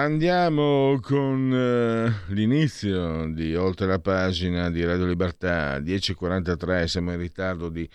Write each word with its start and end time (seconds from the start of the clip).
Andiamo 0.00 0.98
con 1.02 1.50
uh, 1.50 2.32
l'inizio 2.32 3.30
di 3.34 3.54
Oltre 3.54 3.86
la 3.86 3.98
pagina 3.98 4.70
di 4.70 4.82
Radio 4.82 5.04
Libertà, 5.04 5.78
10.43, 5.78 6.84
siamo 6.84 7.12
in 7.12 7.18
ritardo 7.18 7.68
di 7.68 7.86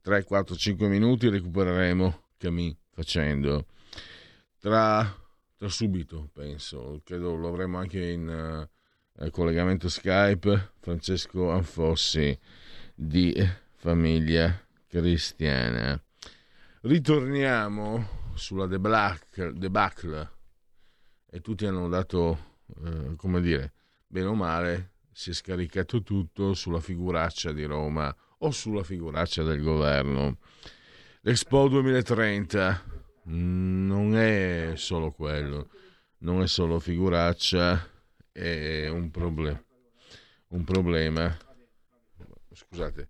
3, 0.00 0.24
4, 0.24 0.56
5 0.56 0.88
minuti, 0.88 1.28
recupereremo 1.28 2.30
Cammin 2.36 2.76
facendo. 2.90 3.66
Tra, 4.58 5.08
tra, 5.56 5.68
subito, 5.68 6.30
penso, 6.32 7.00
credo 7.04 7.36
lo 7.36 7.50
avremo 7.50 7.78
anche 7.78 8.10
in 8.10 8.66
uh, 9.20 9.30
collegamento 9.30 9.88
Skype, 9.88 10.72
Francesco 10.80 11.52
Anfossi 11.52 12.36
di 12.92 13.32
Famiglia 13.76 14.60
Cristiana. 14.88 15.96
Ritorniamo 16.80 18.08
sulla 18.34 18.66
debacle, 18.66 19.52
debacle 19.54 20.40
e 21.34 21.40
tutti 21.40 21.64
hanno 21.64 21.88
dato, 21.88 22.58
eh, 22.84 23.16
come 23.16 23.40
dire, 23.40 23.72
bene 24.06 24.26
o 24.26 24.34
male, 24.34 24.90
si 25.12 25.30
è 25.30 25.32
scaricato 25.32 26.02
tutto 26.02 26.52
sulla 26.52 26.78
figuraccia 26.78 27.52
di 27.52 27.64
Roma 27.64 28.14
o 28.40 28.50
sulla 28.50 28.82
figuraccia 28.82 29.42
del 29.42 29.62
governo. 29.62 30.36
L'Expo 31.22 31.68
2030 31.68 32.84
mm, 33.30 33.86
non 33.86 34.14
è 34.14 34.72
solo 34.76 35.10
quello, 35.10 35.70
non 36.18 36.42
è 36.42 36.46
solo 36.46 36.78
figuraccia, 36.78 37.82
è 38.30 38.88
un, 38.88 39.10
problem- 39.10 39.64
un 40.48 40.64
problema. 40.64 41.34
Scusate. 42.52 43.08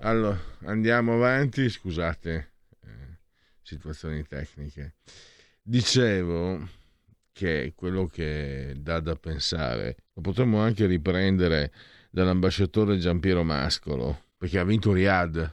Allora, 0.00 0.38
andiamo 0.62 1.12
avanti, 1.12 1.68
scusate 1.68 2.54
situazioni 3.66 4.24
tecniche. 4.24 4.94
Dicevo 5.60 6.68
che 7.32 7.72
quello 7.74 8.06
che 8.06 8.74
dà 8.78 9.00
da 9.00 9.16
pensare 9.16 9.96
lo 10.14 10.22
potremmo 10.22 10.60
anche 10.60 10.86
riprendere 10.86 11.72
dall'ambasciatore 12.10 12.96
Giampiero 12.96 13.42
Mascolo, 13.42 14.28
perché 14.38 14.58
ha 14.58 14.64
vinto 14.64 14.92
Riyadh, 14.92 15.52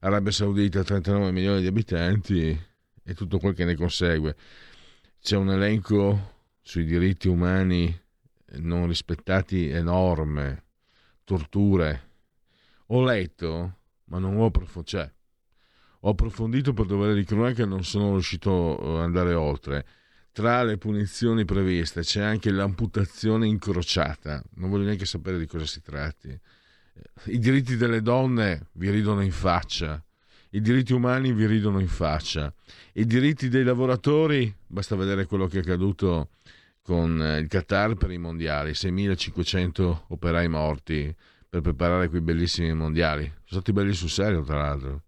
Arabia 0.00 0.32
Saudita, 0.32 0.82
39 0.82 1.30
milioni 1.30 1.60
di 1.60 1.66
abitanti 1.66 2.58
e 3.04 3.14
tutto 3.14 3.38
quel 3.38 3.54
che 3.54 3.64
ne 3.64 3.76
consegue. 3.76 4.34
C'è 5.20 5.36
un 5.36 5.50
elenco 5.50 6.30
sui 6.62 6.84
diritti 6.84 7.28
umani 7.28 8.00
non 8.54 8.86
rispettati 8.86 9.68
enorme, 9.68 10.64
torture. 11.24 12.10
Ho 12.86 13.04
letto, 13.04 13.78
ma 14.04 14.18
non 14.18 14.36
ho 14.36 14.46
approfondito, 14.46 14.96
cioè, 14.96 15.12
ho 16.04 16.10
approfondito 16.10 16.72
per 16.72 16.86
dovere 16.86 17.14
di 17.14 17.24
cronaca 17.24 17.62
e 17.62 17.66
non 17.66 17.84
sono 17.84 18.12
riuscito 18.12 18.96
ad 18.96 19.02
andare 19.02 19.34
oltre. 19.34 19.86
Tra 20.32 20.62
le 20.64 20.76
punizioni 20.76 21.44
previste 21.44 22.00
c'è 22.00 22.22
anche 22.22 22.50
l'amputazione 22.50 23.46
incrociata. 23.46 24.42
Non 24.54 24.70
voglio 24.70 24.84
neanche 24.84 25.04
sapere 25.04 25.38
di 25.38 25.46
cosa 25.46 25.66
si 25.66 25.80
tratti. 25.80 26.36
I 27.26 27.38
diritti 27.38 27.76
delle 27.76 28.02
donne 28.02 28.68
vi 28.72 28.90
ridono 28.90 29.20
in 29.20 29.30
faccia. 29.30 30.02
I 30.50 30.60
diritti 30.60 30.92
umani 30.92 31.32
vi 31.32 31.46
ridono 31.46 31.78
in 31.78 31.88
faccia. 31.88 32.52
I 32.94 33.04
diritti 33.04 33.48
dei 33.48 33.62
lavoratori, 33.62 34.52
basta 34.66 34.96
vedere 34.96 35.26
quello 35.26 35.46
che 35.46 35.58
è 35.58 35.60
accaduto 35.60 36.30
con 36.82 37.38
il 37.38 37.46
Qatar 37.46 37.94
per 37.94 38.10
i 38.10 38.18
mondiali, 38.18 38.72
6.500 38.72 40.06
operai 40.08 40.48
morti 40.48 41.14
per 41.48 41.60
preparare 41.60 42.08
quei 42.08 42.22
bellissimi 42.22 42.74
mondiali. 42.74 43.22
Sono 43.22 43.60
stati 43.60 43.72
belli 43.72 43.92
sul 43.92 44.10
serio, 44.10 44.42
tra 44.42 44.56
l'altro 44.56 45.02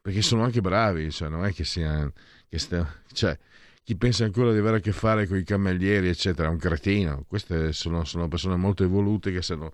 perché 0.00 0.22
sono 0.22 0.44
anche 0.44 0.60
bravi, 0.60 1.10
cioè 1.10 1.28
non 1.28 1.44
è 1.44 1.52
che 1.52 1.64
siano... 1.64 2.12
Che 2.48 2.58
sta, 2.58 2.86
cioè, 3.12 3.38
chi 3.84 3.96
pensa 3.96 4.24
ancora 4.24 4.52
di 4.52 4.58
avere 4.58 4.76
a 4.76 4.80
che 4.80 4.92
fare 4.92 5.26
con 5.26 5.38
i 5.38 5.44
cammellieri, 5.44 6.08
eccetera, 6.08 6.48
è 6.48 6.50
un 6.50 6.58
cretino. 6.58 7.24
Queste 7.26 7.72
sono, 7.72 8.04
sono 8.04 8.28
persone 8.28 8.56
molto 8.56 8.84
evolute 8.84 9.32
che 9.32 9.42
sanno, 9.42 9.72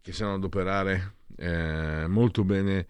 che 0.00 0.12
sanno 0.12 0.34
adoperare 0.34 1.14
eh, 1.36 2.06
molto 2.08 2.44
bene 2.44 2.86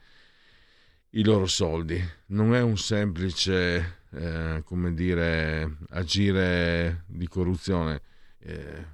i 1.11 1.25
loro 1.25 1.47
soldi. 1.47 2.03
Non 2.27 2.55
è 2.55 2.61
un 2.61 2.77
semplice, 2.77 4.01
eh, 4.11 4.63
come 4.65 4.95
dire, 4.95 5.77
agire 5.91 7.05
di 7.07 7.29
corruzione. 7.29 8.01
Eh, 8.41 8.85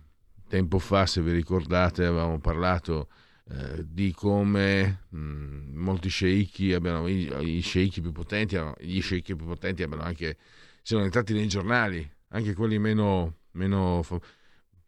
tempo 0.48 0.78
fa, 0.78 1.06
se 1.06 1.22
vi 1.22 1.32
ricordate, 1.32 2.04
avevamo 2.04 2.38
parlato 2.40 3.08
eh, 3.50 3.84
di 3.86 4.12
come 4.12 5.04
mh, 5.10 5.18
mm, 5.18 5.76
molti 5.76 6.08
sceicchi 6.08 6.72
abbiano 6.72 7.06
i, 7.08 7.56
i 7.56 7.60
sceicchi 7.60 8.00
più 8.00 8.12
potenti 8.12 8.56
gli 8.78 9.00
sceicchi 9.02 9.36
più 9.36 9.44
potenti 9.44 9.82
abbiano 9.82 10.02
anche 10.02 10.38
siano 10.82 11.04
entrati 11.04 11.34
nei 11.34 11.48
giornali 11.48 12.10
anche 12.28 12.54
quelli 12.54 12.78
meno, 12.78 13.40
meno, 13.52 14.02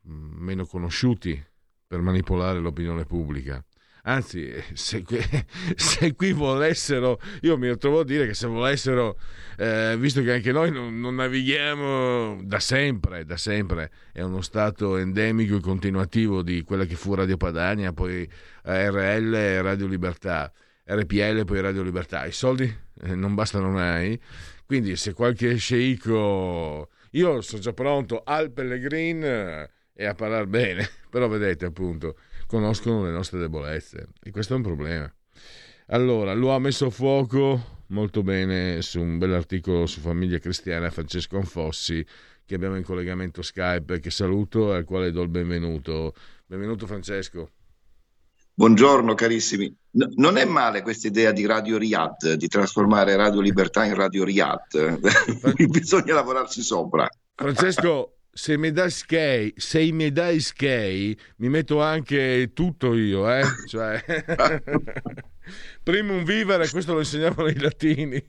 mm, 0.09 0.37
meno 0.39 0.67
conosciuti 0.67 1.43
per 1.87 2.01
manipolare 2.01 2.59
l'opinione 2.61 3.05
pubblica 3.05 3.65
Anzi, 4.09 4.53
se 4.75 5.03
qui, 5.03 5.19
se 5.75 6.15
qui, 6.15 6.33
volessero, 6.33 7.21
io 7.41 7.59
mi 7.59 7.77
trovo 7.77 8.01
a 8.01 8.05
dire 8.05 8.29
che 8.29 8.35
se 8.35 8.47
volessero, 8.47 9.19
eh, 9.57 9.97
visto 9.99 10.23
che 10.23 10.35
anche 10.35 10.53
noi 10.53 10.71
non, 10.71 11.01
non, 11.01 11.17
navighiamo 11.17 12.41
da 12.45 12.61
sempre, 12.61 13.25
da 13.25 13.37
sempre, 13.37 13.91
è 14.13 14.23
uno 14.23 14.43
stato 14.43 14.97
endemico 14.97 15.57
e 15.57 15.61
continuativo 15.61 16.43
di 16.43 16.63
quella 16.63 16.85
che 16.85 16.95
fu 16.95 17.15
Radio 17.15 17.37
Padania, 17.37 17.93
poi 17.93 18.29
RL 18.63 19.35
e 19.35 19.61
Radio 19.61 19.89
Libertà, 19.89 20.53
RPL 20.85 21.45
poi 21.45 21.61
Radio 21.61 21.83
Libertà. 21.83 22.25
I 22.27 22.33
soldi 22.33 22.73
eh, 23.03 23.15
non 23.17 23.35
bastano 23.35 23.71
mai, 23.71 24.19
quindi 24.65 24.95
se 24.97 25.15
qualche 25.15 25.57
sceicco... 25.57 26.91
Io 27.13 27.41
sono 27.41 27.61
già 27.61 27.73
pronto 27.73 28.23
al 28.25 28.53
Pellegrin 28.53 29.25
eh, 29.25 29.71
e 29.95 30.07
a 30.07 30.15
parlare 30.15 30.47
bene, 30.47 30.89
però 31.11 31.27
vedete 31.27 31.65
appunto 31.65 32.17
conoscono 32.47 33.05
le 33.05 33.11
nostre 33.11 33.39
debolezze 33.39 34.09
e 34.23 34.31
questo 34.31 34.55
è 34.55 34.57
un 34.57 34.63
problema. 34.63 35.13
Allora, 35.89 36.33
lo 36.35 36.51
ha 36.51 36.59
messo 36.59 36.87
a 36.87 36.91
fuoco 36.91 37.85
molto 37.89 38.23
bene 38.23 38.83
su 38.83 39.01
un 39.01 39.19
bell'articolo 39.19 39.87
su 39.87 40.01
Famiglia 40.01 40.39
Cristiana 40.39 40.91
Francesco 40.91 41.37
Anfossi 41.37 42.05
che 42.45 42.55
abbiamo 42.55 42.77
in 42.77 42.85
collegamento 42.85 43.43
Skype 43.43 43.99
che 43.99 44.11
saluto 44.11 44.73
e 44.73 44.77
al 44.77 44.85
quale 44.85 45.11
do 45.11 45.23
il 45.23 45.29
benvenuto. 45.29 46.15
Benvenuto 46.47 46.87
Francesco. 46.87 47.51
Buongiorno 48.55 49.15
carissimi. 49.15 49.75
No, 49.91 50.09
non 50.15 50.39
è 50.39 50.45
male 50.45 50.81
questa 50.81 51.09
idea 51.09 51.31
di 51.33 51.45
Radio 51.45 51.77
Riyadh, 51.77 52.35
di 52.35 52.49
trasformare 52.49 53.15
Radio 53.17 53.41
Libertà 53.41 53.85
in 53.85 53.95
Radio 53.95 54.25
Riyadh. 54.25 55.67
Bisogna 55.69 56.15
lavorarci 56.15 56.63
sopra. 56.63 57.07
Francesco, 57.35 58.16
se 58.37 58.59
mi 58.59 58.71
dai 58.71 58.91
skate, 58.91 59.55
se 59.57 59.91
mi 59.93 60.13
dai 60.13 60.41
skate, 60.41 61.17
mi 61.37 61.49
metto 61.49 61.81
anche 61.81 62.51
tutto 62.53 62.93
io, 62.93 63.31
eh? 63.31 63.43
Cioè, 63.67 64.05
primum 65.83 66.23
vivere, 66.23 66.69
questo 66.69 66.93
lo 66.93 66.99
insegnavano 66.99 67.49
i 67.49 67.59
latini. 67.59 68.23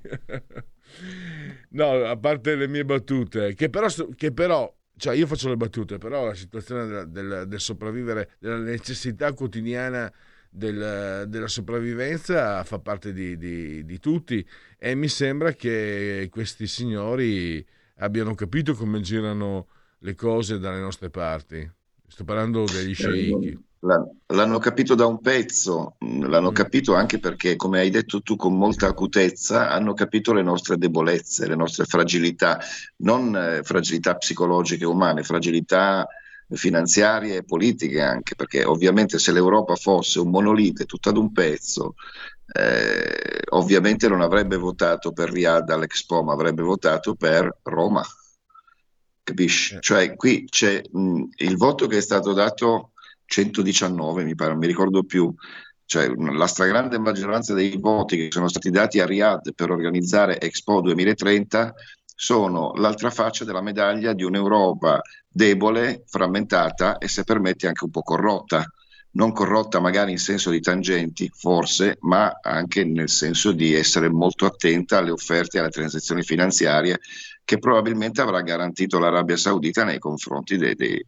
no, 1.72 2.06
a 2.06 2.16
parte 2.16 2.56
le 2.56 2.70
mie 2.70 2.86
battute, 2.86 3.54
che 3.54 3.70
però, 3.70 3.88
che 4.16 4.32
però 4.32 4.74
cioè 4.96 5.14
io 5.14 5.28
faccio 5.28 5.50
le 5.50 5.58
battute, 5.58 5.98
però 5.98 6.26
la 6.26 6.36
situazione 6.36 6.88
del, 6.88 7.10
del, 7.10 7.44
del 7.46 7.60
sopravvivere, 7.60 8.32
della 8.40 8.60
necessità 8.60 9.34
quotidiana 9.34 10.10
del, 10.50 11.26
della 11.28 11.48
sopravvivenza 11.50 12.64
fa 12.64 12.80
parte 12.80 13.12
di, 13.12 13.38
di, 13.38 13.84
di 13.84 14.00
tutti 14.00 14.48
e 14.78 14.96
mi 14.96 15.10
sembra 15.10 15.52
che 15.52 16.30
questi 16.32 16.66
signori 16.66 17.64
abbiano 17.98 18.34
capito 18.36 18.74
come 18.74 19.02
girano 19.02 19.68
le 20.00 20.16
cose 20.16 20.60
dalle 20.60 20.80
nostre 20.80 21.10
parti. 21.10 21.70
Sto 22.08 22.24
parlando 22.24 22.64
degli 22.66 22.94
sceicchi. 22.94 23.66
L'hanno 23.80 24.58
capito 24.58 24.96
da 24.96 25.06
un 25.06 25.22
pezzo, 25.22 25.98
mm, 26.04 26.24
l'hanno 26.24 26.50
mm. 26.50 26.54
capito 26.54 26.96
anche 26.96 27.20
perché, 27.20 27.56
come 27.56 27.80
hai 27.80 27.92
detto 27.92 28.22
tu 28.22 28.36
con 28.36 28.58
molta 28.58 28.88
acutezza, 28.88 29.70
hanno 29.70 29.94
capito 29.94 30.34
le 30.34 30.42
nostre 30.42 30.78
debolezze, 30.78 31.48
le 31.48 31.56
nostre 31.56 31.86
fragilità, 31.86 32.60
non 32.98 33.36
eh, 33.36 33.62
fragilità 33.64 34.16
psicologiche 34.16 34.86
umane, 34.86 35.24
fragilità 35.24 36.08
finanziarie 36.50 37.38
e 37.38 37.44
politiche 37.44 38.02
anche, 38.02 38.36
perché 38.36 38.64
ovviamente 38.64 39.20
se 39.20 39.32
l'Europa 39.32 39.76
fosse 39.76 40.20
un 40.20 40.30
monolite 40.32 40.86
tutto 40.86 41.10
ad 41.10 41.18
un 41.18 41.32
pezzo, 41.32 41.94
eh, 42.54 43.42
ovviamente 43.50 44.08
non 44.08 44.22
avrebbe 44.22 44.56
votato 44.56 45.12
per 45.12 45.30
Riyadh 45.30 45.70
all'Expo, 45.70 46.24
ma 46.24 46.34
avrebbe 46.34 46.64
votato 46.64 47.14
per 47.16 47.60
Roma. 47.64 48.04
Capisci? 49.28 49.76
Eh. 49.76 49.80
Cioè 49.82 50.16
qui 50.16 50.46
c'è 50.46 50.82
mh, 50.90 51.24
il 51.40 51.58
voto 51.58 51.86
che 51.86 51.98
è 51.98 52.02
stato 52.02 52.32
dato 52.32 52.92
119, 53.26 54.24
mi 54.24 54.36
pare, 54.36 54.52
non 54.52 54.60
mi 54.60 54.68
ricordo 54.68 55.04
più, 55.04 55.34
cioè 55.84 56.10
la 56.16 56.48
stragrande 56.48 56.98
maggioranza 56.98 57.54
dei 57.54 57.76
voti 57.78 58.16
che 58.16 58.28
sono 58.32 58.48
stati 58.48 58.70
dati 58.70 59.02
a 59.02 59.06
Riyadh 59.06 59.54
per 59.54 59.70
organizzare 59.70 60.40
Expo 60.40 60.80
2030 60.80 61.74
sono 62.16 62.72
l'altra 62.76 63.10
faccia 63.10 63.44
della 63.44 63.62
medaglia 63.62 64.14
di 64.14 64.24
un'Europa 64.24 65.02
debole, 65.28 66.04
frammentata 66.08 66.98
e 66.98 67.10
se 67.10 67.26
permetti 67.26 67.68
anche 67.68 67.84
un 67.84 67.92
po' 67.92 68.04
corrotta. 68.04 68.66
Non 69.12 69.34
corrotta 69.34 69.82
magari 69.82 70.12
in 70.12 70.20
senso 70.20 70.52
di 70.52 70.62
tangenti, 70.62 71.30
forse, 71.34 71.98
ma 72.02 72.40
anche 72.42 72.86
nel 72.86 73.10
senso 73.10 73.52
di 73.52 73.74
essere 73.74 74.10
molto 74.10 74.46
attenta 74.46 75.00
alle 75.00 75.12
offerte 75.12 75.58
e 75.58 75.60
alle 75.60 75.70
transazioni 75.70 76.24
finanziarie 76.24 77.00
che 77.48 77.60
probabilmente 77.60 78.20
avrà 78.20 78.42
garantito 78.42 79.00
l'Arabia 79.00 79.38
Saudita 79.38 79.86
nei 79.86 80.00
confronti 80.00 80.58
dei, 80.58 80.76
dei, 80.76 81.02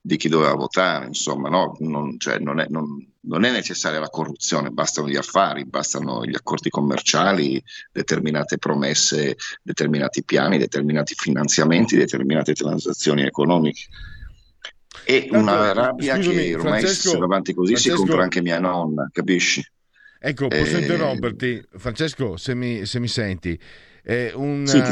di 0.00 0.16
chi 0.16 0.28
doveva 0.28 0.54
votare, 0.54 1.06
insomma, 1.06 1.48
no? 1.48 1.76
non, 1.78 2.18
cioè, 2.18 2.40
non, 2.40 2.58
è, 2.58 2.66
non, 2.68 2.84
non, 3.20 3.44
è, 3.44 3.52
necessaria 3.52 4.00
la 4.00 4.08
corruzione, 4.08 4.70
bastano 4.70 5.08
gli 5.08 5.14
affari, 5.14 5.64
bastano 5.66 6.24
gli 6.24 6.34
accordi 6.34 6.68
commerciali, 6.68 7.62
determinate 7.92 8.58
promesse, 8.58 9.36
determinati 9.62 10.24
piani, 10.24 10.58
determinati 10.58 11.14
finanziamenti, 11.16 11.96
determinate 11.96 12.54
transazioni 12.54 13.22
economiche. 13.22 13.82
E 15.04 15.28
Tanto, 15.30 15.38
una 15.38 15.72
rabbia 15.72 16.16
scusami, 16.16 16.34
che 16.34 16.54
ormai 16.56 16.80
Francesco, 16.80 17.08
se 17.10 17.18
va 17.18 17.24
avanti 17.24 17.54
così 17.54 17.72
Francesco, 17.74 17.96
si 17.96 18.02
compra 18.02 18.22
anche 18.24 18.42
mia 18.42 18.58
nonna, 18.58 19.08
capisci? 19.12 19.64
Ecco, 20.18 20.48
posso 20.48 20.76
eh... 20.76 20.80
interromperti? 20.80 21.64
Francesco, 21.76 22.36
se 22.36 22.56
mi, 22.56 22.84
se 22.84 22.98
mi 22.98 23.06
senti. 23.06 23.56
Eh, 24.06 24.32
un, 24.34 24.66
sì, 24.66 24.82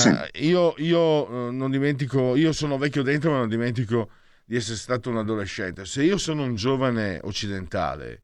io, 0.47 0.75
io, 0.79 1.49
eh, 1.49 1.51
non 1.53 1.71
dimentico, 1.71 2.35
io 2.35 2.53
sono 2.53 2.79
vecchio 2.79 3.03
dentro, 3.03 3.31
ma 3.31 3.39
non 3.39 3.49
dimentico 3.49 4.09
di 4.45 4.57
essere 4.57 4.77
stato 4.77 5.11
un 5.11 5.19
adolescente. 5.19 5.85
Se 5.85 6.03
io 6.03 6.17
sono 6.17 6.45
un 6.45 6.55
giovane 6.55 7.21
occidentale, 7.23 8.23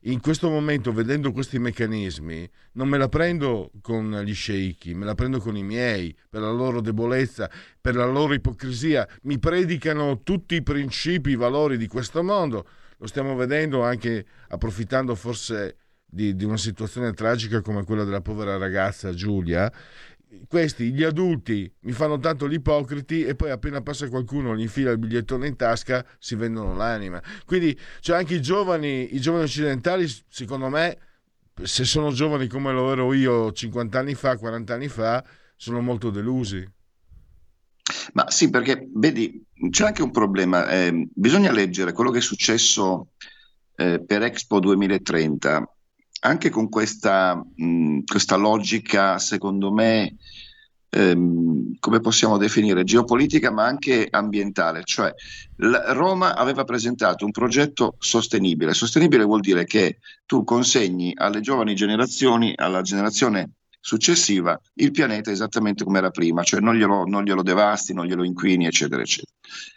in 0.00 0.20
questo 0.20 0.48
momento, 0.48 0.92
vedendo 0.92 1.32
questi 1.32 1.58
meccanismi, 1.58 2.48
non 2.72 2.86
me 2.88 2.98
la 2.98 3.08
prendo 3.08 3.72
con 3.80 4.20
gli 4.24 4.34
sceicchi, 4.34 4.94
me 4.94 5.04
la 5.04 5.14
prendo 5.14 5.40
con 5.40 5.56
i 5.56 5.64
miei, 5.64 6.16
per 6.28 6.42
la 6.42 6.52
loro 6.52 6.80
debolezza, 6.80 7.50
per 7.80 7.96
la 7.96 8.04
loro 8.04 8.34
ipocrisia. 8.34 9.08
Mi 9.22 9.38
predicano 9.38 10.22
tutti 10.22 10.54
i 10.54 10.62
principi, 10.62 11.30
i 11.30 11.36
valori 11.36 11.76
di 11.76 11.88
questo 11.88 12.22
mondo. 12.22 12.68
Lo 12.98 13.06
stiamo 13.06 13.34
vedendo 13.34 13.82
anche 13.82 14.24
approfittando 14.48 15.14
forse 15.14 15.76
di, 16.04 16.36
di 16.36 16.44
una 16.44 16.56
situazione 16.56 17.12
tragica 17.12 17.60
come 17.60 17.82
quella 17.84 18.04
della 18.04 18.20
povera 18.20 18.56
ragazza 18.56 19.12
Giulia, 19.12 19.70
questi, 20.48 20.92
gli 20.92 21.02
adulti, 21.02 21.70
mi 21.80 21.92
fanno 21.92 22.18
tanto 22.18 22.48
gli 22.48 22.54
ipocriti 22.54 23.24
e 23.24 23.34
poi 23.34 23.50
appena 23.50 23.80
passa 23.80 24.08
qualcuno 24.08 24.56
gli 24.56 24.62
infila 24.62 24.90
il 24.90 24.98
bigliettone 24.98 25.46
in 25.46 25.56
tasca, 25.56 26.04
si 26.18 26.34
vendono 26.34 26.74
l'anima. 26.74 27.22
Quindi 27.44 27.78
cioè 28.00 28.16
anche 28.16 28.34
i 28.34 28.42
giovani, 28.42 29.14
i 29.14 29.20
giovani 29.20 29.44
occidentali, 29.44 30.06
secondo 30.28 30.68
me, 30.68 30.98
se 31.62 31.84
sono 31.84 32.10
giovani 32.12 32.48
come 32.48 32.72
lo 32.72 32.92
ero 32.92 33.12
io 33.12 33.52
50 33.52 33.98
anni 33.98 34.14
fa, 34.14 34.36
40 34.36 34.74
anni 34.74 34.88
fa, 34.88 35.24
sono 35.56 35.80
molto 35.80 36.10
delusi. 36.10 36.68
Ma 38.14 38.28
sì, 38.30 38.50
perché 38.50 38.88
vedi, 38.94 39.44
c'è 39.70 39.86
anche 39.86 40.02
un 40.02 40.10
problema. 40.10 40.68
Eh, 40.68 41.08
bisogna 41.14 41.52
leggere 41.52 41.92
quello 41.92 42.10
che 42.10 42.18
è 42.18 42.22
successo 42.22 43.12
eh, 43.76 44.02
per 44.04 44.22
Expo 44.22 44.58
2030 44.58 45.75
anche 46.20 46.50
con 46.50 46.68
questa, 46.68 47.34
mh, 47.34 48.00
questa 48.04 48.36
logica, 48.36 49.18
secondo 49.18 49.72
me, 49.72 50.16
ehm, 50.90 51.76
come 51.78 52.00
possiamo 52.00 52.38
definire, 52.38 52.84
geopolitica 52.84 53.50
ma 53.50 53.64
anche 53.64 54.06
ambientale, 54.10 54.82
cioè 54.84 55.12
la, 55.56 55.92
Roma 55.92 56.34
aveva 56.34 56.64
presentato 56.64 57.24
un 57.24 57.32
progetto 57.32 57.96
sostenibile. 57.98 58.74
Sostenibile 58.74 59.24
vuol 59.24 59.40
dire 59.40 59.64
che 59.64 59.98
tu 60.24 60.44
consegni 60.44 61.12
alle 61.14 61.40
giovani 61.40 61.74
generazioni, 61.74 62.52
alla 62.56 62.82
generazione 62.82 63.50
successiva, 63.86 64.60
il 64.74 64.90
pianeta 64.90 65.30
esattamente 65.30 65.84
come 65.84 65.98
era 65.98 66.10
prima, 66.10 66.42
cioè 66.42 66.58
non 66.58 66.74
glielo, 66.74 67.04
non 67.04 67.22
glielo 67.22 67.42
devasti, 67.42 67.94
non 67.94 68.06
glielo 68.06 68.24
inquini, 68.24 68.66
eccetera, 68.66 69.00
eccetera. 69.00 69.30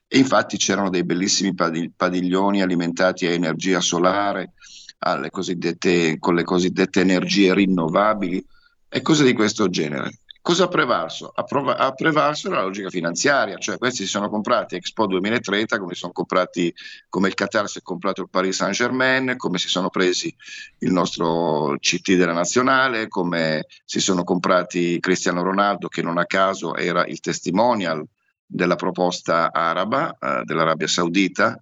E 0.08 0.18
infatti 0.18 0.58
c'erano 0.58 0.90
dei 0.90 1.04
bellissimi 1.04 1.54
padiglioni 1.54 2.64
alimentati 2.64 3.28
a 3.28 3.32
energia 3.32 3.80
solare, 3.82 4.54
con 5.00 6.36
le 6.36 6.44
cosiddette 6.44 7.00
energie 7.00 7.54
rinnovabili 7.54 8.46
e 8.90 9.02
cose 9.02 9.24
di 9.24 9.34
questo 9.34 9.70
genere. 9.70 10.20
Cosa 10.42 10.64
ha 10.64 10.68
prevalso? 10.68 11.32
Ha, 11.36 11.44
prov- 11.44 11.76
ha, 11.78 11.92
prevalso 11.92 12.50
la 12.50 12.62
logica 12.62 12.90
finanziaria, 12.90 13.58
cioè 13.58 13.78
questi 13.78 14.04
si 14.04 14.10
sono 14.10 14.30
comprati 14.30 14.76
Expo 14.76 15.06
2030 15.06 15.78
come, 15.78 15.94
comprati, 16.12 16.74
come 17.10 17.28
il 17.28 17.34
Qatar 17.34 17.68
si 17.68 17.80
è 17.80 17.82
comprato 17.82 18.22
il 18.22 18.30
Paris 18.30 18.56
Saint 18.56 18.74
Germain, 18.74 19.36
come 19.36 19.58
si 19.58 19.68
sono 19.68 19.90
presi 19.90 20.34
il 20.80 20.92
nostro 20.92 21.76
CT 21.78 22.14
della 22.14 22.34
nazionale, 22.34 23.10
come 23.10 23.66
si 23.84 24.00
sono 24.00 24.24
comprati 24.24 25.00
Cristiano 25.00 25.44
Ronaldo 25.44 25.88
che 25.88 26.02
non 26.02 26.18
a 26.18 26.26
caso 26.26 26.74
era 26.76 27.06
il 27.06 27.20
testimonial 27.20 28.04
della 28.46 28.76
proposta 28.76 29.52
araba 29.52 30.18
eh, 30.18 30.42
dell'Arabia 30.46 30.88
Saudita 30.88 31.62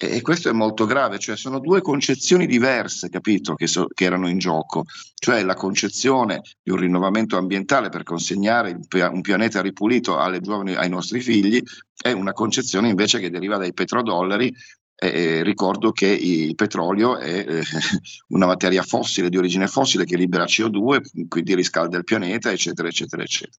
e 0.00 0.20
questo 0.22 0.48
è 0.48 0.52
molto 0.52 0.86
grave, 0.86 1.18
cioè 1.18 1.36
sono 1.36 1.58
due 1.58 1.82
concezioni 1.82 2.46
diverse, 2.46 3.08
capito, 3.08 3.56
che, 3.56 3.66
so, 3.66 3.88
che, 3.92 4.04
erano 4.04 4.28
in 4.28 4.38
gioco, 4.38 4.84
cioè 5.16 5.42
la 5.42 5.54
concezione 5.54 6.42
di 6.62 6.70
un 6.70 6.76
rinnovamento 6.76 7.36
ambientale 7.36 7.88
per 7.88 8.04
consegnare 8.04 8.78
un 9.10 9.20
pianeta 9.20 9.60
ripulito 9.60 10.16
giovani, 10.40 10.76
ai 10.76 10.88
nostri 10.88 11.20
figli, 11.20 11.60
è 12.00 12.12
una 12.12 12.32
concezione 12.32 12.88
invece 12.88 13.18
che 13.18 13.28
deriva 13.28 13.56
dai 13.56 13.72
petrodollari. 13.72 14.54
Eh, 15.00 15.44
ricordo 15.44 15.92
che 15.92 16.06
il 16.06 16.56
petrolio 16.56 17.18
è 17.18 17.44
eh, 17.46 17.62
una 18.30 18.46
materia 18.46 18.82
fossile, 18.82 19.28
di 19.28 19.36
origine 19.36 19.66
fossile, 19.66 20.04
che 20.04 20.16
libera 20.16 20.44
CO2, 20.44 21.26
quindi 21.26 21.56
riscalda 21.56 21.96
il 21.96 22.04
pianeta, 22.04 22.52
eccetera, 22.52 22.86
eccetera, 22.86 23.22
eccetera. 23.22 23.58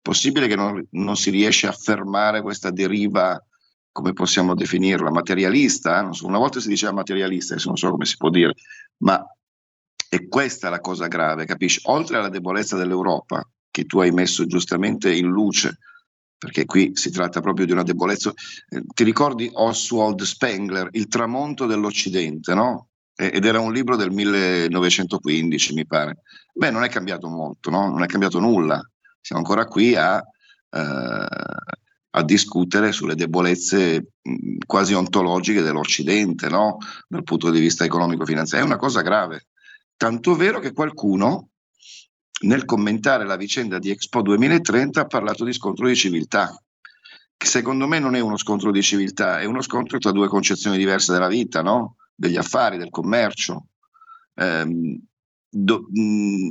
Possibile 0.00 0.46
che 0.46 0.56
non, 0.56 0.84
non 0.90 1.16
si 1.16 1.30
riesce 1.30 1.66
a 1.66 1.72
fermare 1.72 2.40
questa 2.40 2.70
deriva 2.70 3.40
come 3.92 4.14
possiamo 4.14 4.54
definirla, 4.54 5.10
materialista, 5.10 6.08
eh? 6.08 6.14
so, 6.14 6.26
una 6.26 6.38
volta 6.38 6.58
si 6.60 6.68
diceva 6.68 6.92
materialista, 6.92 7.52
adesso 7.52 7.68
non 7.68 7.76
so 7.76 7.90
come 7.90 8.06
si 8.06 8.16
può 8.16 8.30
dire, 8.30 8.54
ma 8.98 9.22
è 10.08 10.26
questa 10.28 10.70
la 10.70 10.80
cosa 10.80 11.06
grave, 11.06 11.44
capisci? 11.44 11.80
Oltre 11.84 12.16
alla 12.16 12.30
debolezza 12.30 12.76
dell'Europa, 12.76 13.46
che 13.70 13.84
tu 13.84 14.00
hai 14.00 14.10
messo 14.10 14.46
giustamente 14.46 15.14
in 15.14 15.26
luce, 15.26 15.78
perché 16.36 16.64
qui 16.64 16.90
si 16.94 17.10
tratta 17.10 17.40
proprio 17.40 17.66
di 17.66 17.72
una 17.72 17.82
debolezza, 17.82 18.32
eh, 18.68 18.82
ti 18.92 19.04
ricordi 19.04 19.50
Oswald 19.52 20.22
Spengler, 20.22 20.88
Il 20.92 21.06
tramonto 21.06 21.66
dell'Occidente, 21.66 22.54
no? 22.54 22.88
Ed 23.14 23.44
era 23.44 23.60
un 23.60 23.72
libro 23.72 23.94
del 23.94 24.10
1915, 24.10 25.74
mi 25.74 25.86
pare. 25.86 26.22
Beh, 26.52 26.70
non 26.70 26.82
è 26.82 26.88
cambiato 26.88 27.28
molto, 27.28 27.70
no? 27.70 27.88
Non 27.88 28.02
è 28.02 28.06
cambiato 28.06 28.40
nulla. 28.40 28.80
Siamo 29.20 29.42
ancora 29.42 29.66
qui 29.66 29.94
a 29.94 30.20
eh, 30.70 31.26
a 32.14 32.22
discutere 32.22 32.92
sulle 32.92 33.14
debolezze 33.14 34.12
quasi 34.66 34.94
ontologiche 34.94 35.62
dell'Occidente, 35.62 36.48
no? 36.48 36.78
dal 37.08 37.22
punto 37.22 37.50
di 37.50 37.60
vista 37.60 37.84
economico-finanziario. 37.84 38.66
È 38.66 38.70
una 38.70 38.78
cosa 38.78 39.00
grave. 39.00 39.46
Tanto 39.96 40.34
vero 40.34 40.58
che 40.58 40.72
qualcuno, 40.72 41.48
nel 42.42 42.64
commentare 42.64 43.24
la 43.24 43.36
vicenda 43.36 43.78
di 43.78 43.90
Expo 43.90 44.20
2030, 44.20 45.00
ha 45.00 45.06
parlato 45.06 45.44
di 45.44 45.52
scontro 45.52 45.86
di 45.86 45.94
civiltà, 45.96 46.54
che 47.36 47.46
secondo 47.46 47.86
me 47.86 47.98
non 47.98 48.14
è 48.14 48.20
uno 48.20 48.36
scontro 48.36 48.70
di 48.70 48.82
civiltà, 48.82 49.40
è 49.40 49.44
uno 49.44 49.62
scontro 49.62 49.98
tra 49.98 50.12
due 50.12 50.28
concezioni 50.28 50.76
diverse 50.76 51.12
della 51.12 51.28
vita, 51.28 51.62
no? 51.62 51.96
degli 52.14 52.36
affari, 52.36 52.76
del 52.76 52.90
commercio. 52.90 53.68
Eh, 54.34 55.00
do, 55.48 55.86
mh, 55.90 56.50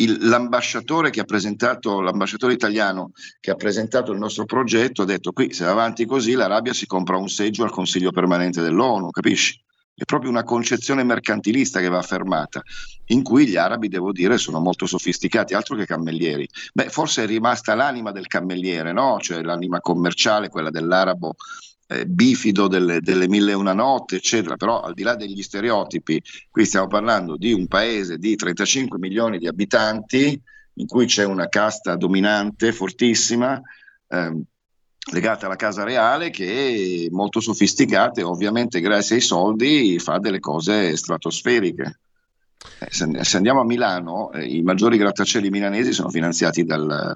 il, 0.00 0.18
l'ambasciatore 0.28 1.10
che 1.10 1.24
l'ambasciatore 1.26 2.52
italiano 2.52 3.12
che 3.40 3.50
ha 3.50 3.54
presentato 3.54 4.12
il 4.12 4.18
nostro 4.18 4.44
progetto 4.44 5.02
ha 5.02 5.04
detto 5.04 5.32
qui 5.32 5.52
se 5.52 5.64
va 5.64 5.72
avanti 5.72 6.06
così 6.06 6.32
l'Arabia 6.32 6.72
si 6.72 6.86
compra 6.86 7.16
un 7.16 7.28
seggio 7.28 7.64
al 7.64 7.70
Consiglio 7.70 8.10
permanente 8.10 8.60
dell'ONU, 8.60 9.10
capisci? 9.10 9.60
È 9.98 10.04
proprio 10.04 10.30
una 10.30 10.44
concezione 10.44 11.02
mercantilista 11.02 11.80
che 11.80 11.88
va 11.88 11.98
affermata, 11.98 12.62
in 13.06 13.24
cui 13.24 13.48
gli 13.48 13.56
arabi, 13.56 13.88
devo 13.88 14.12
dire, 14.12 14.38
sono 14.38 14.60
molto 14.60 14.86
sofisticati, 14.86 15.54
altro 15.54 15.74
che 15.74 15.86
cammellieri. 15.86 16.48
Beh, 16.72 16.88
forse 16.88 17.24
è 17.24 17.26
rimasta 17.26 17.74
l'anima 17.74 18.12
del 18.12 18.28
cammelliere, 18.28 18.92
no? 18.92 19.18
Cioè 19.20 19.42
l'anima 19.42 19.80
commerciale, 19.80 20.50
quella 20.50 20.70
dell'arabo 20.70 21.34
eh, 21.88 22.06
bifido 22.06 22.68
delle, 22.68 23.00
delle 23.00 23.28
mille 23.28 23.52
e 23.52 23.54
una 23.54 23.72
notte, 23.72 24.16
eccetera, 24.16 24.56
però 24.56 24.82
al 24.82 24.94
di 24.94 25.02
là 25.02 25.16
degli 25.16 25.42
stereotipi, 25.42 26.22
qui 26.50 26.64
stiamo 26.66 26.86
parlando 26.86 27.36
di 27.36 27.52
un 27.52 27.66
paese 27.66 28.18
di 28.18 28.36
35 28.36 28.98
milioni 28.98 29.38
di 29.38 29.46
abitanti 29.46 30.40
in 30.74 30.86
cui 30.86 31.06
c'è 31.06 31.24
una 31.24 31.48
casta 31.48 31.96
dominante 31.96 32.72
fortissima. 32.72 33.60
Ehm, 34.08 34.44
legata 35.10 35.46
alla 35.46 35.56
casa 35.56 35.84
reale 35.84 36.28
che 36.28 37.06
è 37.06 37.10
molto 37.10 37.40
sofisticata 37.40 38.20
e 38.20 38.24
ovviamente 38.24 38.80
grazie 38.80 39.16
ai 39.16 39.22
soldi 39.22 39.98
fa 39.98 40.18
delle 40.18 40.40
cose 40.40 40.94
stratosferiche. 40.96 42.00
Eh, 42.80 42.88
se, 42.90 43.36
andiamo 43.36 43.60
a 43.60 43.64
Milano, 43.64 44.30
eh, 44.32 44.44
i 44.44 44.62
maggiori 44.62 44.98
grattacieli 44.98 45.48
milanesi 45.48 45.92
sono 45.92 46.10
finanziati 46.10 46.64
dal, 46.64 47.14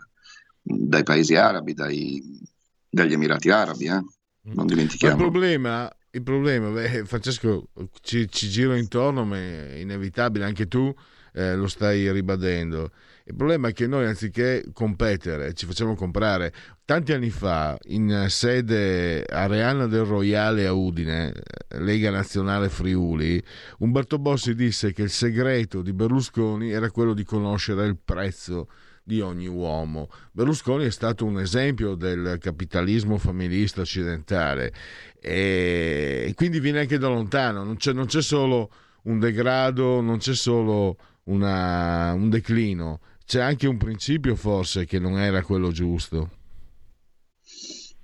dai 0.62 1.02
paesi 1.02 1.35
arabi, 1.35 1.75
dai, 1.75 2.41
dagli 2.88 3.12
Emirati 3.12 3.50
Arabi. 3.50 3.85
Eh? 3.85 4.02
Non 4.43 4.67
dimentichiamo. 4.67 5.15
il 5.15 5.21
problema, 5.21 5.91
il 6.11 6.23
problema 6.23 6.71
beh, 6.71 7.05
Francesco, 7.05 7.69
ci, 8.01 8.29
ci, 8.31 8.49
giro 8.49 8.75
intorno, 8.75 9.25
ma 9.25 9.37
è 9.37 9.77
inevitabile, 9.77 10.45
anche 10.45 10.67
tu 10.67 10.93
eh, 11.35 11.55
lo 11.55 11.69
stai 11.69 12.11
ribadendo. 12.11 12.91
Il 13.25 13.37
problema 13.37 13.69
è 13.69 13.73
che 13.73 13.87
noi 13.87 14.05
anziché 14.05 14.65
competere 14.73 15.55
ci 15.55 15.65
facciamo 15.65 15.95
comprare. 15.95 16.53
Tanti 16.85 17.13
anni 17.13 17.31
fa, 17.31 17.79
in 17.85 18.27
sede 18.29 19.25
Areana 19.25 19.87
del 19.87 20.05
Royale 20.05 20.67
a 20.67 20.73
Udine, 20.73 21.33
Lega 21.79 22.11
Nazionale 22.11 22.69
Friuli, 22.69 23.43
Umberto 23.79 24.19
Bossi 24.19 24.57
disse 24.57 24.93
che 24.93 25.03
il 25.03 25.11
segreto 25.11 25.83
di 25.83 25.93
Berlusconi 25.93 26.71
era 26.71 26.91
quello 26.91 27.15
di 27.15 27.23
conoscere 27.23 27.87
il 27.87 27.97
prezzo 27.97 28.69
di 29.03 29.21
ogni 29.21 29.47
uomo. 29.47 30.09
Berlusconi 30.33 30.85
è 30.85 30.91
stato 30.91 31.25
un 31.25 31.41
esempio 31.41 31.95
del 31.95 32.39
capitalismo 32.41 33.19
familista 33.19 33.81
occidentale 33.81 34.73
e 35.21 36.33
quindi 36.35 36.61
viene 36.61 36.81
anche 36.81 36.99
da 36.99 37.09
lontano, 37.09 37.65
non 37.65 37.77
c'è, 37.77 37.93
non 37.93 38.07
c'è 38.07 38.23
solo 38.23 38.71
un 39.05 39.19
degrado, 39.19 40.01
non 40.01 40.19
c'è 40.19 40.35
solo 40.35 40.97
una, 41.25 42.13
un 42.13 42.29
declino, 42.29 43.01
c'è 43.25 43.41
anche 43.41 43.67
un 43.67 43.77
principio 43.77 44.37
forse 44.37 44.85
che 44.85 44.99
non 44.99 45.19
era 45.19 45.43
quello 45.43 45.71
giusto. 45.71 46.31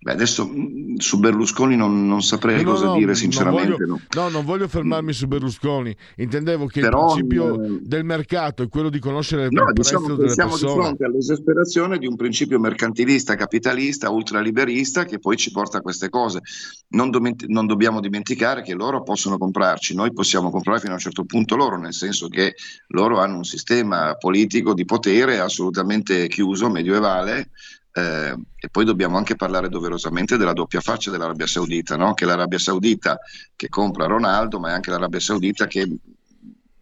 Beh, 0.09 0.15
adesso 0.15 0.49
mm, 0.49 0.97
su 0.97 1.19
Berlusconi 1.19 1.77
non, 1.77 2.07
non 2.07 2.23
saprei 2.23 2.65
no, 2.65 2.71
cosa 2.71 2.87
no, 2.87 2.97
dire 2.97 3.15
sinceramente. 3.15 3.85
Non 3.85 4.01
voglio, 4.11 4.23
no. 4.23 4.29
non 4.31 4.45
voglio 4.45 4.67
fermarmi 4.67 5.13
su 5.13 5.27
Berlusconi, 5.27 5.95
intendevo 6.17 6.67
che 6.67 6.81
Però, 6.81 7.15
il 7.15 7.27
principio 7.27 7.63
eh, 7.63 7.81
del 7.83 8.05
mercato 8.05 8.63
è 8.63 8.69
quello 8.69 8.89
di 8.89 9.01
conoscere 9.01 9.45
il 9.45 9.53
no, 9.53 9.65
prezzo 9.65 9.99
diciamo 9.99 10.15
delle 10.15 10.31
siamo 10.31 10.51
persone. 10.51 10.71
Siamo 10.71 10.75
di 10.75 10.87
fronte 10.87 11.05
all'esasperazione 11.05 11.99
di 11.99 12.07
un 12.07 12.17
principio 12.17 12.59
mercantilista, 12.59 13.35
capitalista, 13.35 14.09
ultraliberista 14.09 15.05
che 15.05 15.19
poi 15.19 15.37
ci 15.37 15.51
porta 15.51 15.79
a 15.79 15.81
queste 15.83 16.09
cose. 16.09 16.41
Non, 16.89 17.11
do- 17.11 17.21
non 17.47 17.67
dobbiamo 17.67 18.01
dimenticare 18.01 18.63
che 18.63 18.73
loro 18.73 19.03
possono 19.03 19.37
comprarci, 19.37 19.95
noi 19.95 20.15
possiamo 20.15 20.51
comprare 20.51 20.81
fino 20.81 20.93
a 20.93 20.95
un 20.95 21.01
certo 21.01 21.25
punto 21.25 21.55
loro, 21.55 21.77
nel 21.77 21.93
senso 21.93 22.29
che 22.29 22.55
loro 22.89 23.21
hanno 23.21 23.37
un 23.37 23.45
sistema 23.45 24.15
politico 24.15 24.73
di 24.73 24.87
potere 24.87 25.39
assolutamente 25.39 26.29
chiuso, 26.29 26.71
medievale, 26.71 27.51
eh, 27.99 28.37
e 28.57 28.69
poi 28.71 28.85
dobbiamo 28.85 29.17
anche 29.17 29.35
parlare 29.35 29.69
doverosamente 29.69 30.37
della 30.37 30.53
doppia 30.53 30.81
faccia 30.81 31.11
dell'Arabia 31.11 31.47
Saudita, 31.47 31.97
no? 31.97 32.15
che 32.15 32.25
l'Arabia 32.25 32.59
Saudita 32.59 33.19
che 33.57 33.69
compra 33.69 34.07
Ronaldo, 34.07 34.61
ma 34.61 34.71
è 34.71 34.73
anche 34.73 34.91
l'Arabia 34.91 35.21
Saudita 35.21 35.67
che, 35.67 35.89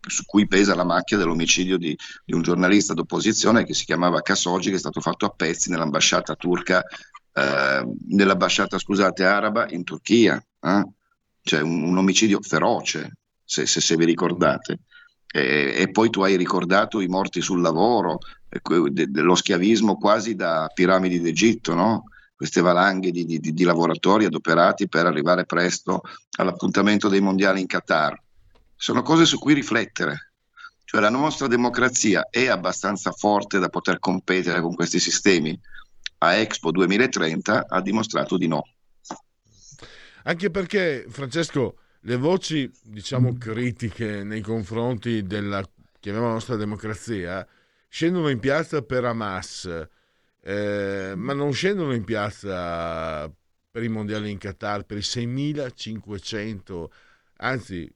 su 0.07 0.25
cui 0.25 0.47
pesa 0.47 0.75
la 0.75 0.85
macchia 0.85 1.17
dell'omicidio 1.17 1.79
di, 1.79 1.97
di, 2.25 2.35
un 2.35 2.43
giornalista 2.43 2.93
d'opposizione 2.93 3.65
che 3.65 3.75
si 3.75 3.85
chiamava 3.85 4.21
Khashoggi, 4.21 4.71
che 4.71 4.77
è 4.77 4.81
stato 4.81 5.01
fatto 5.01 5.25
a 5.27 5.31
pezzi 5.31 5.71
nell'ambasciata 5.71 6.35
turca, 6.35 6.83
eh, 7.33 7.87
nell'ambasciata 8.09 8.79
scusate, 8.79 9.25
araba 9.25 9.67
in 9.71 9.85
Turchia. 9.85 10.43
Eh? 10.61 10.87
Cioè 11.43 11.61
un, 11.61 11.83
un, 11.83 11.97
omicidio 11.97 12.41
feroce, 12.43 13.19
se, 13.45 13.67
se, 13.67 13.81
se 13.81 13.97
vi 13.97 14.05
ricordate. 14.05 14.81
E, 15.27 15.75
e, 15.77 15.91
poi 15.91 16.11
tu 16.11 16.23
hai 16.23 16.37
ricordato 16.37 17.01
i 17.01 17.09
morti 17.09 17.41
sul 17.41 17.61
lavoro, 17.61 18.19
dello 18.49 19.35
schiavismo 19.35 19.97
quasi 19.97 20.35
da 20.35 20.71
piramidi 20.73 21.21
d'Egitto, 21.21 21.75
no? 21.75 22.05
queste 22.37 22.61
valanghe 22.61 23.11
di, 23.11 23.25
di, 23.25 23.41
di, 23.41 23.65
lavoratori 23.65 24.27
adoperati 24.27 24.89
per 24.89 25.07
arrivare 25.07 25.47
presto 25.47 26.03
all'appuntamento 26.37 27.09
dei 27.09 27.21
mondiali 27.21 27.61
in 27.61 27.67
Qatar. 27.67 28.21
Sono 28.77 29.03
cose 29.03 29.25
su 29.25 29.39
cui 29.39 29.55
riflettere. 29.55 30.33
Cioè 30.85 31.01
la 31.01 31.09
nostra 31.09 31.47
democrazia 31.47 32.29
è 32.31 32.47
abbastanza 32.47 33.11
forte 33.11 33.59
da 33.59 33.71
poter 33.71 33.99
competere 33.99 34.61
con 34.61 34.75
questi 34.75 35.01
sistemi. 35.01 35.59
A 36.19 36.35
Expo 36.35 36.71
2030 36.71 37.67
ha 37.69 37.81
dimostrato 37.81 38.37
di 38.37 38.47
no. 38.47 38.63
Anche 40.25 40.51
perché, 40.51 41.07
Francesco, 41.09 41.79
le 42.01 42.17
voci, 42.17 42.71
diciamo, 42.83 43.37
critiche 43.39 44.23
nei 44.23 44.43
confronti 44.43 45.23
della, 45.23 45.63
chiamiamola 45.99 46.35
nostra 46.35 46.57
democrazia, 46.57 47.47
scendono 47.97 48.29
in 48.29 48.41
piazza 48.41 48.83
per 48.83 49.07
Hamas, 49.07 49.89
eh, 50.43 51.15
ma 51.17 51.33
non 51.33 51.55
scendono 51.55 51.95
in 51.95 52.05
piazza 52.05 53.27
per 53.71 53.83
i 53.83 53.89
mondiali 53.89 54.31
in 54.31 54.37
Qatar, 54.37 54.85
per 54.85 54.99
i 54.99 55.01
6.500, 55.01 56.91
anzi 57.39 57.91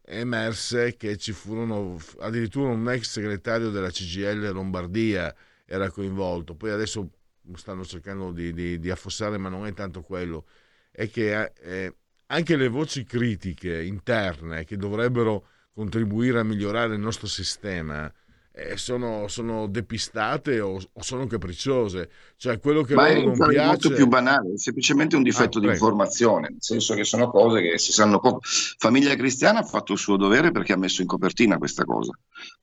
è 0.00 0.20
emerse 0.20 0.96
che 0.96 1.16
ci 1.16 1.32
furono 1.32 1.98
addirittura 2.20 2.70
un 2.70 2.88
ex 2.88 3.10
segretario 3.10 3.70
della 3.70 3.90
CGL 3.90 4.52
Lombardia 4.52 5.34
era 5.64 5.90
coinvolto, 5.90 6.54
poi 6.54 6.70
adesso 6.70 7.10
stanno 7.54 7.84
cercando 7.84 8.30
di, 8.30 8.52
di, 8.52 8.78
di 8.78 8.90
affossare, 8.90 9.38
ma 9.38 9.48
non 9.48 9.66
è 9.66 9.72
tanto 9.72 10.02
quello, 10.02 10.46
è 10.92 11.10
che 11.10 11.52
eh, 11.62 11.96
anche 12.26 12.54
le 12.54 12.68
voci 12.68 13.02
critiche 13.02 13.82
interne 13.82 14.64
che 14.64 14.76
dovrebbero 14.76 15.46
contribuire 15.72 16.38
a 16.38 16.44
migliorare 16.44 16.94
il 16.94 17.00
nostro 17.00 17.26
sistema, 17.26 18.06
eh, 18.06 18.26
sono, 18.74 19.28
sono, 19.28 19.66
depistate 19.66 20.60
o, 20.60 20.80
o, 20.92 21.02
sono 21.02 21.26
capricciose. 21.26 22.10
Cioè, 22.36 22.58
quello 22.58 22.82
che 22.82 22.94
Ma 22.94 23.12
loro 23.12 23.26
non 23.26 23.36
piace... 23.36 23.58
è 23.58 23.66
molto 23.66 23.90
più 23.90 24.06
banale, 24.06 24.54
è 24.54 24.58
semplicemente 24.58 25.16
un 25.16 25.22
difetto 25.22 25.58
ah, 25.58 25.60
di 25.60 25.66
informazione, 25.68 26.48
nel 26.50 26.62
senso 26.62 26.94
che 26.94 27.04
sono 27.04 27.30
cose 27.30 27.60
che 27.60 27.78
si 27.78 27.92
sanno 27.92 28.18
poco. 28.20 28.40
Famiglia 28.42 29.14
Cristiana 29.14 29.60
ha 29.60 29.64
fatto 29.64 29.92
il 29.92 29.98
suo 29.98 30.16
dovere 30.16 30.50
perché 30.50 30.72
ha 30.72 30.78
messo 30.78 31.02
in 31.02 31.08
copertina 31.08 31.58
questa 31.58 31.84
cosa. 31.84 32.12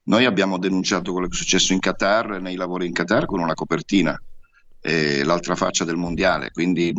Noi 0.03 0.25
abbiamo 0.25 0.57
denunciato 0.57 1.11
quello 1.11 1.27
che 1.27 1.33
è 1.33 1.37
successo 1.37 1.73
in 1.73 1.79
Qatar, 1.79 2.41
nei 2.41 2.55
lavori 2.55 2.85
in 2.85 2.93
Qatar, 2.93 3.25
con 3.25 3.39
una 3.39 3.53
copertina, 3.53 4.19
eh, 4.81 5.23
l'altra 5.23 5.55
faccia 5.55 5.83
del 5.83 5.97
mondiale, 5.97 6.51
quindi 6.51 6.93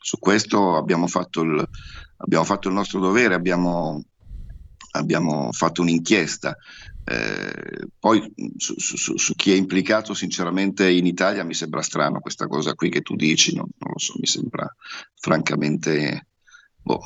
su 0.00 0.18
questo 0.18 0.76
abbiamo 0.76 1.06
fatto 1.06 1.42
il, 1.42 1.68
abbiamo 2.18 2.44
fatto 2.44 2.68
il 2.68 2.74
nostro 2.74 3.00
dovere, 3.00 3.34
abbiamo, 3.34 4.02
abbiamo 4.92 5.52
fatto 5.52 5.82
un'inchiesta. 5.82 6.56
Eh, 7.10 7.88
poi 7.98 8.30
su, 8.58 8.74
su, 8.76 9.16
su, 9.16 9.34
chi 9.34 9.52
è 9.52 9.54
implicato, 9.54 10.12
sinceramente, 10.12 10.90
in 10.90 11.06
Italia 11.06 11.42
mi 11.42 11.54
sembra 11.54 11.80
strano 11.80 12.20
questa 12.20 12.46
cosa 12.46 12.74
qui 12.74 12.90
che 12.90 13.00
tu 13.00 13.16
dici, 13.16 13.54
non, 13.54 13.66
non 13.78 13.92
lo 13.92 13.98
so, 13.98 14.12
mi 14.18 14.26
sembra 14.26 14.70
francamente, 15.14 16.26
boh, 16.82 17.00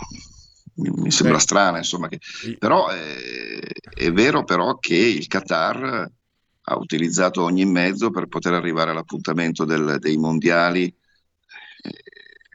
mi, 0.75 1.11
sembra 1.13 1.39
strana, 1.39 1.79
insomma, 1.79 2.09
che, 2.09 2.19
però 2.59 2.91
eh, 2.91 3.61
è 3.95 4.11
vero 4.11 4.43
però 4.43 4.77
che 4.79 4.97
il 4.97 5.29
Qatar 5.29 6.11
ha 6.65 6.77
utilizzato 6.77 7.45
ogni 7.45 7.65
mezzo 7.65 8.11
per 8.11 8.27
poter 8.27 8.55
arrivare 8.55 8.91
all'appuntamento 8.91 9.65
del, 9.65 9.99
dei 10.01 10.17
mondiali 10.17 10.85
eh, 10.85 12.03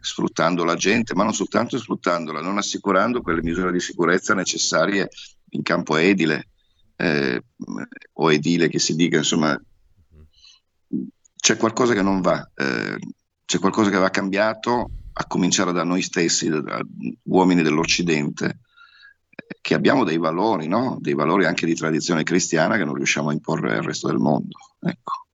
sfruttando 0.02 0.66
la 0.66 0.76
gente, 0.76 1.16
ma 1.16 1.24
non 1.24 1.34
soltanto 1.34 1.78
sfruttandola, 1.78 2.42
non 2.42 2.58
assicurando 2.58 3.22
quelle 3.22 3.42
misure 3.42 3.72
di 3.72 3.80
sicurezza 3.80 4.34
necessarie 4.34 5.08
in 5.52 5.62
campo 5.62 5.96
edile 5.96 6.50
eh, 6.98 7.44
o 8.14 8.32
edile 8.32 8.68
che 8.68 8.80
si 8.80 8.96
dica, 8.96 9.18
insomma, 9.18 9.60
c'è 11.36 11.56
qualcosa 11.56 11.94
che 11.94 12.02
non 12.02 12.22
va, 12.22 12.50
eh, 12.56 12.98
c'è 13.46 13.60
qualcosa 13.60 13.90
che 13.90 13.98
va 13.98 14.10
cambiato, 14.10 14.90
a 15.14 15.26
cominciare 15.26 15.72
da 15.72 15.84
noi 15.84 16.02
stessi, 16.02 16.50
da, 16.50 16.62
da 16.62 16.80
uomini 17.24 17.64
dell'Occidente, 17.64 18.60
che 19.62 19.74
abbiamo 19.74 20.04
dei 20.04 20.18
valori, 20.18 20.68
no? 20.68 20.98
dei 21.00 21.14
valori 21.14 21.46
anche 21.46 21.66
di 21.66 21.74
tradizione 21.74 22.24
cristiana 22.24 22.78
che 22.78 22.84
non 22.84 22.96
riusciamo 22.96 23.30
a 23.30 23.34
imporre 23.34 23.76
al 23.76 23.84
resto 23.84 24.08
del 24.08 24.18
mondo. 24.18 24.58
Ecco. 24.80 25.26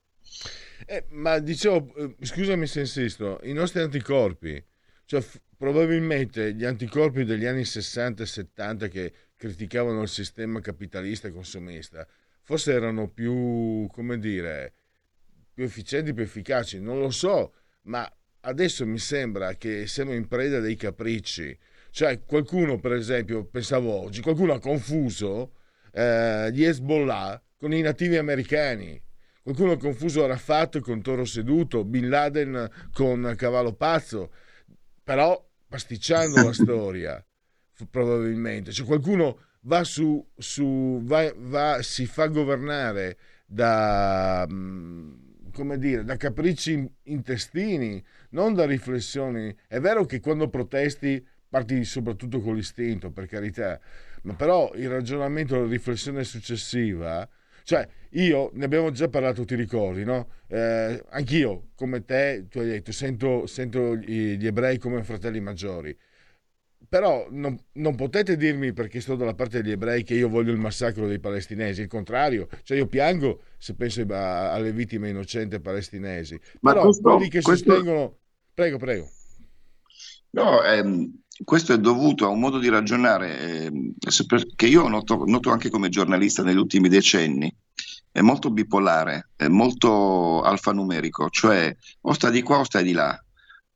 Eh, 0.85 1.05
ma 1.11 1.39
dicevo, 1.39 1.93
eh, 1.95 2.15
scusami 2.21 2.67
se 2.67 2.81
insisto, 2.81 3.39
i 3.43 3.53
nostri 3.53 3.81
anticorpi, 3.81 4.63
cioè 5.05 5.21
f- 5.21 5.41
probabilmente 5.57 6.53
gli 6.53 6.65
anticorpi 6.65 7.23
degli 7.23 7.45
anni 7.45 7.65
60 7.65 8.23
e 8.23 8.25
70 8.25 8.87
che 8.87 9.13
criticavano 9.43 10.03
il 10.03 10.07
sistema 10.07 10.61
capitalista 10.61 11.27
e 11.27 11.31
consumista, 11.31 12.07
forse 12.43 12.71
erano 12.71 13.09
più, 13.09 13.85
come 13.91 14.17
dire, 14.17 14.73
più 15.53 15.65
efficienti, 15.65 16.13
più 16.13 16.23
efficaci, 16.23 16.79
non 16.79 17.01
lo 17.01 17.09
so, 17.11 17.53
ma 17.83 18.09
adesso 18.39 18.85
mi 18.85 18.99
sembra 18.99 19.55
che 19.55 19.85
siamo 19.85 20.13
in 20.13 20.29
preda 20.29 20.61
dei 20.61 20.77
capricci. 20.77 21.59
Cioè 21.89 22.23
qualcuno, 22.23 22.79
per 22.79 22.93
esempio, 22.93 23.43
pensavo 23.43 23.91
oggi, 23.91 24.21
qualcuno 24.21 24.53
ha 24.53 24.59
confuso 24.59 25.55
eh, 25.91 26.49
gli 26.53 26.63
Hezbollah 26.63 27.43
con 27.57 27.73
i 27.73 27.81
nativi 27.81 28.15
americani. 28.15 28.99
Qualcuno 29.41 29.73
ha 29.73 29.77
confuso 29.77 30.23
Arafat 30.23 30.79
con 30.79 31.01
Toro 31.01 31.25
Seduto, 31.25 31.83
Bin 31.83 32.07
Laden 32.07 32.69
con 32.93 33.33
Cavallo 33.35 33.73
Pazzo. 33.73 34.31
però 35.03 35.37
pasticciando 35.67 36.45
la 36.45 36.53
storia, 36.55 37.25
probabilmente. 37.89 38.71
Cioè 38.71 38.85
qualcuno 38.85 39.39
va 39.61 39.83
su, 39.83 40.25
su 40.37 41.01
va, 41.03 41.31
va, 41.35 41.81
si 41.81 42.05
fa 42.05 42.27
governare 42.27 43.17
da, 43.45 44.45
mm, 44.49 45.13
come 45.53 45.77
dire, 45.77 46.03
da 46.03 46.17
capricci 46.17 46.89
intestini, 47.03 48.03
non 48.31 48.53
da 48.53 48.65
riflessioni. 48.65 49.55
È 49.67 49.79
vero 49.79 50.05
che 50.05 50.19
quando 50.19 50.49
protesti 50.49 51.25
parti 51.49 51.83
soprattutto 51.83 52.41
con 52.41 52.55
l'istinto, 52.55 53.11
per 53.11 53.27
carità, 53.27 53.79
ma 54.23 54.33
però 54.33 54.71
il 54.73 54.89
ragionamento, 54.89 55.59
la 55.59 55.67
riflessione 55.67 56.23
successiva, 56.23 57.27
cioè 57.63 57.87
io, 58.11 58.49
ne 58.53 58.65
abbiamo 58.65 58.91
già 58.91 59.07
parlato, 59.07 59.45
ti 59.45 59.55
ricordi, 59.55 60.03
no? 60.03 60.29
Eh, 60.47 61.03
anch'io, 61.09 61.69
come 61.75 62.03
te, 62.03 62.47
tu 62.49 62.59
hai 62.59 62.65
detto, 62.65 62.91
sento, 62.91 63.45
sento 63.45 63.95
gli 63.95 64.45
ebrei 64.45 64.77
come 64.79 65.03
fratelli 65.03 65.39
maggiori 65.39 65.95
però 66.93 67.25
non, 67.31 67.59
non, 67.71 67.95
potete 67.95 68.37
dirmi 68.37 68.71
perché 68.71 69.01
sto 69.01 69.15
dalla 69.15 69.33
parte 69.33 69.63
degli 69.63 69.71
ebrei 69.71 70.03
che 70.03 70.13
io 70.13 70.29
voglio 70.29 70.51
il 70.51 70.59
massacro 70.59 71.07
dei 71.07 71.19
palestinesi, 71.19 71.81
il 71.81 71.87
contrario, 71.87 72.47
cioè 72.61 72.77
io 72.77 72.85
piango 72.85 73.45
se 73.57 73.73
penso 73.73 74.05
alle 74.07 74.71
vittime 74.71 75.09
innocenti 75.09 75.59
palestinesi, 75.59 76.39
Ma 76.59 76.73
però 76.73 76.83
questo, 76.83 77.01
quelli 77.01 77.29
che 77.29 77.41
questo... 77.41 77.71
sostengono... 77.71 78.17
Prego, 78.53 78.77
prego. 78.77 79.09
No, 80.33 80.61
ehm, 80.61 81.21
questo 81.43 81.73
è 81.73 81.79
dovuto 81.79 82.27
a 82.27 82.29
un 82.29 82.39
modo 82.39 82.59
di 82.59 82.69
ragionare 82.69 83.39
ehm, 83.39 83.93
che 84.55 84.67
io 84.67 84.87
noto, 84.87 85.23
noto 85.25 85.49
anche 85.49 85.71
come 85.71 85.89
giornalista 85.89 86.43
negli 86.43 86.57
ultimi 86.57 86.89
decenni, 86.89 87.51
è 88.11 88.21
molto 88.21 88.51
bipolare, 88.51 89.29
è 89.35 89.47
molto 89.47 90.43
alfanumerico, 90.43 91.27
cioè 91.31 91.75
o 92.01 92.13
sta 92.13 92.29
di 92.29 92.43
qua 92.43 92.59
o 92.59 92.63
sta 92.63 92.81
di 92.81 92.91
là. 92.91 93.19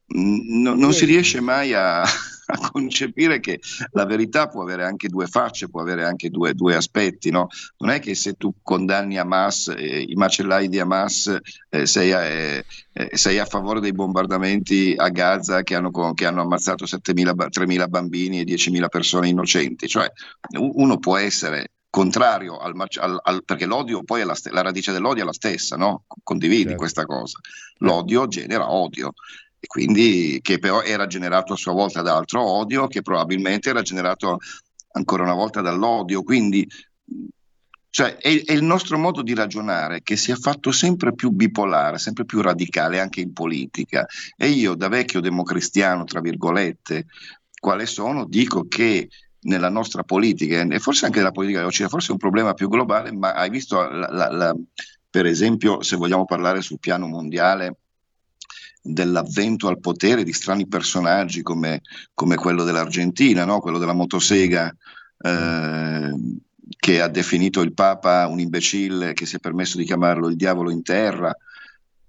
No, 0.10 0.76
non 0.76 0.94
si 0.94 1.06
riesce 1.06 1.42
mai 1.42 1.74
a, 1.74 2.04
a 2.50 2.72
concepire 2.72 3.40
che 3.40 3.60
la 3.92 4.06
verità 4.06 4.48
può 4.48 4.62
avere 4.62 4.86
anche 4.86 5.10
due 5.10 5.28
facce, 5.28 5.70
può 5.70 5.82
avere 5.82 6.06
anche 6.06 6.30
due, 6.30 6.54
due 6.54 6.76
aspetti. 6.76 7.30
No? 7.30 7.48
Non 7.80 7.92
è 7.92 8.00
che 8.00 8.16
se 8.16 8.34
tu 8.34 8.54
condanni 8.62 9.18
Hamas, 9.18 9.74
eh, 9.76 10.02
i 10.02 10.16
macellai 10.16 10.70
di 10.70 10.80
Hamas, 10.80 11.38
eh, 11.70 11.86
sei, 11.86 12.12
a, 12.14 12.24
eh, 12.24 12.66
eh 12.94 13.18
sei, 13.18 13.40
a, 13.40 13.46
favore 13.46 13.82
dei 13.82 13.92
bombardamenti 13.92 14.94
a 14.96 15.10
Gaza 15.10 15.64
che 15.64 15.76
hanno, 15.76 15.92
che 16.14 16.26
hanno 16.26 16.42
ammazzato 16.42 16.86
3.000 16.86 17.90
bambini 17.90 18.40
e 18.40 18.44
10.000 18.44 18.88
persone 18.88 19.28
innocenti. 19.28 19.88
Cioè, 19.88 20.10
uno 20.58 20.98
può 21.00 21.18
essere 21.18 21.72
contrario 21.90 22.58
al, 22.58 22.74
al, 23.00 23.20
al, 23.24 23.44
perché 23.44 23.66
l'odio 23.66 24.04
poi 24.04 24.22
è 24.22 24.24
la, 24.24 24.36
la, 24.52 24.62
radice 24.62 24.92
dell'odio 24.92 25.24
è 25.24 25.26
la 25.26 25.34
stessa, 25.34 25.76
no? 25.76 26.04
Condividi 26.22 26.64
certo. 26.64 26.78
questa 26.78 27.06
cosa. 27.06 27.40
L'odio 27.80 28.28
genera 28.28 28.72
odio 28.72 29.14
e 29.60 29.68
quindi 29.68 30.40
che 30.42 30.60
però 30.60 30.82
era 30.82 31.08
generato 31.08 31.54
a 31.54 31.58
sua 31.58 31.74
volta 31.74 32.02
da 32.02 32.16
altro 32.16 32.42
odio, 32.44 32.88
che 32.88 33.02
probabilmente 33.02 33.70
era 33.70 33.82
generato 33.82 34.38
ancora 34.92 35.24
una 35.24 35.34
volta 35.34 35.62
dall'odio. 35.62 36.24
Quindi 36.24 36.68
cioè, 37.90 38.18
è, 38.18 38.44
è, 38.44 38.54
il 38.54 38.64
nostro 38.64 39.00
modo 39.00 39.24
di 39.24 39.34
ragionare 39.34 40.04
che 40.04 40.18
si 40.18 40.32
è 40.32 40.36
fatto 40.36 40.72
sempre 40.72 41.16
più 41.16 41.32
bipolare, 41.32 41.98
sempre 41.98 42.26
più 42.26 42.42
radicale 42.42 43.00
anche 43.00 43.22
in 43.22 43.34
politica. 43.34 44.06
E 44.36 44.50
io, 44.50 44.76
da 44.76 44.88
vecchio 44.88 45.20
democristiano, 45.20 46.04
tra 46.04 46.20
virgolette, 46.20 47.08
quale 47.60 47.88
sono, 47.88 48.26
dico 48.26 48.68
che 48.68 49.10
nella 49.42 49.70
nostra 49.70 50.04
politica, 50.04 50.62
e 50.62 50.80
forse 50.80 51.06
anche 51.06 51.18
nella 51.18 51.32
politica 51.32 51.58
dell'Occidente, 51.58 51.94
forse 51.94 52.10
è 52.10 52.12
un 52.12 52.20
problema 52.20 52.54
più 52.54 52.68
globale, 52.68 53.12
ma 53.12 53.34
hai 53.34 53.50
visto, 53.50 53.82
la, 53.82 54.12
la, 54.12 54.30
la, 54.30 54.56
per 55.10 55.26
esempio, 55.26 55.82
se 55.82 55.96
vogliamo 55.96 56.26
parlare 56.26 56.62
sul 56.62 56.80
piano 56.80 57.08
mondiale, 57.08 57.78
dell'avvento 58.88 59.68
al 59.68 59.80
potere 59.80 60.24
di 60.24 60.34
strani 60.34 60.68
personaggi 60.68 61.42
come, 61.42 61.82
come 62.14 62.36
quello 62.36 62.64
dell'Argentina, 62.64 63.46
no? 63.46 63.60
quello 63.60 63.78
della 63.78 63.94
motosega, 63.94 64.74
eh, 65.20 66.12
che 66.78 67.02
ha 67.02 67.08
definito 67.08 67.62
il 67.62 67.74
Papa 67.74 68.28
un 68.28 68.40
imbecille, 68.40 69.14
che 69.14 69.26
si 69.26 69.36
è 69.36 69.40
permesso 69.40 69.78
di 69.78 69.86
chiamarlo 69.86 70.28
il 70.28 70.36
diavolo 70.36 70.72
in 70.72 70.84
terra. 70.84 71.36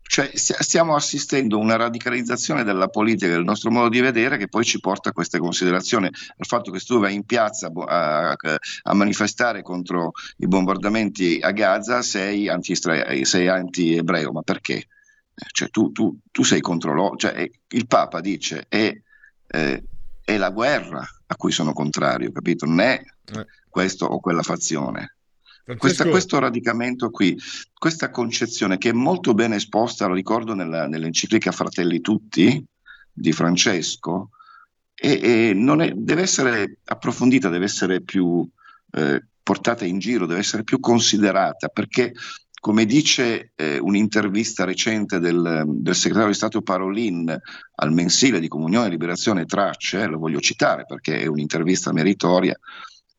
Cioè, 0.02 0.30
stiamo 0.34 0.94
assistendo 0.94 1.56
a 1.58 1.60
una 1.60 1.76
radicalizzazione 1.76 2.64
della 2.64 2.88
politica, 2.88 3.30
del 3.30 3.44
nostro 3.44 3.70
modo 3.70 3.90
di 3.90 4.00
vedere, 4.00 4.38
che 4.38 4.48
poi 4.48 4.64
ci 4.64 4.80
porta 4.80 5.10
a 5.10 5.12
queste 5.12 5.38
considerazioni. 5.38 6.06
Al 6.06 6.46
fatto 6.46 6.70
che 6.70 6.78
se 6.78 6.86
tu 6.86 6.98
vai 6.98 7.14
in 7.14 7.24
piazza 7.24 7.70
a, 7.70 8.30
a 8.30 8.94
manifestare 8.94 9.62
contro 9.62 10.12
i 10.38 10.46
bombardamenti 10.46 11.40
a 11.42 11.50
Gaza, 11.50 12.00
sei, 12.00 12.48
anti, 12.48 12.74
sei 12.74 13.48
anti-ebreo, 13.48 14.32
ma 14.32 14.40
perché? 14.40 14.86
Cioè, 15.52 15.70
tu, 15.70 15.92
tu, 15.92 16.18
tu, 16.30 16.42
sei 16.42 16.60
contro 16.60 16.92
l'odio, 16.92 17.16
cioè, 17.16 17.50
il 17.68 17.86
Papa 17.86 18.20
dice 18.20 18.66
è, 18.68 18.94
eh, 19.46 19.84
è, 20.24 20.36
la 20.36 20.50
guerra 20.50 21.06
a 21.26 21.36
cui 21.36 21.52
sono 21.52 21.72
contrario, 21.72 22.32
capito? 22.32 22.66
Non 22.66 22.80
è 22.80 23.00
eh. 23.34 23.46
questo 23.68 24.06
o 24.06 24.20
quella 24.20 24.42
fazione. 24.42 25.14
Questa, 25.76 26.08
questo 26.08 26.38
radicamento 26.38 27.10
qui, 27.10 27.38
questa 27.74 28.08
concezione 28.08 28.78
che 28.78 28.88
è 28.88 28.92
molto 28.92 29.34
ben 29.34 29.52
esposta, 29.52 30.06
lo 30.06 30.14
ricordo 30.14 30.54
nella, 30.54 30.86
nell'enciclica 30.86 31.52
Fratelli 31.52 32.00
Tutti 32.00 32.64
di 33.12 33.32
Francesco, 33.32 34.30
e, 34.94 35.20
e 35.22 35.50
è, 35.50 35.92
deve 35.94 36.22
essere 36.22 36.78
approfondita, 36.84 37.50
deve 37.50 37.66
essere 37.66 38.00
più 38.00 38.48
eh, 38.92 39.22
portata 39.42 39.84
in 39.84 39.98
giro, 39.98 40.26
deve 40.26 40.40
essere 40.40 40.64
più 40.64 40.80
considerata, 40.80 41.68
perché 41.68 42.12
come 42.60 42.84
dice 42.84 43.52
eh, 43.54 43.78
un'intervista 43.78 44.64
recente 44.64 45.18
del, 45.18 45.64
del, 45.66 45.94
segretario 45.94 46.30
di 46.30 46.36
Stato 46.36 46.60
Parolin 46.62 47.36
al 47.76 47.92
mensile 47.92 48.40
di 48.40 48.48
Comunione, 48.48 48.88
Liberazione 48.88 49.42
e 49.42 49.46
Tracce, 49.46 50.06
lo 50.06 50.18
voglio 50.18 50.40
citare 50.40 50.84
perché 50.86 51.20
è 51.20 51.26
un'intervista 51.26 51.92
meritoria, 51.92 52.58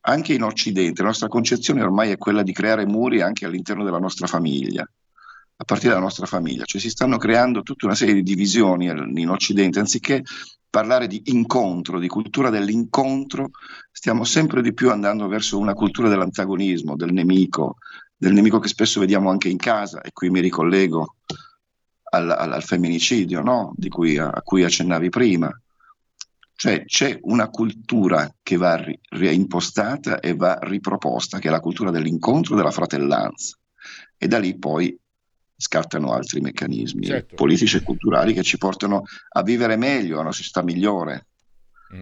anche 0.02 0.34
in 0.34 0.42
Occidente 0.42 1.02
la 1.02 1.08
nostra 1.08 1.28
concezione 1.28 1.82
ormai 1.82 2.10
è 2.10 2.18
quella 2.18 2.42
di 2.42 2.52
creare 2.52 2.86
muri 2.86 3.20
anche 3.22 3.46
all'interno 3.46 3.84
della 3.84 3.98
nostra 3.98 4.26
famiglia, 4.26 4.82
a 4.82 5.64
partire 5.64 5.90
dalla 5.90 6.04
nostra 6.04 6.26
famiglia, 6.26 6.64
cioè 6.64 6.80
si 6.80 6.90
stanno 6.90 7.16
creando 7.16 7.62
tutta 7.62 7.86
una 7.86 7.94
serie 7.94 8.14
di 8.14 8.22
divisioni 8.22 8.86
in 8.86 9.28
Occidente, 9.28 9.78
anziché 9.78 10.22
parlare 10.70 11.06
di 11.06 11.22
incontro, 11.26 11.98
di 11.98 12.06
cultura 12.06 12.48
dell'incontro, 12.48 13.50
stiamo 13.90 14.24
sempre 14.24 14.62
di 14.62 14.72
più 14.72 14.90
andando 14.90 15.26
verso 15.26 15.58
una 15.58 15.74
cultura 15.74 16.08
dell'antagonismo, 16.08 16.94
del 16.94 17.12
nemico, 17.12 17.76
del 18.20 18.34
nemico 18.34 18.58
che 18.58 18.68
spesso 18.68 19.00
vediamo 19.00 19.30
anche 19.30 19.48
in 19.48 19.56
casa, 19.56 20.02
e 20.02 20.12
qui 20.12 20.28
mi 20.28 20.40
ricollego 20.40 21.16
al, 22.10 22.30
al, 22.30 22.52
al 22.52 22.62
femminicidio 22.62 23.40
no? 23.40 23.72
cui, 23.88 24.18
a, 24.18 24.28
a, 24.28 24.42
cui 24.42 24.62
accennavi 24.62 25.08
prima. 25.08 25.50
Cioè 26.54 26.84
c'è 26.84 27.18
una 27.22 27.48
cultura 27.48 28.30
che 28.42 28.58
va 28.58 28.76
ri, 28.76 28.98
reimpostata 29.08 30.20
e 30.20 30.34
va 30.34 30.58
riproposta, 30.60 31.38
che 31.38 31.48
è 31.48 31.50
la 31.50 31.60
cultura 31.60 31.90
dell'incontro, 31.90 32.56
della 32.56 32.70
fratellanza. 32.70 33.56
E 34.18 34.28
da 34.28 34.38
lì 34.38 34.58
poi 34.58 34.94
scattano 35.56 36.12
altri 36.12 36.42
meccanismi 36.42 37.06
certo. 37.06 37.36
politici 37.36 37.78
e 37.78 37.82
culturali 37.82 38.34
che 38.34 38.42
ci 38.42 38.58
portano 38.58 39.04
a 39.30 39.42
vivere 39.42 39.76
meglio, 39.76 40.18
a 40.18 40.20
una 40.20 40.32
società 40.32 40.62
migliore. 40.62 41.28
Mm. 41.94 42.00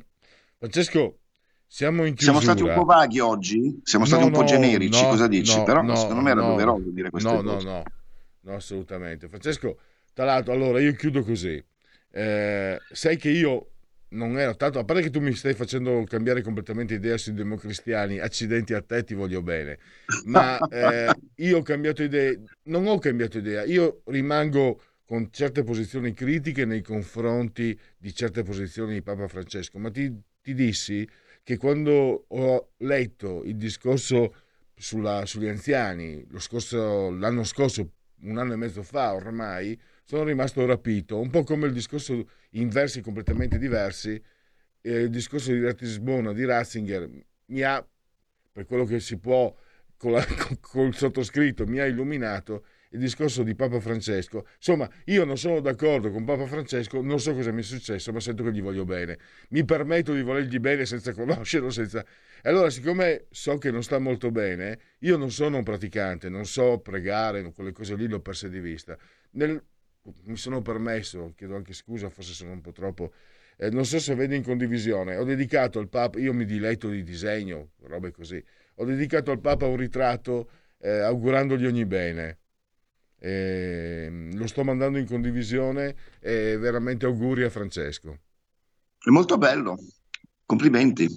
Francesco, 0.59 1.19
siamo 1.69 2.07
in 2.07 2.15
chiusura. 2.15 2.41
Siamo 2.41 2.57
stati 2.57 2.69
un 2.69 2.75
po' 2.75 2.85
vaghi 2.85 3.21
oggi? 3.21 3.81
Siamo 3.85 4.07
stati 4.07 4.23
no, 4.23 4.29
un 4.29 4.33
po' 4.33 4.45
generici, 4.45 5.03
no, 5.03 5.09
cosa 5.11 5.29
dici? 5.29 5.57
No, 5.57 5.65
Però 5.65 5.95
secondo 5.95 6.23
me 6.23 6.31
era 6.31 6.41
doveroso 6.41 6.91
dire 6.91 7.11
queste 7.11 7.31
no, 7.31 7.43
cose. 7.43 7.67
No, 7.67 7.73
no, 7.73 7.83
no, 8.41 8.55
assolutamente. 8.55 9.29
Francesco, 9.29 9.79
tra 10.15 10.25
l'altro, 10.25 10.55
allora 10.55 10.81
io 10.81 10.95
chiudo 10.95 11.23
così. 11.23 11.63
Eh, 12.11 12.79
sai 12.91 13.17
che 13.19 13.29
io 13.29 13.69
non 14.11 14.39
ero 14.39 14.57
tanto, 14.57 14.79
a 14.79 14.85
parte 14.85 15.03
che 15.03 15.11
tu 15.11 15.21
mi 15.21 15.35
stai 15.35 15.53
facendo 15.53 16.03
cambiare 16.09 16.41
completamente 16.41 16.95
idea 16.95 17.19
sui 17.19 17.35
democristiani, 17.35 18.19
accidenti 18.19 18.73
a 18.73 18.81
te, 18.81 19.05
ti 19.05 19.13
voglio 19.13 19.43
bene, 19.43 19.79
ma 20.25 20.57
eh, 20.71 21.13
io 21.37 21.59
ho 21.59 21.63
cambiato 21.63 22.03
idea, 22.03 22.33
non 22.65 22.87
ho 22.87 22.99
cambiato 22.99 23.37
idea, 23.37 23.65
io 23.65 24.01
rimango 24.07 24.81
con 25.05 25.29
certe 25.31 25.63
posizioni 25.63 26.15
critiche 26.15 26.65
nei 26.65 26.81
confronti 26.81 27.79
di 27.99 28.15
certe 28.15 28.43
posizioni 28.43 28.95
di 28.95 29.03
Papa 29.03 29.29
Francesco, 29.29 29.79
ma 29.79 29.91
ti, 29.91 30.11
ti 30.41 30.55
dissi 30.55 31.07
che 31.49 31.57
quando 31.57 32.27
ho 32.29 32.73
letto 32.81 33.43
il 33.43 33.57
discorso 33.57 34.35
sulla, 34.75 35.25
sugli 35.25 35.49
anziani 35.49 36.23
scorso, 36.37 37.11
l'anno 37.11 37.43
scorso, 37.43 37.91
un 38.25 38.37
anno 38.37 38.53
e 38.53 38.57
mezzo 38.57 38.83
fa 38.83 39.15
ormai, 39.15 39.81
sono 40.05 40.25
rimasto 40.25 40.67
rapito, 40.67 41.19
un 41.19 41.31
po' 41.31 41.45
come 41.45 41.67
il 41.67 41.73
discorso 41.73 42.29
in 42.51 42.69
versi 42.69 43.01
completamente 43.01 43.57
diversi, 43.57 44.23
eh, 44.83 44.93
il 44.93 45.09
discorso 45.09 45.51
di 45.51 45.63
Ratisbona, 45.63 46.35
di 46.35 46.45
Ratzinger, 46.45 47.09
mi 47.47 47.63
ha, 47.63 47.83
per 48.53 48.67
quello 48.67 48.85
che 48.85 49.01
si 49.01 49.17
può, 49.17 49.57
con, 49.97 50.23
il 50.85 50.93
sottoscritto, 50.95 51.67
mi 51.67 51.79
ha 51.79 51.87
illuminato 51.87 52.67
il 52.91 52.99
discorso 52.99 53.43
di 53.43 53.55
Papa 53.55 53.81
Francesco. 53.81 54.47
Insomma, 54.57 54.89
io 55.07 55.25
non 55.25 55.37
sono 55.37 55.61
d'accordo 55.61 56.11
con 56.11 56.25
Papa 56.25 56.47
Francesco, 56.47 57.01
non 57.03 57.21
so 57.21 57.35
cosa 57.35 57.53
mi 57.53 57.61
è 57.61 57.65
successo, 57.65 58.13
ma 58.13 58.21
sento 58.21 58.43
che 58.45 58.53
gli 58.53 58.63
voglio 58.63 58.85
bene. 58.85 59.19
Mi 59.51 59.65
permetto 59.65 60.13
di 60.15 60.23
volergli 60.23 60.59
bene 60.59 60.87
senza 60.87 61.13
conoscerlo, 61.13 61.71
senza... 61.71 62.05
Allora, 62.43 62.71
siccome 62.71 63.27
so 63.31 63.59
che 63.59 63.71
non 63.71 63.83
sta 63.83 63.99
molto 63.99 64.31
bene, 64.31 64.79
io 65.01 65.17
non 65.17 65.31
sono 65.31 65.59
un 65.59 65.65
praticante, 65.65 66.29
non 66.29 66.47
so 66.47 66.79
pregare, 66.79 67.53
quelle 67.53 67.73
cose 67.73 67.97
lì 67.97 68.09
l'ho 68.09 68.21
perse 68.21 68.49
di 68.49 68.61
vista. 68.61 68.97
Nel... 69.33 69.63
Mi 70.25 70.37
sono 70.37 70.63
permesso, 70.63 71.35
chiedo 71.37 71.55
anche 71.55 71.75
scusa, 71.75 72.09
forse 72.09 72.33
sono 72.33 72.53
un 72.53 72.63
po' 72.63 72.73
troppo 72.73 73.13
eh, 73.61 73.71
non 73.71 73.85
so 73.85 73.99
se 73.99 74.15
vedi 74.15 74.37
in 74.37 74.45
condivisione, 74.45 75.17
ho 75.17 75.25
dedicato 75.25 75.81
al 75.81 75.89
Papa, 75.89 76.19
io 76.21 76.33
mi 76.33 76.45
diletto 76.45 76.89
di 76.89 77.03
disegno, 77.03 77.73
robe 77.83 78.13
così, 78.13 78.43
ho 78.77 78.85
dedicato 78.85 79.33
al 79.33 79.41
Papa 79.41 79.67
un 79.67 79.77
ritratto 79.77 80.49
eh, 80.79 81.01
augurandogli 81.01 81.67
ogni 81.67 81.85
bene. 81.85 82.39
Eh, 83.21 84.31
lo 84.33 84.47
sto 84.47 84.63
mandando 84.63 84.99
in 84.99 85.07
condivisione 85.07 85.97
e 86.21 86.57
veramente 86.57 87.07
auguri 87.07 87.43
a 87.43 87.51
Francesco. 87.51 88.19
È 88.99 89.11
molto 89.11 89.39
bello, 89.39 89.77
complimenti. 90.45 91.09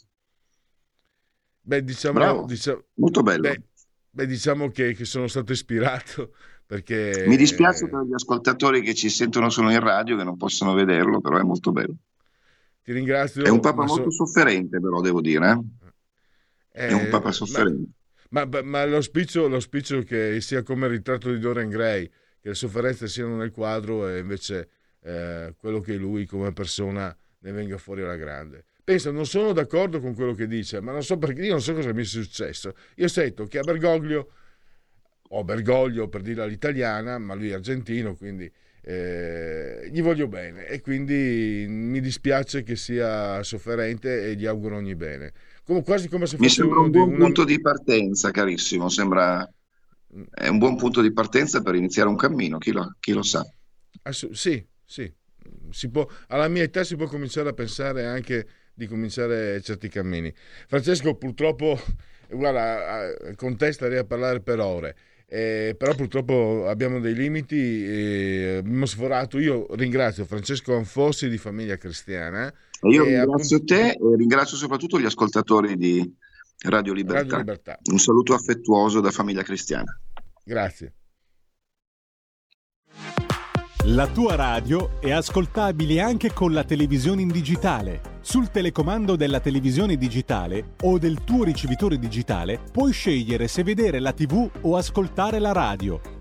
Beh, 1.61 1.83
diciamo, 1.83 2.45
diciamo 2.45 2.83
molto 2.95 3.21
bello. 3.21 3.41
Beh, 3.41 3.61
beh 4.09 4.25
diciamo 4.25 4.69
che, 4.69 4.93
che, 4.93 5.05
sono 5.05 5.27
stato 5.27 5.51
ispirato 5.51 6.33
perché... 6.65 7.25
Mi 7.27 7.37
dispiace 7.37 7.87
per 7.87 8.01
gli 8.01 8.13
ascoltatori 8.13 8.81
che 8.81 8.95
ci 8.95 9.09
sentono 9.09 9.49
solo 9.49 9.69
in 9.69 9.79
radio, 9.79 10.17
che 10.17 10.23
non 10.23 10.37
possono 10.37 10.73
vederlo, 10.73 11.19
però 11.21 11.37
è 11.37 11.43
molto 11.43 11.71
bello. 11.71 11.95
Ti 12.83 12.93
ringrazio. 12.93 13.43
È 13.43 13.49
un 13.49 13.59
papa 13.59 13.85
molto 13.85 14.09
so... 14.09 14.25
sofferente, 14.25 14.79
però 14.79 15.01
devo 15.01 15.21
dire. 15.21 15.51
Eh? 16.71 16.87
È 16.87 16.93
un 16.93 17.09
papa 17.09 17.29
eh, 17.29 17.33
sofferente. 17.33 17.77
Ma, 17.77 18.00
ma, 18.31 18.47
ma 18.63 18.85
l'auspicio, 18.85 19.47
l'auspicio 19.47 20.01
che 20.01 20.41
sia 20.41 20.63
come 20.63 20.87
il 20.87 20.93
ritratto 20.93 21.31
di 21.31 21.39
Dorian 21.39 21.69
Gray, 21.69 22.07
che 22.39 22.49
le 22.49 22.55
sofferenze 22.55 23.07
siano 23.07 23.37
nel 23.37 23.51
quadro 23.51 24.07
e 24.07 24.19
invece 24.19 24.69
eh, 25.03 25.53
quello 25.57 25.79
che 25.79 25.95
lui 25.95 26.25
come 26.25 26.51
persona 26.53 27.15
ne 27.39 27.51
venga 27.51 27.77
fuori 27.77 28.01
alla 28.01 28.15
grande. 28.15 28.65
Pensa, 28.83 29.11
non 29.11 29.25
sono 29.25 29.53
d'accordo 29.53 29.99
con 29.99 30.15
quello 30.15 30.33
che 30.33 30.47
dice, 30.47 30.81
ma 30.81 30.91
non 30.91 31.03
so 31.03 31.17
perché, 31.17 31.43
io 31.43 31.51
non 31.51 31.61
so 31.61 31.73
cosa 31.73 31.93
mi 31.93 32.01
è 32.01 32.05
successo. 32.05 32.73
Io 32.95 33.07
sento 33.07 33.45
che 33.45 33.59
a 33.59 33.61
Bergoglio, 33.61 34.31
o 35.29 35.43
Bergoglio 35.43 36.07
per 36.07 36.21
dirla 36.21 36.43
all'italiana, 36.43 37.17
ma 37.17 37.35
lui 37.35 37.49
è 37.49 37.53
argentino, 37.53 38.15
quindi 38.15 38.51
eh, 38.83 39.87
gli 39.91 40.01
voglio 40.01 40.27
bene 40.27 40.65
e 40.65 40.81
quindi 40.81 41.65
mi 41.69 41.99
dispiace 41.99 42.63
che 42.63 42.75
sia 42.75 43.43
sofferente 43.43 44.25
e 44.25 44.35
gli 44.35 44.45
auguro 44.45 44.77
ogni 44.77 44.95
bene. 44.95 45.31
Come, 45.65 45.83
quasi 45.83 46.07
come 46.09 46.25
se 46.25 46.37
fosse 46.37 46.41
Mi 46.41 46.49
sembra 46.49 46.79
un 46.81 46.89
buon 46.91 47.09
di 47.09 47.15
una... 47.15 47.29
punto 47.29 47.43
di 47.45 47.61
partenza, 47.61 48.31
carissimo. 48.31 48.89
Sembra 48.89 49.49
è 50.29 50.47
un 50.49 50.57
buon 50.57 50.75
punto 50.75 51.01
di 51.01 51.13
partenza 51.13 51.61
per 51.61 51.75
iniziare 51.75 52.09
un 52.09 52.17
cammino, 52.17 52.57
chi 52.57 52.71
lo, 52.71 52.95
chi 52.99 53.13
lo 53.13 53.21
sa. 53.23 53.45
Assu- 54.03 54.33
sì, 54.33 54.65
sì. 54.85 55.11
Può, 55.89 56.07
alla 56.27 56.47
mia 56.47 56.63
età 56.63 56.83
si 56.83 56.95
può 56.95 57.05
cominciare 57.07 57.49
a 57.49 57.53
pensare 57.53 58.05
anche 58.05 58.47
di 58.73 58.87
cominciare 58.87 59.61
certi 59.61 59.89
cammini. 59.89 60.33
Francesco, 60.67 61.15
purtroppo, 61.15 61.79
guarda, 62.29 63.33
con 63.35 63.57
te 63.57 63.71
starei 63.71 63.97
a 63.99 64.03
parlare 64.05 64.41
per 64.41 64.59
ore. 64.59 64.95
Eh, 65.27 65.75
però 65.77 65.95
purtroppo 65.95 66.67
abbiamo 66.67 66.99
dei 66.99 67.13
limiti, 67.15 67.85
eh, 67.85 68.55
abbiamo 68.57 68.85
sforato. 68.85 69.39
Io 69.39 69.67
ringrazio 69.75 70.25
Francesco 70.25 70.75
Anfossi 70.75 71.29
di 71.29 71.37
Famiglia 71.37 71.77
Cristiana. 71.77 72.53
Io 72.89 73.03
ringrazio 73.03 73.57
appunto... 73.57 73.73
te 73.75 73.89
e 73.91 74.15
ringrazio 74.15 74.57
soprattutto 74.57 74.99
gli 74.99 75.05
ascoltatori 75.05 75.77
di 75.77 76.15
Radio 76.65 76.93
Libertà. 76.93 77.21
Radio 77.21 77.37
Libertà. 77.37 77.79
Un 77.91 77.99
saluto 77.99 78.33
affettuoso 78.33 78.99
da 78.99 79.11
Famiglia 79.11 79.43
Cristiana. 79.43 79.99
Grazie. 80.43 80.95
La 83.85 84.07
tua 84.07 84.35
radio 84.35 84.99
è 85.01 85.09
ascoltabile 85.09 86.01
anche 86.01 86.33
con 86.33 86.53
la 86.53 86.63
televisione 86.63 87.23
in 87.23 87.29
digitale. 87.29 88.19
Sul 88.21 88.51
telecomando 88.51 89.15
della 89.15 89.39
televisione 89.39 89.97
digitale 89.97 90.75
o 90.83 90.99
del 90.99 91.23
tuo 91.23 91.43
ricevitore 91.43 91.97
digitale 91.97 92.59
puoi 92.71 92.91
scegliere 92.91 93.47
se 93.47 93.63
vedere 93.63 93.99
la 93.99 94.13
TV 94.13 94.47
o 94.61 94.77
ascoltare 94.77 95.39
la 95.39 95.51
radio. 95.51 96.20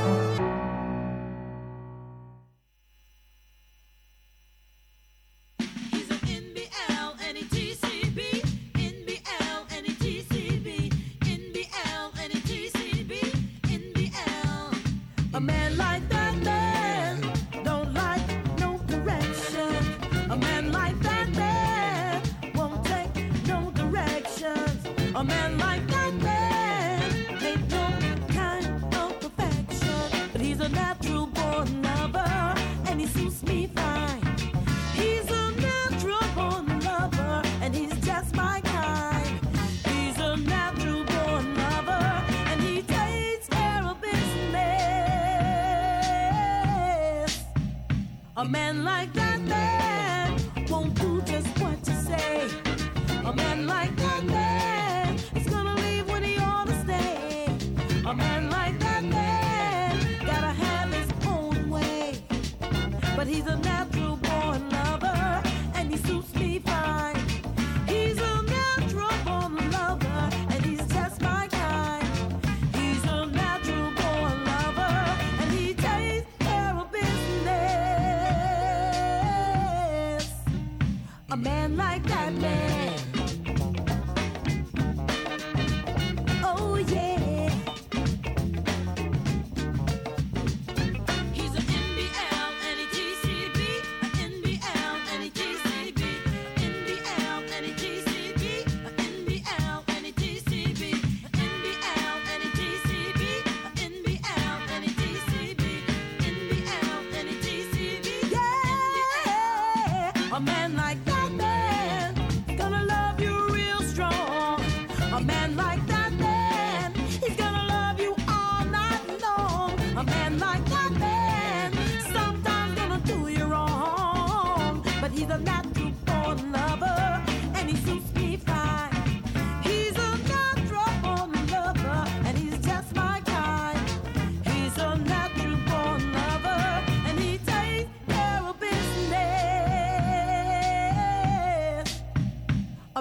A 110.33 110.39
man 110.39 110.77
like 110.77 110.90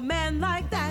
A 0.00 0.02
man 0.02 0.40
like 0.40 0.70
that 0.70 0.89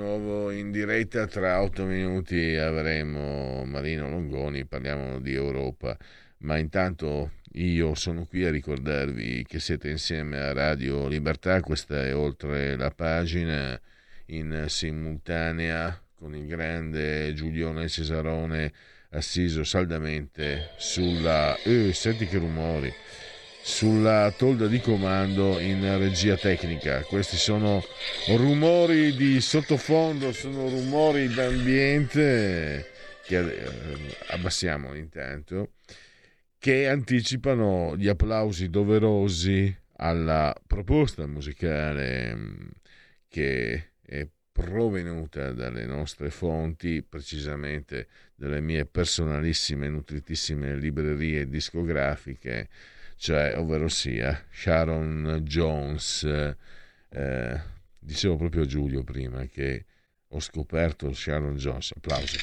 nuovo 0.00 0.50
in 0.50 0.70
diretta, 0.70 1.26
tra 1.26 1.60
otto 1.60 1.84
minuti 1.84 2.56
avremo 2.56 3.64
Marino 3.66 4.08
Longoni, 4.08 4.64
parliamo 4.64 5.20
di 5.20 5.34
Europa, 5.34 5.94
ma 6.38 6.56
intanto 6.56 7.32
io 7.52 7.94
sono 7.94 8.24
qui 8.24 8.44
a 8.44 8.50
ricordarvi 8.50 9.44
che 9.46 9.60
siete 9.60 9.90
insieme 9.90 10.38
a 10.38 10.54
Radio 10.54 11.06
Libertà, 11.06 11.60
questa 11.60 12.02
è 12.02 12.14
oltre 12.14 12.76
la 12.76 12.90
pagina 12.90 13.78
in 14.26 14.64
simultanea 14.68 16.00
con 16.14 16.34
il 16.34 16.46
grande 16.46 17.34
Giulione 17.34 17.88
Cesarone 17.88 18.72
assiso 19.10 19.64
saldamente 19.64 20.70
sulla... 20.78 21.56
Eh, 21.62 21.92
senti 21.92 22.26
che 22.26 22.38
rumori! 22.38 22.90
Sulla 23.70 24.34
tolda 24.36 24.66
di 24.66 24.80
comando 24.80 25.60
in 25.60 25.96
regia 25.96 26.36
tecnica. 26.36 27.02
Questi 27.04 27.36
sono 27.36 27.82
rumori 28.36 29.14
di 29.14 29.40
sottofondo, 29.40 30.32
sono 30.32 30.68
rumori 30.68 31.28
d'ambiente 31.28 32.90
che 33.24 33.38
eh, 33.38 33.70
abbassiamo 34.30 34.94
intanto, 34.94 35.74
che 36.58 36.88
anticipano 36.88 37.96
gli 37.96 38.08
applausi 38.08 38.68
doverosi 38.68 39.74
alla 39.98 40.52
proposta 40.66 41.26
musicale 41.28 42.34
mm, 42.34 42.66
che 43.28 43.92
è 44.04 44.26
provenuta 44.50 45.52
dalle 45.52 45.86
nostre 45.86 46.30
fonti, 46.30 47.02
precisamente 47.08 48.08
dalle 48.34 48.60
mie 48.60 48.84
personalissime, 48.84 49.88
nutritissime 49.88 50.74
librerie 50.74 51.48
discografiche 51.48 52.68
cioè, 53.20 53.54
ovvero 53.58 53.88
sia 53.88 54.46
Sharon 54.50 55.40
Jones. 55.42 56.24
Eh, 57.10 57.60
dicevo 57.98 58.36
proprio 58.36 58.62
a 58.62 58.64
Giulio 58.64 59.04
prima 59.04 59.44
che 59.44 59.84
ho 60.26 60.40
scoperto 60.40 61.12
Sharon 61.12 61.56
Jones. 61.56 61.92
Applausi. 61.94 62.38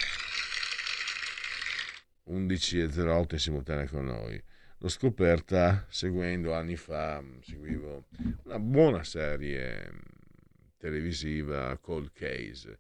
11.08 2.30 3.28
in 3.32 3.40
simultanea 3.40 3.88
con 3.88 4.06
noi. 4.06 4.40
L'ho 4.78 4.88
scoperta 4.88 5.88
seguendo 5.90 6.54
anni 6.54 6.76
fa, 6.76 7.24
seguivo 7.42 8.06
una 8.44 8.60
buona 8.60 9.04
serie 9.04 9.92
televisiva 10.78 11.76
Cold 11.82 12.12
Case. 12.14 12.78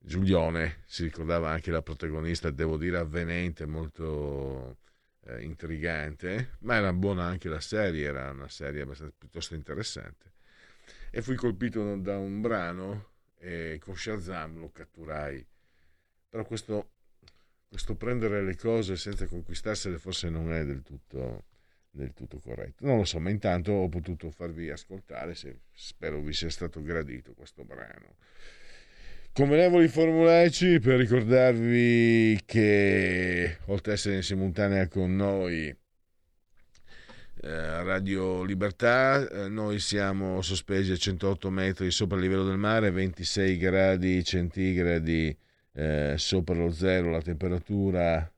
Giulione 0.00 0.82
si 0.86 1.04
ricordava 1.04 1.48
anche 1.50 1.70
la 1.70 1.82
protagonista, 1.82 2.50
devo 2.50 2.76
dire 2.76 2.96
avvenente, 2.96 3.66
molto 3.66 4.78
eh, 5.28 5.42
intrigante, 5.42 6.56
ma 6.60 6.76
era 6.76 6.92
buona 6.92 7.24
anche 7.24 7.48
la 7.48 7.60
serie, 7.60 8.06
era 8.06 8.30
una 8.30 8.48
serie 8.48 8.82
abbastanza 8.82 9.14
piuttosto 9.16 9.54
interessante. 9.54 10.32
E 11.10 11.22
fui 11.22 11.36
colpito 11.36 11.96
da 11.96 12.16
un 12.18 12.40
brano 12.40 13.10
e 13.38 13.78
con 13.80 13.96
Shazam 13.96 14.58
lo 14.58 14.70
catturai. 14.70 15.44
Però 16.28 16.44
questo, 16.44 16.90
questo 17.68 17.94
prendere 17.94 18.42
le 18.42 18.56
cose 18.56 18.96
senza 18.96 19.26
conquistarsele 19.26 19.98
forse 19.98 20.28
non 20.28 20.52
è 20.52 20.64
del 20.64 20.82
tutto, 20.82 21.44
del 21.90 22.12
tutto 22.12 22.38
corretto. 22.38 22.84
Non 22.84 22.98
lo 22.98 23.04
so, 23.04 23.18
ma 23.18 23.30
intanto 23.30 23.72
ho 23.72 23.88
potuto 23.88 24.30
farvi 24.30 24.70
ascoltare, 24.70 25.34
se, 25.34 25.60
spero 25.72 26.20
vi 26.20 26.32
sia 26.32 26.50
stato 26.50 26.82
gradito 26.82 27.32
questo 27.34 27.64
brano. 27.64 28.16
Convenevoli 29.38 29.86
formulaici 29.86 30.80
per 30.80 30.98
ricordarvi 30.98 32.40
che 32.44 33.58
oltre 33.66 33.92
ad 33.92 33.96
essere 33.96 34.16
in 34.16 34.24
simultanea 34.24 34.88
con 34.88 35.14
noi 35.14 35.68
eh, 35.68 35.76
Radio 37.84 38.42
Libertà, 38.42 39.28
eh, 39.28 39.48
noi 39.48 39.78
siamo 39.78 40.42
sospesi 40.42 40.90
a 40.90 40.96
108 40.96 41.50
metri 41.50 41.92
sopra 41.92 42.16
il 42.16 42.24
livello 42.24 42.42
del 42.42 42.56
mare, 42.56 42.90
26 42.90 43.58
gradi 43.58 44.24
centigradi 44.24 45.38
eh, 45.74 46.14
sopra 46.16 46.56
lo 46.56 46.72
zero 46.72 47.10
la 47.10 47.22
temperatura, 47.22 48.28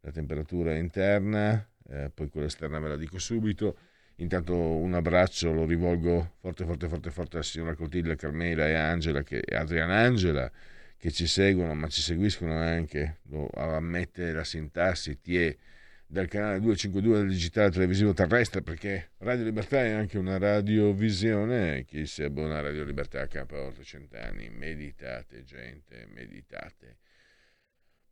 la 0.00 0.10
temperatura 0.10 0.76
interna, 0.76 1.66
eh, 1.88 2.10
poi 2.12 2.28
quella 2.28 2.48
esterna 2.48 2.78
ve 2.78 2.88
la 2.88 2.96
dico 2.96 3.18
subito 3.18 3.78
Intanto 4.20 4.56
un 4.56 4.94
abbraccio 4.94 5.52
lo 5.52 5.64
rivolgo 5.64 6.34
forte, 6.40 6.64
forte, 6.64 6.88
forte, 6.88 7.10
forte 7.10 7.36
alla 7.36 7.44
signora 7.44 7.74
Cotilda, 7.74 8.16
Carmela 8.16 8.66
e 8.66 8.74
Angela, 8.74 9.22
che, 9.22 9.40
Adriana 9.52 9.98
Angela, 9.98 10.50
che 10.96 11.12
ci 11.12 11.28
seguono, 11.28 11.74
ma 11.74 11.86
ci 11.88 12.00
seguiscono 12.00 12.52
anche, 12.56 13.18
lo 13.28 13.48
ammette 13.54 14.32
la 14.32 14.42
sintassi, 14.42 15.20
TIE, 15.20 15.56
dal 16.04 16.26
canale 16.26 16.58
252 16.58 17.18
del 17.18 17.28
digitale 17.28 17.70
televisivo 17.70 18.12
terrestre, 18.12 18.62
perché 18.62 19.10
Radio 19.18 19.44
Libertà 19.44 19.84
è 19.84 19.90
anche 19.90 20.18
una 20.18 20.36
radiovisione. 20.36 21.84
Chi 21.84 22.04
si 22.06 22.22
abbona 22.24 22.58
a 22.58 22.62
Radio 22.62 22.82
Libertà 22.82 23.26
campa 23.28 23.60
oltre 23.60 23.84
cent'anni. 23.84 24.48
Meditate, 24.48 25.44
gente, 25.44 26.08
meditate. 26.12 26.96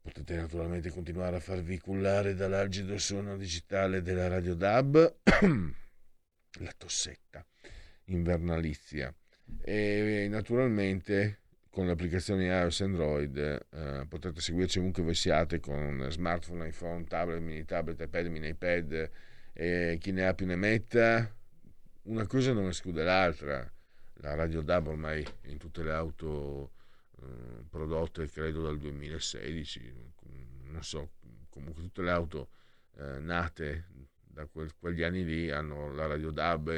Potete 0.01 0.37
naturalmente 0.37 0.91
continuare 0.91 1.37
a 1.37 1.41
farvi 1.41 1.79
cullare 1.81 2.35
dall'algido 2.35 2.97
suono 2.99 3.37
digitale 3.37 4.03
della 4.03 4.29
Radio 4.29 4.55
DAB. 4.55 5.15
la 6.61 6.73
tossetta 6.77 7.45
invernalizia. 8.07 9.15
E 9.63 10.27
naturalmente 10.29 11.41
con 11.71 11.87
le 11.87 11.93
applicazioni 11.93 12.47
iOS 12.47 12.81
Android 12.81 13.37
eh, 13.37 14.07
potete 14.09 14.41
seguirci 14.41 14.79
ovunque 14.79 15.03
voi 15.03 15.15
siate 15.15 15.61
con 15.61 16.07
smartphone, 16.11 16.69
iPhone, 16.69 17.05
tablet, 17.05 17.41
mini 17.41 17.65
tablet, 17.65 18.01
iPad, 18.01 18.27
mini 18.27 18.49
iPad 18.49 19.11
e 19.53 19.97
chi 20.01 20.13
ne 20.13 20.27
ha 20.27 20.35
più 20.35 20.47
ne 20.47 20.57
metta. 20.57 21.35
Una 22.03 22.27
cosa 22.27 22.53
non 22.53 22.69
esclude 22.69 23.03
l'altra. 23.03 23.71
La 24.21 24.35
radio 24.35 24.63
DAB 24.63 24.87
ormai 24.89 25.25
in 25.45 25.59
tutte 25.59 25.83
le 25.83 25.93
auto 25.93 26.73
eh, 27.21 27.65
prodotte 27.69 28.29
credo 28.31 28.63
dal 28.63 28.79
2016 28.79 30.15
non 30.77 30.83
so 30.83 31.11
comunque 31.49 31.83
tutte 31.83 32.03
le 32.03 32.11
auto 32.11 32.51
eh, 32.97 33.19
nate 33.21 33.87
da 34.37 34.45
quel, 34.45 34.75
quegli 34.79 35.03
anni 35.03 35.25
lì 35.25 35.51
hanno 35.51 35.91
la 35.95 36.07
radio 36.07 36.31
DAB, 36.31 36.69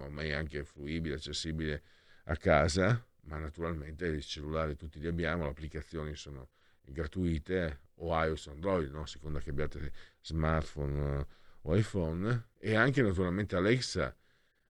ormai 0.00 0.32
anche 0.32 0.64
fruibile, 0.64 1.14
accessibile 1.14 1.82
a 2.24 2.36
casa, 2.36 3.06
ma 3.26 3.38
naturalmente 3.38 4.08
i 4.08 4.20
cellulari 4.20 4.74
tutti 4.74 4.98
li 4.98 5.06
abbiamo, 5.06 5.44
le 5.44 5.50
applicazioni 5.50 6.16
sono 6.16 6.48
gratuite 6.82 7.82
o 7.98 8.20
iOS 8.20 8.46
o 8.46 8.50
Android, 8.50 8.90
no? 8.90 9.06
seconda 9.06 9.38
che 9.38 9.50
abbiate 9.50 9.92
smartphone 10.22 11.18
uh, 11.18 11.26
o 11.62 11.76
iPhone, 11.76 12.48
e 12.58 12.74
anche 12.74 13.00
naturalmente 13.00 13.54
Alexa, 13.54 14.12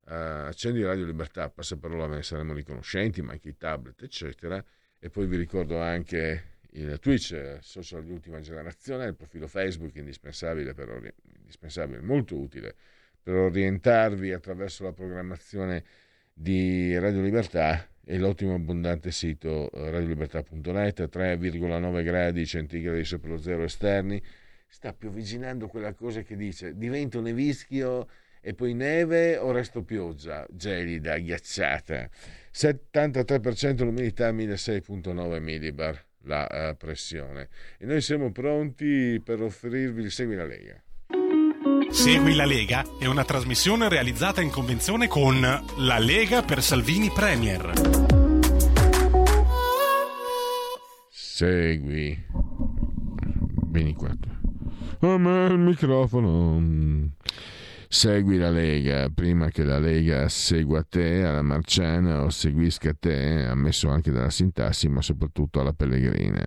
uh, 0.05 0.11
accendi 0.11 0.85
Radio 0.85 1.07
Libertà, 1.07 1.49
passa 1.49 1.79
parola, 1.79 2.07
ve 2.07 2.17
ne 2.17 2.23
saremo 2.23 2.53
riconoscenti, 2.53 3.23
ma 3.23 3.33
anche 3.33 3.49
i 3.49 3.57
tablet, 3.57 4.03
eccetera, 4.03 4.63
e 4.99 5.09
poi 5.09 5.27
vi 5.27 5.39
ricordo 5.39 5.81
anche 5.81 6.54
il 6.77 6.99
Twitch, 6.99 7.59
social 7.61 8.03
di 8.05 8.11
ultima 8.13 8.41
generazione, 8.41 9.07
il 9.07 9.15
profilo 9.15 9.47
Facebook 9.47 9.95
indispensabile, 9.97 10.75
per, 10.75 11.15
indispensabile, 11.37 12.01
molto 12.01 12.37
utile 12.37 12.75
per 13.23 13.35
orientarvi 13.35 14.33
attraverso 14.33 14.85
la 14.85 14.93
programmazione 14.93 15.85
di 16.33 16.97
Radio 16.99 17.23
Libertà 17.23 17.89
e 18.05 18.19
l'ottimo 18.19 18.55
abbondante 18.55 19.13
sito 19.13 19.71
eh, 19.71 19.91
radiolibertà.net 19.91 21.09
3,9 21.11 22.05
gradi 22.05 22.45
centigradi 22.45 23.05
sopra 23.05 23.31
lo 23.31 23.39
zero 23.39 23.63
esterni. 23.63 24.23
Sta 24.67 24.93
più 24.93 25.09
avvicinando 25.09 25.69
quella 25.69 25.95
cosa 25.95 26.23
che 26.23 26.37
dice 26.37 26.77
divento 26.77 27.21
nevischio 27.21 28.09
e 28.41 28.53
poi 28.53 28.75
neve 28.75 29.39
o 29.39 29.53
resto 29.53 29.85
pioggia? 29.85 30.45
Gelida, 30.51 31.17
ghiacciata. 31.19 32.11
73% 32.53 33.85
l'umidità 33.85 34.33
1600.9 34.33 35.41
millibar 35.41 36.05
la 36.25 36.49
uh, 36.51 36.77
pressione. 36.77 37.49
E 37.79 37.87
noi 37.87 38.01
siamo 38.01 38.33
pronti 38.33 39.21
per 39.25 39.41
offrirvi 39.41 40.03
il 40.03 40.11
Segui 40.11 40.35
la 40.35 40.47
Lega. 40.47 40.83
Segui 41.91 42.35
la 42.35 42.45
Lega 42.45 42.85
è 42.99 43.07
una 43.07 43.25
trasmissione 43.25 43.89
realizzata 43.89 44.41
in 44.41 44.51
convenzione 44.51 45.07
con 45.07 45.41
La 45.41 45.99
Lega 45.99 46.43
per 46.43 46.63
Salvini 46.63 47.11
Premier. 47.11 47.73
Segui. 51.11 52.27
Vieni 53.71 53.95
qua. 53.95 54.17
A 55.01 55.19
me 55.19 55.47
il 55.47 55.59
microfono. 55.59 57.13
Segui 57.95 58.39
la 58.39 58.51
Lega 58.51 59.09
prima 59.09 59.51
che 59.51 59.63
la 59.63 59.79
Lega 59.79 60.29
segua 60.29 60.83
te 60.83 61.23
alla 61.23 61.43
Marciana 61.43 62.25
o 62.25 62.29
seguisca 62.29 62.93
te, 62.93 63.47
ammesso 63.47 63.89
anche 63.89 64.11
dalla 64.11 64.31
sintassi, 64.31 64.89
ma 64.89 65.01
soprattutto 65.01 65.61
alla 65.61 65.73
Pellegrina. 65.73 66.45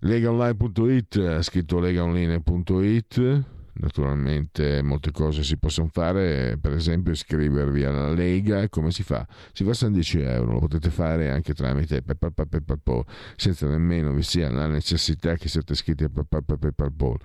Legaonline.it, 0.00 1.40
scritto 1.40 1.80
legaonline.it, 1.80 3.44
naturalmente 3.78 4.82
molte 4.82 5.10
cose 5.10 5.42
si 5.42 5.56
possono 5.56 5.88
fare, 5.92 6.58
per 6.60 6.72
esempio 6.72 7.12
iscrivervi 7.12 7.84
alla 7.84 8.12
Lega, 8.12 8.68
come 8.68 8.90
si 8.90 9.02
fa? 9.02 9.26
Si 9.52 9.64
versano 9.64 9.92
10 9.92 10.20
euro, 10.20 10.52
lo 10.52 10.58
potete 10.60 10.90
fare 10.90 11.30
anche 11.30 11.54
tramite 11.54 12.02
PayPal, 12.02 12.32
PayPal, 12.34 13.04
senza 13.36 13.66
nemmeno 13.68 14.12
vi 14.12 14.22
sia 14.22 14.50
la 14.50 14.66
necessità 14.66 15.34
che 15.36 15.48
siate 15.48 15.72
iscritti 15.72 16.04
a 16.04 16.10
PayPal, 16.10 16.58
PayPal, 16.58 17.16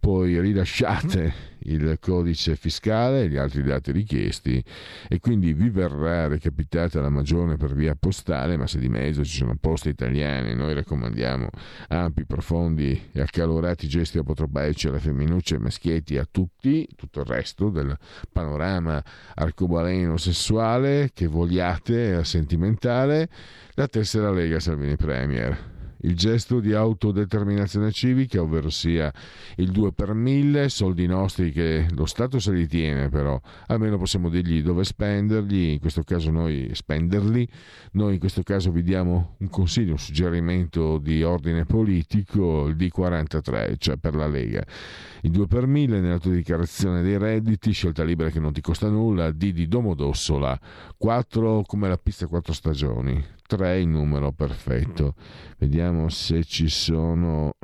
poi 0.00 0.40
rilasciate 0.40 1.54
il 1.66 1.98
codice 2.00 2.56
fiscale 2.56 3.24
e 3.24 3.28
gli 3.28 3.36
altri 3.36 3.62
dati 3.62 3.90
richiesti 3.92 4.62
e 5.08 5.18
quindi 5.20 5.52
vi 5.52 5.68
verrà 5.68 6.28
recapitata 6.28 7.00
la 7.00 7.08
magione 7.08 7.56
per 7.56 7.74
via 7.74 7.94
postale, 7.94 8.56
ma 8.56 8.66
se 8.66 8.78
di 8.78 8.88
mezzo 8.88 9.24
ci 9.24 9.36
sono 9.38 9.56
poste 9.58 9.88
italiane, 9.88 10.54
noi 10.54 10.74
raccomandiamo 10.74 11.48
ampi, 11.88 12.24
profondi 12.24 13.10
e 13.12 13.20
accalorati 13.20 13.88
gesti 13.88 14.18
apotropaici 14.18 14.88
alle 14.88 15.00
femminucce 15.00 15.56
e 15.56 15.58
maschietti, 15.96 16.18
a 16.18 16.26
tutti, 16.30 16.86
tutto 16.94 17.20
il 17.20 17.26
resto 17.26 17.70
del 17.70 17.96
panorama 18.30 19.02
arcobaleno 19.34 20.16
sessuale 20.16 21.10
che 21.14 21.26
vogliate, 21.26 22.24
sentimentale, 22.24 23.28
la 23.74 23.88
tessera 23.88 24.30
Lega 24.30 24.60
Salvini 24.60 24.96
Premier 24.96 25.75
il 26.06 26.16
gesto 26.16 26.60
di 26.60 26.72
autodeterminazione 26.72 27.90
civica, 27.90 28.40
ovvero 28.40 28.70
sia 28.70 29.12
il 29.56 29.70
2 29.70 29.92
per 29.92 30.14
1000, 30.14 30.68
soldi 30.68 31.06
nostri 31.06 31.50
che 31.50 31.86
lo 31.90 32.06
Stato 32.06 32.38
se 32.38 32.52
li 32.52 32.66
tiene, 32.66 33.08
però 33.08 33.38
almeno 33.66 33.98
possiamo 33.98 34.28
dirgli 34.28 34.62
dove 34.62 34.84
spenderli, 34.84 35.72
in 35.74 35.80
questo 35.80 36.02
caso 36.02 36.30
noi 36.30 36.70
spenderli, 36.72 37.48
noi 37.92 38.14
in 38.14 38.20
questo 38.20 38.42
caso 38.42 38.70
vi 38.70 38.82
diamo 38.82 39.34
un 39.38 39.48
consiglio, 39.50 39.92
un 39.92 39.98
suggerimento 39.98 40.98
di 40.98 41.22
ordine 41.24 41.64
politico, 41.64 42.66
il 42.68 42.76
D43, 42.76 43.74
cioè 43.78 43.96
per 43.96 44.14
la 44.14 44.28
Lega. 44.28 44.64
Il 45.22 45.32
2 45.32 45.46
per 45.48 45.66
1000 45.66 46.00
nell'autodichiarazione 46.00 47.02
dei 47.02 47.18
redditi, 47.18 47.72
scelta 47.72 48.04
libera 48.04 48.30
che 48.30 48.38
non 48.38 48.52
ti 48.52 48.60
costa 48.60 48.88
nulla, 48.88 49.32
D 49.32 49.52
di 49.52 49.66
Domodossola, 49.66 50.58
4 50.96 51.64
come 51.66 51.88
la 51.88 51.98
pista 51.98 52.28
4 52.28 52.52
stagioni, 52.52 53.24
3 53.46 53.80
il 53.80 53.88
numero 53.88 54.32
perfetto. 54.32 55.14
Vediamo 55.58 56.08
se 56.08 56.44
ci 56.44 56.68
sono. 56.68 57.54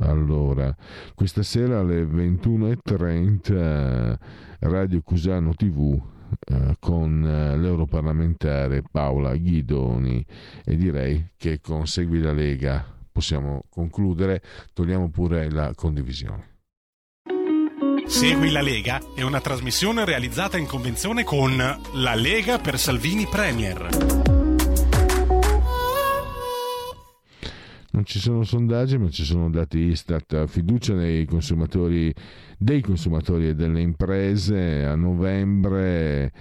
Allora, 0.00 0.74
questa 1.14 1.42
sera 1.42 1.80
alle 1.80 2.04
21.30 2.04 4.16
Radio 4.60 5.02
Cusano 5.02 5.52
TV 5.54 6.00
eh, 6.46 6.76
con 6.78 7.24
eh, 7.24 7.56
l'europarlamentare 7.56 8.82
Paola 8.90 9.36
Ghidoni 9.36 10.24
e 10.64 10.76
direi 10.76 11.32
che 11.36 11.60
con 11.60 11.86
Segui 11.86 12.20
la 12.20 12.32
Lega 12.32 12.84
possiamo 13.10 13.64
concludere, 13.68 14.42
togliamo 14.72 15.10
pure 15.10 15.50
la 15.50 15.72
condivisione. 15.74 16.52
Segui 18.06 18.50
la 18.50 18.60
Lega 18.60 19.00
è 19.14 19.22
una 19.22 19.40
trasmissione 19.40 20.04
realizzata 20.04 20.58
in 20.58 20.66
convenzione 20.66 21.24
con 21.24 21.56
La 21.56 22.14
Lega 22.14 22.58
per 22.58 22.78
Salvini 22.78 23.26
Premier. 23.26 24.23
Non 27.94 28.04
ci 28.04 28.18
sono 28.18 28.42
sondaggi 28.42 28.98
ma 28.98 29.08
ci 29.08 29.24
sono 29.24 29.48
dati 29.48 29.78
Istat, 29.78 30.46
fiducia 30.46 30.94
consumatori, 31.26 32.12
dei 32.58 32.80
consumatori 32.82 33.48
e 33.48 33.54
delle 33.54 33.80
imprese 33.80 34.84
a 34.84 34.96
novembre 34.96 36.32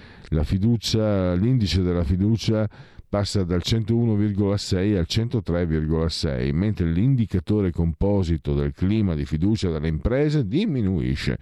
fiducia, 0.43 1.33
l'indice 1.33 1.83
della 1.83 2.03
fiducia 2.03 2.67
passa 3.07 3.43
dal 3.43 3.61
101,6 3.63 4.97
al 4.97 5.05
103,6, 5.07 6.51
mentre 6.55 6.91
l'indicatore 6.91 7.69
composito 7.69 8.55
del 8.55 8.73
clima 8.73 9.13
di 9.13 9.23
fiducia 9.23 9.69
delle 9.69 9.87
imprese 9.87 10.47
diminuisce 10.47 11.37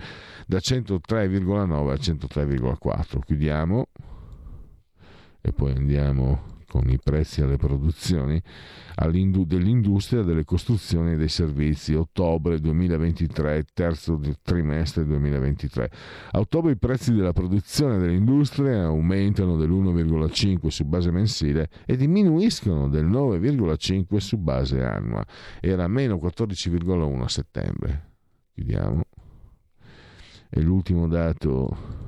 da 0.46 0.58
103,9 0.58 1.90
al 1.90 2.00
103,4. 2.02 3.20
Chiudiamo 3.26 3.88
e 5.40 5.54
poi 5.54 5.72
andiamo 5.72 6.51
con 6.72 6.90
i 6.90 6.98
prezzi 6.98 7.42
alle 7.42 7.58
produzioni 7.58 8.42
dell'industria 9.46 10.22
delle 10.22 10.46
costruzioni 10.46 11.12
e 11.12 11.16
dei 11.18 11.28
servizi. 11.28 11.94
Ottobre 11.94 12.62
2023 12.62 13.66
terzo 13.74 14.22
trimestre 14.42 15.04
2023 15.04 15.92
a 16.32 16.40
ottobre 16.40 16.72
i 16.72 16.78
prezzi 16.78 17.14
della 17.14 17.34
produzione 17.34 17.98
dell'industria 17.98 18.86
aumentano 18.86 19.58
dell'1,5 19.58 20.68
su 20.68 20.86
base 20.86 21.12
mensile 21.12 21.70
e 21.86 21.98
diminuiscono 21.98 22.88
del 22.88 23.06
9,5 23.06 24.18
su 24.18 24.38
base 24.38 24.82
annua. 24.82 25.26
Era 25.60 25.90
meno 25.90 26.16
14,1 26.16 27.22
a 27.22 27.28
settembre. 27.28 28.10
Chiudiamo. 28.54 29.02
E 30.50 30.62
l'ultimo 30.62 31.10
dato 31.10 32.01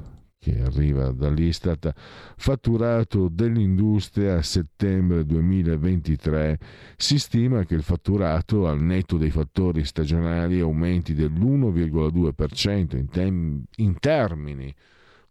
che 0.44 0.62
arriva 0.62 1.12
dall'Istat, 1.12 1.94
fatturato 2.36 3.30
dell'industria 3.30 4.36
a 4.36 4.42
settembre 4.42 5.26
2023, 5.26 6.60
si 6.98 7.18
stima 7.18 7.64
che 7.64 7.76
il 7.76 7.84
fatturato 7.84 8.68
al 8.68 8.82
netto 8.82 9.18
dei 9.18 9.32
fattori 9.32 9.86
stagionali 9.86 10.60
aumenti 10.60 11.14
dell'1,2% 11.14 12.98
in, 12.98 13.08
tem- 13.08 13.64
in 13.78 13.98
termini 14.00 14.76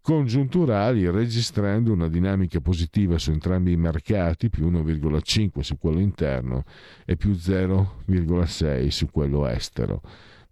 congiunturali, 0.01 1.09
registrando 1.09 1.93
una 1.93 2.09
dinamica 2.09 2.61
positiva 2.61 3.19
su 3.19 3.31
entrambi 3.31 3.73
i 3.73 3.77
mercati, 3.77 4.51
più 4.51 4.69
1,5 4.69 5.61
su 5.61 5.79
quello 5.79 6.01
interno 6.01 6.65
e 7.05 7.17
più 7.17 7.33
0,6 7.33 8.89
su 8.89 9.11
quello 9.11 9.47
estero. 9.47 10.01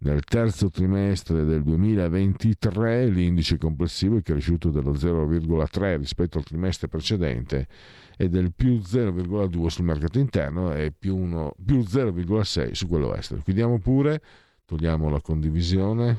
Nel 0.03 0.23
terzo 0.23 0.71
trimestre 0.71 1.43
del 1.43 1.61
2023 1.61 3.05
l'indice 3.05 3.59
complessivo 3.59 4.17
è 4.17 4.23
cresciuto 4.23 4.71
dello 4.71 4.93
0,3 4.93 5.97
rispetto 5.97 6.39
al 6.39 6.43
trimestre 6.43 6.87
precedente 6.87 7.67
e 8.17 8.27
del 8.27 8.51
più 8.51 8.77
0,2 8.77 9.67
sul 9.67 9.85
mercato 9.85 10.17
interno 10.17 10.73
e 10.73 10.91
più, 10.91 11.15
1, 11.15 11.53
più 11.63 11.81
0,6 11.81 12.71
su 12.71 12.87
quello 12.87 13.13
estero. 13.13 13.41
Chiudiamo 13.43 13.77
pure, 13.77 14.23
togliamo 14.65 15.07
la 15.07 15.21
condivisione 15.21 16.17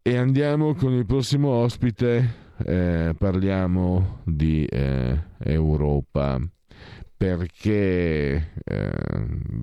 e 0.00 0.16
andiamo 0.16 0.74
con 0.74 0.94
il 0.94 1.04
prossimo 1.04 1.50
ospite. 1.50 2.44
Eh, 2.64 3.14
parliamo 3.18 4.22
di 4.24 4.64
eh, 4.64 5.18
Europa 5.40 6.40
perché 7.16 8.52
eh, 8.62 8.92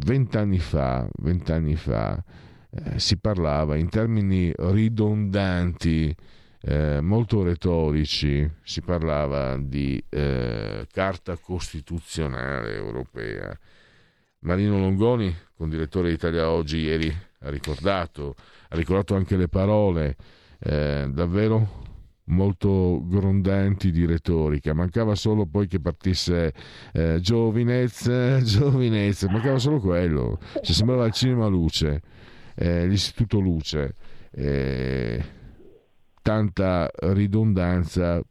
vent'anni 0.06 0.56
eh, 0.56 0.60
fa, 0.60 1.08
vent'anni 1.20 1.76
fa 1.76 2.22
eh, 2.72 3.00
si 3.00 3.18
parlava 3.18 3.76
in 3.76 3.90
termini 3.90 4.52
ridondanti, 4.56 6.16
eh, 6.62 7.00
molto 7.02 7.44
retorici, 7.44 8.50
si 8.64 8.82
parlava 8.82 9.58
di 9.58 10.04
eh, 10.10 10.88
Carta 10.92 11.38
Costituzionale 11.38 12.74
Europea. 12.74 13.56
Marino 14.40 14.80
Longoni, 14.80 15.34
con 15.56 15.70
direttore 15.70 16.10
di 16.10 16.16
Italia 16.16 16.50
Oggi, 16.50 16.78
ieri 16.78 17.16
ha 17.40 17.50
ricordato, 17.50 18.36
ha 18.70 18.76
ricordato 18.76 19.16
anche 19.16 19.38
le 19.38 19.48
parole 19.48 20.16
eh, 20.60 21.08
davvero 21.12 21.92
molto 22.26 23.02
grondanti 23.06 23.92
di 23.92 24.06
retorica. 24.06 24.74
Mancava 24.74 25.16
solo 25.16 25.46
poi 25.46 25.68
che 25.68 25.80
partisse 25.80 26.54
eh, 26.94 27.20
Giovinezza, 27.22 28.40
Giovinezza, 28.44 29.30
mancava 29.30 29.60
solo 29.60 29.80
quello. 29.80 30.40
Ci 30.62 30.74
sembrava 30.74 31.06
il 31.06 31.14
cinema 31.14 31.48
luce 31.48 32.02
eh, 32.56 32.88
l'Istituto 32.88 33.40
Luce, 33.40 33.96
eh, 34.32 35.24
tanta 36.22 36.90
ridondanza, 36.94 38.22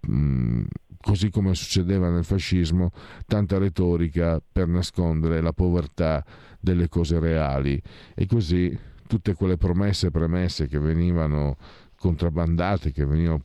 mh, 0.00 0.12
mm, 0.12 0.64
così 1.00 1.30
come 1.30 1.54
succedeva 1.54 2.10
nel 2.10 2.24
fascismo, 2.24 2.90
tanta 3.26 3.58
retorica 3.58 4.42
per 4.52 4.66
nascondere 4.66 5.40
la 5.40 5.52
povertà 5.52 6.24
delle 6.60 6.88
cose 6.88 7.18
reali 7.18 7.80
e 8.14 8.26
così 8.26 8.76
tutte 9.06 9.34
quelle 9.34 9.56
promesse 9.56 10.08
e 10.08 10.10
premesse 10.10 10.66
che 10.66 10.78
venivano 10.78 11.56
contrabbandate, 11.98 12.92
che 12.92 13.04
venivano 13.04 13.42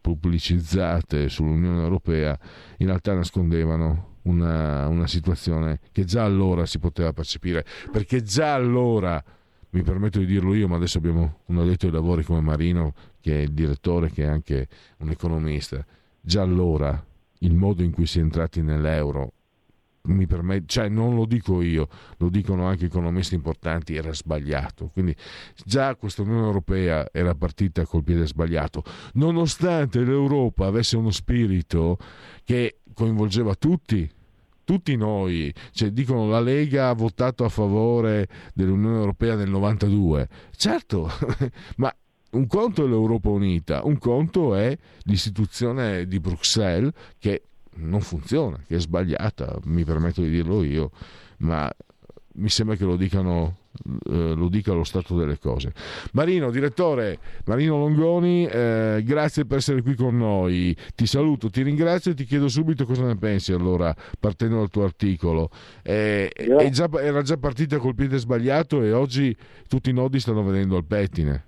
pubblicizzate 0.00 1.28
sull'Unione 1.28 1.82
Europea, 1.82 2.38
in 2.78 2.86
realtà 2.86 3.14
nascondevano 3.14 4.16
una, 4.22 4.88
una 4.88 5.06
situazione 5.06 5.80
che 5.92 6.04
già 6.04 6.24
allora 6.24 6.66
si 6.66 6.78
poteva 6.78 7.12
percepire, 7.12 7.64
perché 7.90 8.22
già 8.22 8.54
allora 8.54 9.22
mi 9.70 9.82
permetto 9.82 10.18
di 10.18 10.26
dirlo 10.26 10.54
io, 10.54 10.68
ma 10.68 10.76
adesso 10.76 10.98
abbiamo 10.98 11.40
un 11.46 11.58
addetto 11.58 11.86
ai 11.86 11.92
lavori 11.92 12.24
come 12.24 12.40
Marino, 12.40 12.94
che 13.20 13.38
è 13.38 13.42
il 13.42 13.52
direttore, 13.52 14.10
che 14.10 14.24
è 14.24 14.26
anche 14.26 14.68
un 14.98 15.10
economista. 15.10 15.84
Già 16.20 16.42
allora 16.42 17.02
il 17.38 17.54
modo 17.54 17.82
in 17.82 17.90
cui 17.90 18.06
si 18.06 18.18
è 18.18 18.22
entrati 18.22 18.62
nell'euro, 18.62 19.32
mi 20.04 20.26
permette, 20.26 20.66
cioè 20.66 20.88
non 20.88 21.14
lo 21.14 21.26
dico 21.26 21.62
io, 21.62 21.88
lo 22.18 22.28
dicono 22.28 22.66
anche 22.66 22.86
economisti 22.86 23.34
importanti, 23.34 23.94
era 23.94 24.12
sbagliato. 24.12 24.88
Quindi 24.88 25.14
già 25.64 25.94
questa 25.94 26.22
Unione 26.22 26.46
Europea 26.46 27.06
era 27.12 27.34
partita 27.34 27.84
col 27.84 28.02
piede 28.02 28.26
sbagliato, 28.26 28.82
nonostante 29.14 30.02
l'Europa 30.02 30.66
avesse 30.66 30.96
uno 30.96 31.10
spirito 31.10 31.98
che 32.44 32.78
coinvolgeva 32.94 33.54
tutti, 33.54 34.10
tutti 34.64 34.96
noi, 34.96 35.52
cioè 35.72 35.90
dicono 35.90 36.28
la 36.28 36.40
Lega 36.40 36.88
ha 36.88 36.94
votato 36.94 37.44
a 37.44 37.48
favore 37.48 38.28
dell'Unione 38.54 38.96
Europea 38.96 39.36
nel 39.36 39.50
92, 39.50 40.28
certo, 40.56 41.10
ma 41.76 41.94
un 42.32 42.46
conto 42.46 42.84
è 42.84 42.88
l'Europa 42.88 43.28
Unita, 43.28 43.84
un 43.84 43.98
conto 43.98 44.54
è 44.54 44.76
l'istituzione 45.02 46.06
di 46.06 46.18
Bruxelles 46.18 46.92
che 47.18 47.42
non 47.76 48.00
funziona, 48.00 48.58
che 48.66 48.76
è 48.76 48.80
sbagliata, 48.80 49.58
mi 49.64 49.84
permetto 49.84 50.22
di 50.22 50.30
dirlo 50.30 50.62
io, 50.62 50.90
ma 51.38 51.70
mi 52.34 52.48
sembra 52.48 52.76
che 52.76 52.84
lo 52.84 52.96
dicano 52.96 53.56
eh, 54.10 54.34
lo 54.34 54.48
dica 54.48 54.72
lo 54.72 54.84
stato 54.84 55.16
delle 55.16 55.38
cose. 55.38 55.72
Marino, 56.12 56.50
direttore 56.50 57.18
Marino 57.46 57.78
Longoni, 57.78 58.46
eh, 58.46 59.02
grazie 59.04 59.46
per 59.46 59.58
essere 59.58 59.82
qui 59.82 59.94
con 59.94 60.16
noi. 60.16 60.76
Ti 60.94 61.06
saluto, 61.06 61.48
ti 61.48 61.62
ringrazio 61.62 62.12
e 62.12 62.14
ti 62.14 62.24
chiedo 62.24 62.48
subito 62.48 62.84
cosa 62.84 63.06
ne 63.06 63.16
pensi 63.16 63.52
allora, 63.52 63.94
partendo 64.20 64.58
dal 64.58 64.68
tuo 64.68 64.84
articolo. 64.84 65.48
Eh, 65.82 66.30
già, 66.70 66.88
era 67.00 67.22
già 67.22 67.36
partita 67.38 67.78
col 67.78 67.94
piede 67.94 68.18
sbagliato 68.18 68.82
e 68.82 68.92
oggi 68.92 69.34
tutti 69.68 69.90
i 69.90 69.94
nodi 69.94 70.20
stanno 70.20 70.44
venendo 70.44 70.76
al 70.76 70.84
pettine. 70.84 71.44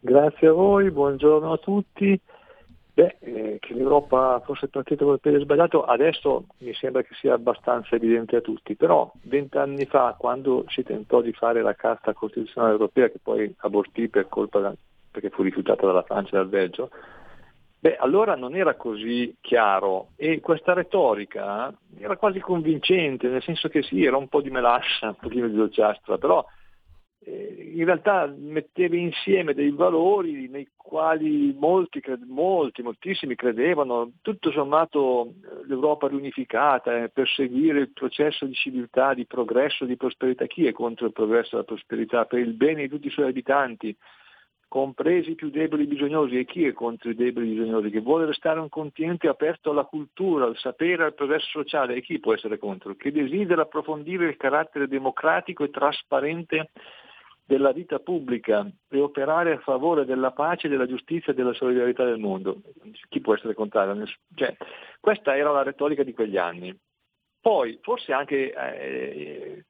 Grazie 0.00 0.48
a 0.48 0.52
voi, 0.52 0.90
buongiorno 0.90 1.52
a 1.52 1.58
tutti. 1.58 2.20
Beh, 2.94 3.16
eh, 3.18 3.56
che 3.58 3.74
l'Europa 3.74 4.40
fosse 4.44 4.68
partita 4.68 5.04
col 5.04 5.18
piede 5.18 5.40
sbagliato 5.40 5.82
adesso 5.82 6.44
mi 6.58 6.72
sembra 6.74 7.02
che 7.02 7.12
sia 7.14 7.34
abbastanza 7.34 7.96
evidente 7.96 8.36
a 8.36 8.40
tutti, 8.40 8.76
però 8.76 9.10
vent'anni 9.22 9.84
fa 9.86 10.14
quando 10.16 10.64
si 10.68 10.84
tentò 10.84 11.20
di 11.20 11.32
fare 11.32 11.60
la 11.60 11.74
Carta 11.74 12.12
Costituzionale 12.12 12.74
Europea 12.74 13.08
che 13.08 13.18
poi 13.20 13.52
abortì 13.58 14.08
per 14.08 14.28
colpa 14.28 14.72
perché 15.10 15.30
fu 15.30 15.42
rifiutata 15.42 15.86
dalla 15.86 16.04
Francia 16.04 16.36
e 16.36 16.38
dal 16.38 16.48
Belgio, 16.48 16.90
beh 17.80 17.96
allora 17.96 18.36
non 18.36 18.54
era 18.54 18.76
così 18.76 19.34
chiaro. 19.40 20.10
E 20.14 20.38
questa 20.38 20.72
retorica 20.72 21.74
era 21.98 22.16
quasi 22.16 22.38
convincente, 22.38 23.26
nel 23.26 23.42
senso 23.42 23.68
che 23.68 23.82
sì, 23.82 24.04
era 24.04 24.16
un 24.16 24.28
po' 24.28 24.40
di 24.40 24.50
melassa, 24.50 25.08
un 25.08 25.16
pochino 25.16 25.48
di 25.48 25.56
dolciastra, 25.56 26.16
però 26.16 26.44
eh, 26.44 26.63
in 27.26 27.84
realtà 27.84 28.32
metteva 28.36 28.96
insieme 28.96 29.54
dei 29.54 29.70
valori 29.70 30.48
nei 30.48 30.68
quali 30.76 31.54
molti, 31.58 32.02
molti, 32.26 32.82
moltissimi 32.82 33.34
credevano, 33.34 34.12
tutto 34.20 34.50
sommato 34.50 35.26
eh, 35.26 35.66
l'Europa 35.66 36.08
riunificata, 36.08 37.02
eh, 37.02 37.08
perseguire 37.08 37.80
il 37.80 37.92
processo 37.92 38.44
di 38.44 38.54
civiltà, 38.54 39.14
di 39.14 39.26
progresso, 39.26 39.86
di 39.86 39.96
prosperità. 39.96 40.46
Chi 40.46 40.66
è 40.66 40.72
contro 40.72 41.06
il 41.06 41.12
progresso 41.12 41.54
e 41.54 41.58
la 41.58 41.64
prosperità? 41.64 42.26
Per 42.26 42.38
il 42.38 42.52
bene 42.52 42.82
di 42.82 42.88
tutti 42.88 43.06
i 43.06 43.10
suoi 43.10 43.28
abitanti, 43.28 43.96
compresi 44.68 45.30
i 45.30 45.36
più 45.36 45.50
deboli 45.50 45.84
e 45.84 45.86
bisognosi, 45.86 46.38
e 46.38 46.44
chi 46.44 46.64
è 46.66 46.72
contro 46.72 47.08
i 47.08 47.14
deboli 47.14 47.46
e 47.46 47.54
bisognosi? 47.54 47.90
Che 47.90 48.00
vuole 48.00 48.26
restare 48.26 48.60
un 48.60 48.68
continente 48.68 49.28
aperto 49.28 49.70
alla 49.70 49.84
cultura, 49.84 50.44
al 50.44 50.56
sapere, 50.58 51.04
al 51.04 51.14
progresso 51.14 51.48
sociale, 51.48 51.94
e 51.94 52.02
chi 52.02 52.18
può 52.18 52.34
essere 52.34 52.58
contro? 52.58 52.94
Che 52.94 53.10
desidera 53.10 53.62
approfondire 53.62 54.26
il 54.26 54.36
carattere 54.36 54.86
democratico 54.86 55.64
e 55.64 55.70
trasparente 55.70 56.70
della 57.46 57.72
vita 57.72 57.98
pubblica 57.98 58.66
e 58.88 59.00
operare 59.00 59.52
a 59.52 59.58
favore 59.58 60.06
della 60.06 60.32
pace, 60.32 60.68
della 60.68 60.86
giustizia 60.86 61.32
e 61.32 61.36
della 61.36 61.52
solidarietà 61.52 62.04
del 62.04 62.18
mondo. 62.18 62.62
Chi 63.08 63.20
può 63.20 63.34
essere 63.34 63.54
contrario? 63.54 64.06
Cioè, 64.34 64.56
questa 64.98 65.36
era 65.36 65.52
la 65.52 65.62
retorica 65.62 66.02
di 66.02 66.14
quegli 66.14 66.38
anni. 66.38 66.76
Poi, 67.40 67.78
forse 67.82 68.14
anche 68.14 68.52
eh, 68.54 69.64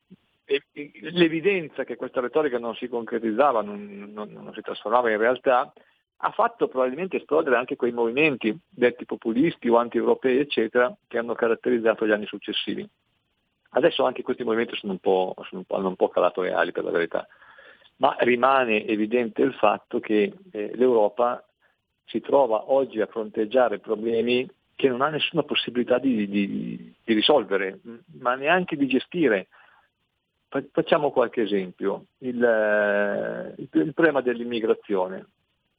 eh, 0.44 0.62
l'evidenza 1.10 1.82
che 1.82 1.96
questa 1.96 2.20
retorica 2.20 2.58
non 2.58 2.76
si 2.76 2.86
concretizzava, 2.86 3.62
non, 3.62 4.12
non, 4.12 4.30
non 4.30 4.52
si 4.54 4.60
trasformava 4.60 5.10
in 5.10 5.18
realtà, 5.18 5.72
ha 6.18 6.30
fatto 6.30 6.68
probabilmente 6.68 7.16
esplodere 7.16 7.56
anche 7.56 7.74
quei 7.74 7.90
movimenti 7.90 8.56
detti 8.68 9.04
populisti 9.04 9.68
o 9.68 9.78
anti-europei, 9.78 10.38
eccetera, 10.38 10.94
che 11.08 11.18
hanno 11.18 11.34
caratterizzato 11.34 12.06
gli 12.06 12.12
anni 12.12 12.26
successivi. 12.26 12.88
Adesso 13.70 14.04
anche 14.04 14.22
questi 14.22 14.44
movimenti 14.44 14.76
sono 14.76 14.92
un 14.92 15.00
po', 15.00 15.34
sono 15.48 15.64
hanno 15.70 15.88
un 15.88 15.96
po' 15.96 16.08
calato 16.08 16.42
le 16.42 16.52
ali, 16.52 16.70
per 16.70 16.84
la 16.84 16.92
verità 16.92 17.26
ma 17.96 18.16
rimane 18.20 18.86
evidente 18.86 19.42
il 19.42 19.54
fatto 19.54 20.00
che 20.00 20.32
eh, 20.50 20.70
l'Europa 20.74 21.44
si 22.06 22.20
trova 22.20 22.70
oggi 22.72 23.00
a 23.00 23.06
fronteggiare 23.06 23.78
problemi 23.78 24.48
che 24.74 24.88
non 24.88 25.02
ha 25.02 25.08
nessuna 25.08 25.42
possibilità 25.44 25.98
di, 25.98 26.28
di, 26.28 26.94
di 27.02 27.14
risolvere, 27.14 27.78
ma 28.18 28.34
neanche 28.34 28.76
di 28.76 28.86
gestire. 28.86 29.48
Facciamo 30.70 31.10
qualche 31.10 31.42
esempio, 31.42 32.06
il, 32.18 32.42
eh, 32.42 33.54
il, 33.56 33.68
il 33.72 33.94
problema 33.94 34.20
dell'immigrazione. 34.20 35.26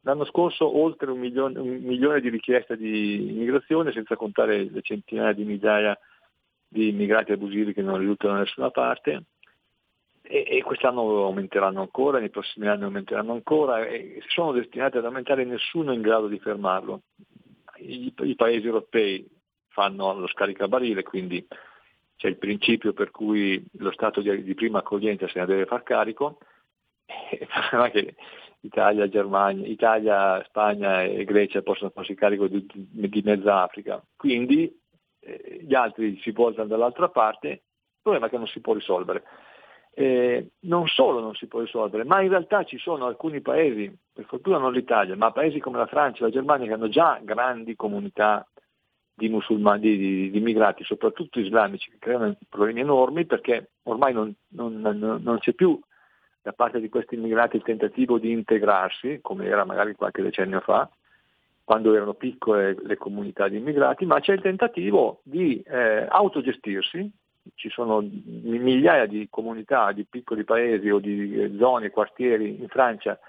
L'anno 0.02 0.26
scorso 0.26 0.78
oltre 0.78 1.12
un 1.12 1.20
milione, 1.20 1.60
un 1.60 1.78
milione, 1.82 2.22
di 2.22 2.30
richieste 2.30 2.78
di 2.78 3.32
immigrazione, 3.32 3.92
senza 3.92 4.16
contare 4.16 4.70
le 4.70 4.82
centinaia 4.82 5.34
di 5.34 5.44
migliaia 5.44 5.98
di 6.68 6.90
immigrati 6.90 7.32
abusivi 7.32 7.74
che 7.74 7.82
non 7.82 7.98
risultano 7.98 8.34
da 8.34 8.40
nessuna 8.40 8.70
parte 8.70 9.24
e, 10.28 10.46
e, 10.48 10.64
quest'anno 10.64 11.02
aumenteranno 11.26 11.82
ancora, 11.82 12.20
nei 12.20 12.30
prossimi 12.30 12.68
anni 12.68 12.84
aumenteranno 12.84 13.34
ancora 13.34 13.86
e 13.86 14.22
sono 14.28 14.52
destinati 14.52 14.98
ad 14.98 15.06
aumentare 15.06 15.46
nessuno 15.46 15.92
è 15.92 15.96
in 15.96 16.02
grado 16.02 16.28
di 16.28 16.40
fermarlo. 16.40 17.02
I, 17.78 18.14
i 18.24 18.36
paesi 18.36 18.66
europei 18.66 19.28
fanno 19.68 20.14
lo 20.18 20.28
scaricabarile, 20.28 21.04
quindi 21.04 21.46
c'è 22.16 22.28
il 22.28 22.38
principio 22.38 22.94
per 22.94 23.12
cui 23.12 23.64
lo 23.74 23.92
Stato 23.92 24.22
di, 24.22 24.44
di 24.44 24.54
prima 24.56 24.80
accoglienza 24.80 25.28
se 25.28 25.40
ne 25.40 25.46
deve 25.46 25.66
far 25.66 25.84
carico, 25.84 26.40
e 27.30 27.48
che 27.92 28.16
Italia, 28.62 29.08
Germania, 29.08 29.68
Italia, 29.68 30.44
Spagna 30.46 31.04
e 31.04 31.24
Grecia 31.24 31.62
possono 31.62 31.92
farsi 31.92 32.16
carico 32.16 32.48
di, 32.48 32.66
di 32.74 33.22
mezza 33.24 33.62
Africa, 33.62 34.04
quindi 34.16 34.76
eh, 35.20 35.60
gli 35.62 35.76
altri 35.76 36.18
si 36.22 36.32
voltano 36.32 36.68
dall'altra 36.68 37.10
parte, 37.10 37.62
problema 38.02 38.30
che 38.30 38.38
non 38.38 38.48
si 38.48 38.60
può 38.62 38.74
risolvere 38.74 39.24
eh, 39.98 40.50
non 40.62 40.88
solo 40.88 41.22
non 41.22 41.34
si 41.36 41.48
può 41.48 41.62
risolvere, 41.62 42.04
ma 42.04 42.22
in 42.22 42.30
realtà 42.30 42.66
ci 42.66 42.78
sono 42.78 43.06
alcuni 43.06 43.40
paesi, 43.40 43.98
per 44.12 44.26
fortuna 44.26 44.58
non 44.58 44.74
l'Italia, 44.74 45.16
ma 45.16 45.32
paesi 45.32 45.60
come 45.60 45.78
la 45.78 45.88
Francia 45.88 46.20
e 46.20 46.28
la 46.28 46.34
Germania 46.34 46.68
che 46.68 46.74
hanno 46.74 46.90
già 46.90 47.20
grandi 47.24 47.78
comunità 47.78 48.46
di, 49.14 49.30
di, 49.30 49.80
di, 49.80 50.32
di 50.32 50.38
immigrati, 50.38 50.84
soprattutto 50.84 51.40
islamici, 51.40 51.90
che 51.90 51.98
creano 51.98 52.36
problemi 52.50 52.82
enormi 52.82 53.26
perché 53.26 53.72
ormai 53.84 54.12
non, 54.12 54.36
non, 54.50 54.82
non, 54.82 55.22
non 55.24 55.40
c'è 55.40 55.54
più 55.54 55.80
da 56.42 56.52
parte 56.52 56.82
di 56.82 56.90
questi 56.90 57.16
immigrati 57.16 57.56
il 57.56 57.64
tentativo 57.64 58.20
di 58.20 58.32
integrarsi, 58.32 59.20
come 59.22 59.46
era 59.46 59.64
magari 59.64 59.96
qualche 59.96 60.22
decennio 60.22 60.60
fa, 60.60 60.90
quando 61.64 61.96
erano 61.96 62.14
piccole 62.16 62.76
le 62.84 62.98
comunità 62.98 63.48
di 63.48 63.58
immigrati, 63.58 64.06
ma 64.06 64.20
c'è 64.20 64.34
il 64.34 64.42
tentativo 64.42 65.22
di 65.24 65.62
eh, 65.62 66.06
autogestirsi, 66.08 67.10
ci 67.54 67.70
sono 67.70 68.02
migliaia 68.02 69.06
di 69.06 69.28
comunità, 69.30 69.92
di 69.92 70.06
piccoli 70.06 70.44
paesi 70.44 70.90
o 70.90 71.00
di 71.00 71.56
zone, 71.60 71.92
quartieri 71.92 72.60
in 72.60 72.68
Francia 72.68 73.20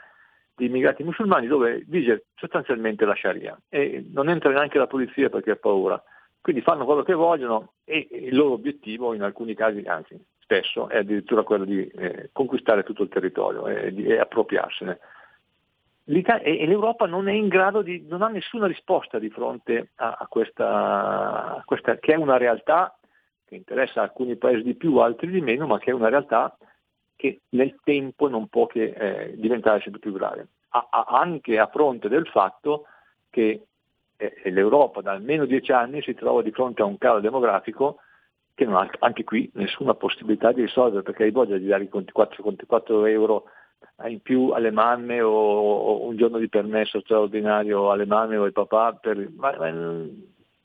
di 0.57 0.67
immigrati 0.67 1.05
musulmani 1.05 1.47
dove 1.47 1.85
vige 1.87 2.27
sostanzialmente 2.35 3.05
la 3.05 3.15
Sharia 3.15 3.59
e 3.69 4.07
non 4.11 4.31
entra 4.31 4.51
neanche 4.51 4.79
la 4.79 4.87
polizia 4.87 5.29
perché 5.29 5.51
ha 5.51 5.57
paura. 5.57 6.03
Quindi 6.41 6.63
fanno 6.63 6.85
quello 6.85 7.03
che 7.03 7.13
vogliono 7.13 7.73
e 7.85 8.09
il 8.11 8.35
loro 8.35 8.53
obiettivo 8.53 9.13
in 9.13 9.23
alcuni 9.23 9.55
casi, 9.55 9.83
anzi 9.85 10.19
spesso, 10.39 10.89
è 10.89 10.99
addirittura 10.99 11.43
quello 11.43 11.65
di 11.65 11.85
eh, 11.87 12.31
conquistare 12.33 12.85
tutto 12.85 13.03
il 13.03 13.09
territorio 13.09 13.67
e, 13.67 13.93
di, 13.93 14.07
e 14.07 14.19
appropriarsene. 14.19 14.99
e, 16.05 16.67
l'Europa 16.67 17.07
non 17.07 17.29
è 17.29 17.33
in 17.33 17.49
grado 17.49 17.83
di, 17.83 18.07
non 18.09 18.23
ha 18.23 18.29
nessuna 18.29 18.69
risposta 18.69 19.19
di 19.19 19.29
fronte 19.29 19.91
a, 19.97 20.17
a, 20.21 20.27
questa, 20.29 21.57
a 21.57 21.63
questa, 21.65 21.97
che 21.99 22.13
è 22.13 22.17
una 22.17 22.37
realtà 22.37 22.97
che 23.47 23.55
interessa 23.55 24.03
alcuni 24.03 24.37
paesi 24.37 24.63
di 24.63 24.75
più, 24.75 24.97
altri 24.99 25.31
di 25.31 25.41
meno, 25.41 25.67
ma 25.67 25.79
che 25.79 25.91
è 25.91 25.95
una 25.95 26.09
realtà 26.09 26.57
che 27.15 27.43
nel 27.51 27.79
tempo 27.83 28.29
non 28.29 28.49
può 28.49 28.67
che 28.67 28.95
eh, 28.97 29.35
diventare 29.37 29.81
sempre 29.81 30.01
più 30.01 30.13
grave. 30.13 30.49
A, 30.71 30.89
a, 30.91 31.05
anche 31.09 31.59
a 31.59 31.69
fronte 31.69 32.09
del 32.09 32.27
fatto 32.27 32.87
che 33.31 33.67
eh, 34.17 34.51
l'Europa 34.51 35.01
da 35.01 35.13
almeno 35.13 35.47
dieci 35.47 35.73
anni 35.73 36.03
si 36.03 36.15
trova 36.15 36.43
di 36.43 36.51
fronte 36.51 36.83
a 36.83 36.87
un 36.87 36.99
calo 36.99 37.21
demografico 37.21 37.99
che 38.55 38.65
non 38.65 38.77
ha 38.77 38.91
anche 39.01 39.25
qui 39.25 39.51
nessuna 39.55 39.95
possibilità 39.95 40.53
di 40.53 40.63
risolvere 40.63 41.03
perché 41.03 41.25
hai 41.25 41.31
voglia 41.31 41.59
di 41.59 41.67
dare 41.67 41.85
i 41.85 41.89
24, 41.91 42.43
24 42.43 43.05
euro 43.07 43.45
in 44.07 44.21
più 44.21 44.51
alle 44.51 44.71
mamme 44.71 45.21
o, 45.21 45.31
o, 45.31 46.07
un 46.07 46.17
giorno 46.17 46.39
di 46.39 46.49
permesso 46.49 47.01
straordinario 47.01 47.91
alle 47.91 48.07
mamme 48.07 48.37
o 48.37 48.45
ai 48.45 48.53
papà 48.53 48.95
per, 48.95 49.31
ma, 49.37 49.55
ma, 49.59 49.69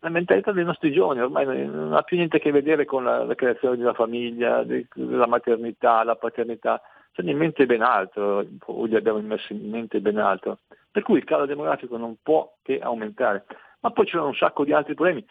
la 0.04 0.10
mentalità 0.10 0.52
dei 0.52 0.64
nostri 0.64 0.92
giovani 0.92 1.22
ormai 1.22 1.46
non 1.68 1.94
ha 1.94 2.02
più 2.02 2.18
niente 2.18 2.38
a 2.38 2.40
che 2.40 2.52
vedere 2.52 2.86
con 2.86 3.04
la, 3.04 3.24
la 3.24 3.36
creazione 3.36 3.82
una 3.82 3.94
famiglia, 3.94 4.66
la 4.96 5.28
maternità, 5.28 6.04
la 6.04 6.16
paternità, 6.16 6.82
sono 7.12 7.30
in 7.30 7.38
mente 7.38 7.68
ben 7.68 7.82
altro, 7.82 8.46
o 8.66 8.88
gli 8.88 8.96
abbiamo 8.96 9.20
messo 9.22 9.54
in 9.54 9.70
mente 9.70 10.02
ben 10.02 10.18
altro. 10.18 10.60
Per 10.90 11.04
cui 11.04 11.18
il 11.18 11.24
calo 11.24 11.46
demografico 11.46 11.98
non 11.98 12.18
può 12.22 12.52
che 12.64 12.80
aumentare. 12.80 13.46
Ma 13.82 13.92
poi 13.92 14.06
ci 14.06 14.12
sono 14.14 14.28
un 14.28 14.36
sacco 14.36 14.64
di 14.64 14.74
altri 14.74 14.96
problemi. 14.96 15.24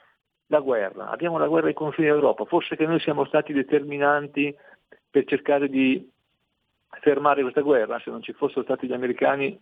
La 0.46 0.60
guerra, 0.60 1.10
abbiamo 1.10 1.38
la 1.38 1.48
guerra 1.48 1.66
ai 1.66 1.74
confini 1.74 2.08
d'Europa, 2.08 2.44
forse 2.44 2.76
che 2.76 2.86
noi 2.86 3.00
siamo 3.00 3.24
stati 3.24 3.52
determinanti 3.52 4.54
per 5.10 5.24
cercare 5.24 5.68
di 5.68 6.08
fermare 7.00 7.42
questa 7.42 7.60
guerra, 7.60 7.98
se 8.00 8.10
non 8.10 8.22
ci 8.22 8.32
fossero 8.32 8.62
stati 8.62 8.86
gli 8.86 8.92
americani, 8.92 9.58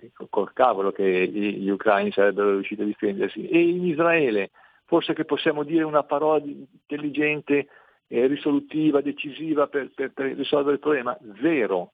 eh, 0.00 0.12
col 0.30 0.52
cavolo 0.52 0.92
che 0.92 1.28
gli, 1.28 1.58
gli 1.58 1.68
ucraini 1.68 2.12
sarebbero 2.12 2.52
riusciti 2.52 2.82
a 2.82 2.86
difendersi. 2.86 3.48
E 3.48 3.60
in 3.60 3.84
Israele, 3.84 4.50
forse 4.84 5.12
che 5.12 5.24
possiamo 5.24 5.64
dire 5.64 5.82
una 5.82 6.04
parola 6.04 6.42
intelligente, 6.44 7.68
eh, 8.06 8.26
risolutiva, 8.26 9.00
decisiva 9.00 9.66
per, 9.66 9.90
per, 9.94 10.12
per, 10.12 10.34
risolvere 10.34 10.74
il 10.74 10.80
problema? 10.80 11.16
Zero. 11.40 11.92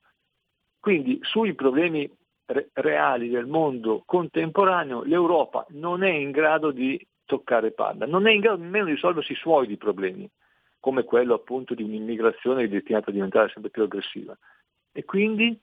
Quindi 0.79 1.19
sui 1.23 1.55
problemi 1.55 2.09
re- 2.47 2.69
reali 2.75 3.29
del 3.29 3.47
mondo 3.47 4.03
contemporaneo 4.05 5.03
l'Europa 5.03 5.67
non 5.71 6.03
è 6.03 6.11
in 6.11 6.31
grado 6.31 6.71
di 6.71 7.05
toccare 7.25 7.73
palla, 7.73 8.07
non 8.07 8.27
è 8.27 8.33
in 8.33 8.41
grado 8.41 8.63
nemmeno 8.63 8.85
di 8.85 8.93
risolversi 8.93 9.33
i 9.33 9.37
suoi 9.37 9.77
problemi, 9.77 10.29
come 10.79 11.05
quello 11.05 11.35
appunto 11.35 11.75
di 11.75 11.83
un'immigrazione 11.83 12.69
destinata 12.69 13.11
a 13.11 13.13
diventare 13.13 13.49
sempre 13.49 13.71
più 13.71 13.83
aggressiva. 13.83 14.37
E 14.97 15.05
quindi 15.05 15.61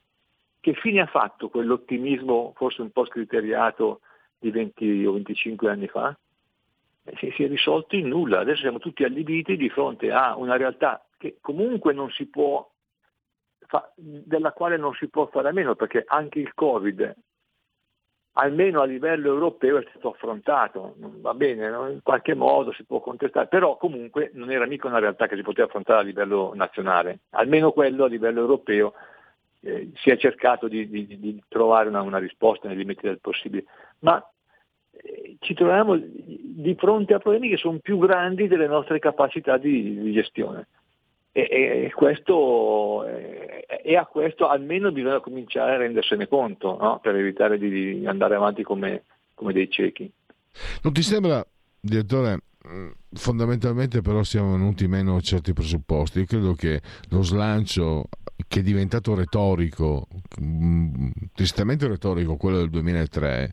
che 0.60 0.74
fine 0.74 1.00
ha 1.00 1.06
fatto 1.06 1.48
quell'ottimismo 1.48 2.52
forse 2.54 2.82
un 2.82 2.90
po' 2.90 3.06
scriteriato 3.06 4.00
di 4.38 4.50
20 4.50 5.06
o 5.06 5.12
25 5.12 5.70
anni 5.70 5.88
fa? 5.88 6.14
Eh, 7.04 7.16
si, 7.16 7.32
si 7.34 7.44
è 7.44 7.48
risolto 7.48 7.96
in 7.96 8.08
nulla, 8.08 8.40
adesso 8.40 8.60
siamo 8.60 8.78
tutti 8.78 9.04
allibiti 9.04 9.56
di 9.56 9.70
fronte 9.70 10.12
a 10.12 10.36
una 10.36 10.56
realtà 10.56 11.02
che 11.16 11.38
comunque 11.40 11.94
non 11.94 12.10
si 12.10 12.26
può 12.26 12.68
della 13.96 14.52
quale 14.52 14.76
non 14.76 14.92
si 14.92 15.08
può 15.08 15.26
fare 15.28 15.48
a 15.48 15.52
meno 15.52 15.74
perché 15.74 16.04
anche 16.06 16.40
il 16.40 16.52
Covid 16.52 17.16
almeno 18.32 18.82
a 18.82 18.84
livello 18.84 19.28
europeo 19.28 19.78
è 19.78 19.86
stato 19.88 20.10
affrontato, 20.10 20.94
va 20.98 21.34
bene, 21.34 21.66
in 21.66 22.00
qualche 22.02 22.34
modo 22.34 22.72
si 22.72 22.84
può 22.84 23.00
contestare, 23.00 23.46
però 23.46 23.76
comunque 23.76 24.30
non 24.34 24.50
era 24.50 24.66
mica 24.66 24.88
una 24.88 24.98
realtà 24.98 25.26
che 25.26 25.36
si 25.36 25.42
poteva 25.42 25.66
affrontare 25.66 26.00
a 26.00 26.04
livello 26.04 26.52
nazionale, 26.54 27.20
almeno 27.30 27.72
quello 27.72 28.04
a 28.04 28.08
livello 28.08 28.40
europeo 28.40 28.94
eh, 29.64 29.90
si 29.94 30.10
è 30.10 30.16
cercato 30.16 30.68
di, 30.68 30.88
di, 30.88 31.18
di 31.18 31.42
trovare 31.48 31.88
una, 31.88 32.02
una, 32.02 32.18
risposta 32.18 32.68
nei 32.68 32.76
limiti 32.76 33.06
del 33.06 33.20
possibile, 33.20 33.64
ma 34.00 34.22
eh, 34.90 35.36
ci 35.40 35.54
troviamo 35.54 35.96
di 35.96 36.74
fronte 36.76 37.14
a 37.14 37.18
problemi 37.18 37.48
che 37.48 37.56
sono 37.56 37.78
più 37.78 37.98
grandi 37.98 38.48
delle 38.48 38.66
nostre 38.66 38.98
capacità 38.98 39.58
di, 39.58 40.00
di 40.00 40.12
gestione. 40.12 40.66
E, 41.34 41.86
e, 41.86 41.92
questo, 41.94 43.06
e, 43.06 43.96
a 43.96 44.04
questo 44.04 44.48
almeno 44.48 44.92
bisogna 44.92 45.20
cominciare 45.20 45.74
a 45.74 45.78
rendersene 45.78 46.28
conto 46.28 46.76
no? 46.78 46.98
per 47.00 47.14
evitare 47.16 47.56
di 47.56 48.04
andare 48.04 48.34
avanti 48.34 48.62
come, 48.62 49.04
come 49.32 49.54
dei 49.54 49.70
ciechi. 49.70 50.12
Non 50.82 50.92
ti 50.92 51.00
sembra, 51.00 51.42
direttore, 51.80 52.38
fondamentalmente 53.12 54.00
però 54.00 54.22
siamo 54.22 54.52
venuti 54.52 54.86
meno 54.86 55.16
a 55.16 55.20
certi 55.20 55.52
presupposti. 55.52 56.20
Io 56.20 56.26
credo 56.26 56.54
che 56.54 56.80
lo 57.08 57.22
slancio 57.22 58.08
che 58.48 58.60
è 58.60 58.62
diventato 58.62 59.14
retorico, 59.14 60.08
mm, 60.40 61.10
tristemente 61.34 61.86
retorico, 61.86 62.36
quello 62.36 62.58
del 62.58 62.70
2003, 62.70 63.52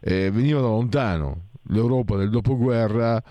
eh, 0.00 0.30
veniva 0.30 0.60
da 0.60 0.68
lontano. 0.68 1.44
L'Europa 1.68 2.16
del 2.16 2.30
dopoguerra 2.30 3.22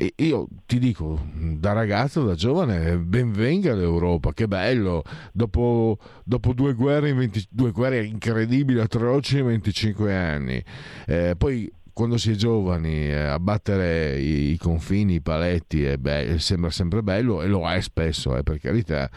e 0.00 0.12
io 0.18 0.46
ti 0.64 0.78
dico, 0.78 1.18
da 1.34 1.72
ragazzo, 1.72 2.22
da 2.22 2.36
giovane, 2.36 2.96
benvenga 2.98 3.74
l'Europa, 3.74 4.32
che 4.32 4.46
bello, 4.46 5.02
dopo, 5.32 5.98
dopo 6.22 6.52
due, 6.52 6.74
guerre 6.74 7.12
20, 7.12 7.46
due 7.50 7.72
guerre 7.72 8.04
incredibili, 8.04 8.78
atroci 8.78 9.38
in 9.38 9.46
25 9.46 10.14
anni. 10.14 10.62
Eh, 11.04 11.34
poi 11.36 11.68
quando 11.98 12.16
si 12.16 12.30
è 12.30 12.34
giovani 12.34 13.08
eh, 13.08 13.16
abbattere 13.16 14.20
i, 14.20 14.52
i, 14.52 14.56
confini, 14.56 15.14
i 15.14 15.20
paletti 15.20 15.82
è 15.82 15.96
be- 15.96 16.38
sembra 16.38 16.70
sempre 16.70 17.02
bello 17.02 17.42
e 17.42 17.48
lo 17.48 17.68
è 17.68 17.80
spesso, 17.80 18.36
eh, 18.36 18.44
per 18.44 18.60
carità. 18.60 19.10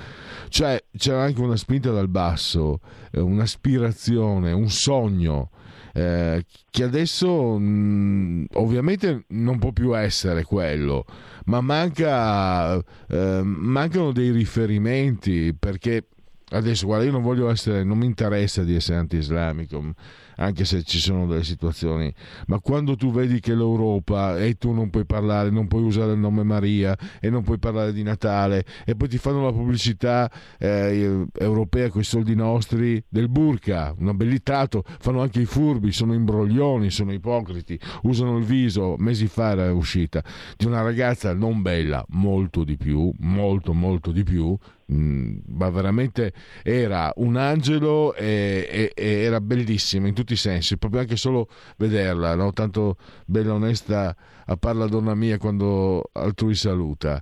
Cioè 0.49 0.83
c'era 0.97 1.21
anche 1.21 1.41
una 1.41 1.57
spinta 1.57 1.91
dal 1.91 2.07
basso, 2.07 2.79
eh, 3.11 3.19
un'aspirazione, 3.19 4.51
un 4.51 4.67
sogno 4.71 5.51
eh, 5.93 6.43
che 6.71 6.83
adesso 6.83 7.59
mh, 7.59 7.63
mm, 7.63 8.43
ovviamente 8.53 9.25
non 9.27 9.59
può 9.59 9.71
più 9.71 9.95
essere 9.95 10.41
quello, 10.41 11.05
ma 11.45 11.61
manca, 11.61 12.77
eh, 12.77 13.41
mancano 13.43 14.11
dei 14.11 14.31
riferimenti 14.31 15.53
perché 15.53 16.07
adesso 16.51 16.87
guarda 16.87 17.05
io 17.05 17.11
non 17.11 17.21
voglio 17.21 17.47
essere, 17.47 17.83
non 17.83 17.99
mi 17.99 18.05
interessa 18.07 18.63
di 18.63 18.73
essere 18.73 18.97
anti-islamico, 18.97 19.93
anche 20.37 20.65
se 20.65 20.83
ci 20.83 20.99
sono 20.99 21.25
delle 21.27 21.43
situazioni, 21.43 22.13
ma 22.47 22.59
quando 22.59 22.95
tu 22.95 23.11
vedi 23.11 23.39
che 23.39 23.55
l'Europa 23.55 24.37
e 24.37 24.55
tu 24.55 24.71
non 24.71 24.89
puoi 24.89 25.05
parlare, 25.05 25.49
non 25.49 25.67
puoi 25.67 25.83
usare 25.83 26.13
il 26.13 26.19
nome 26.19 26.43
Maria 26.43 26.97
e 27.19 27.29
non 27.29 27.43
puoi 27.43 27.57
parlare 27.57 27.93
di 27.93 28.03
Natale 28.03 28.65
e 28.85 28.95
poi 28.95 29.07
ti 29.07 29.17
fanno 29.17 29.43
la 29.43 29.51
pubblicità 29.51 30.31
eh, 30.57 31.25
europea 31.37 31.89
con 31.89 32.01
i 32.01 32.05
soldi 32.05 32.35
nostri 32.35 33.03
del 33.07 33.29
burka, 33.29 33.93
un 33.97 34.09
abbellitato, 34.09 34.83
fanno 34.99 35.21
anche 35.21 35.41
i 35.41 35.45
furbi, 35.45 35.91
sono 35.91 36.13
imbroglioni, 36.13 36.89
sono 36.89 37.11
ipocriti, 37.11 37.79
usano 38.03 38.37
il 38.37 38.43
viso, 38.45 38.95
mesi 38.97 39.27
fa 39.27 39.51
era 39.51 39.73
uscita, 39.73 40.23
di 40.57 40.65
una 40.65 40.81
ragazza 40.81 41.33
non 41.33 41.61
bella, 41.61 42.03
molto 42.09 42.63
di 42.63 42.77
più, 42.77 43.11
molto 43.19 43.73
molto 43.73 44.11
di 44.11 44.23
più, 44.23 44.57
mm, 44.93 45.37
ma 45.47 45.69
veramente 45.69 46.33
era 46.63 47.11
un 47.17 47.37
angelo 47.37 48.13
e, 48.15 48.67
e, 48.69 48.91
e 48.95 49.07
era 49.23 49.39
bellissima 49.41 50.07
in 50.07 50.13
tutti 50.13 50.33
i 50.33 50.37
sensi, 50.37 50.77
proprio 50.77 51.01
anche 51.01 51.15
solo 51.15 51.47
vederla, 51.77 52.35
no? 52.35 52.51
tanto 52.53 52.97
bella 53.25 53.53
onesta 53.53 54.15
a 54.45 54.57
parla 54.57 54.87
donna 54.87 55.15
mia 55.15 55.37
quando 55.37 56.09
altrui 56.13 56.55
saluta. 56.55 57.21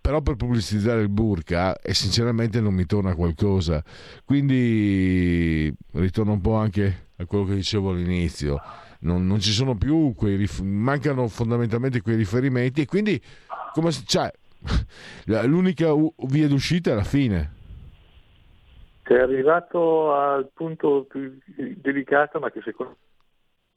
Però 0.00 0.22
per 0.22 0.36
pubblicizzare 0.36 1.02
il 1.02 1.10
burka 1.10 1.78
e 1.80 1.92
sinceramente 1.92 2.62
non 2.62 2.72
mi 2.72 2.86
torna 2.86 3.14
qualcosa. 3.14 3.84
Quindi 4.24 5.70
ritorno 5.92 6.32
un 6.32 6.40
po' 6.40 6.54
anche 6.54 7.08
a 7.16 7.26
quello 7.26 7.44
che 7.44 7.54
dicevo 7.54 7.90
all'inizio. 7.90 8.58
Non, 9.00 9.26
non 9.26 9.38
ci 9.38 9.52
sono 9.52 9.76
più 9.76 10.14
quei 10.16 10.48
mancano 10.62 11.28
fondamentalmente 11.28 12.00
quei 12.00 12.16
riferimenti 12.16 12.80
e 12.80 12.86
quindi 12.86 13.20
come 13.72 13.92
cioè, 13.92 14.32
l'unica 15.46 15.92
via 16.26 16.48
d'uscita 16.48 16.92
è 16.92 16.94
la 16.94 17.04
fine. 17.04 17.56
È 19.02 19.14
arrivato 19.14 20.12
al 20.12 20.50
punto 20.52 21.06
più 21.08 21.38
delicato, 21.46 22.38
ma 22.38 22.50
che 22.50 22.60
secondo 22.62 22.96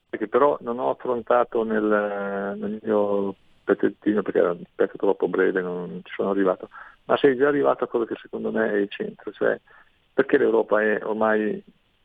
me, 0.09 0.17
che 0.17 0.27
però 0.27 0.57
non 0.61 0.79
ho 0.79 0.89
affrontato 0.89 1.63
nel, 1.63 2.57
nel 2.57 2.79
mio 2.83 3.35
pezzettino 3.63 4.21
perché 4.21 4.39
era 4.39 4.51
un 4.51 4.63
pezzo 4.75 4.97
troppo 4.97 5.29
breve, 5.29 5.61
non 5.61 6.01
ci 6.03 6.13
sono 6.15 6.31
arrivato, 6.31 6.69
ma 7.05 7.15
sei 7.17 7.37
già 7.37 7.47
arrivato 7.47 7.85
a 7.85 7.87
quello 7.87 8.05
che 8.05 8.15
secondo 8.21 8.51
me 8.51 8.71
è 8.71 8.75
il 8.75 8.89
centro, 8.89 9.31
cioè 9.31 9.57
perché 10.13 10.37
l'Europa 10.37 10.81
è 10.81 10.99
ormai 11.03 11.63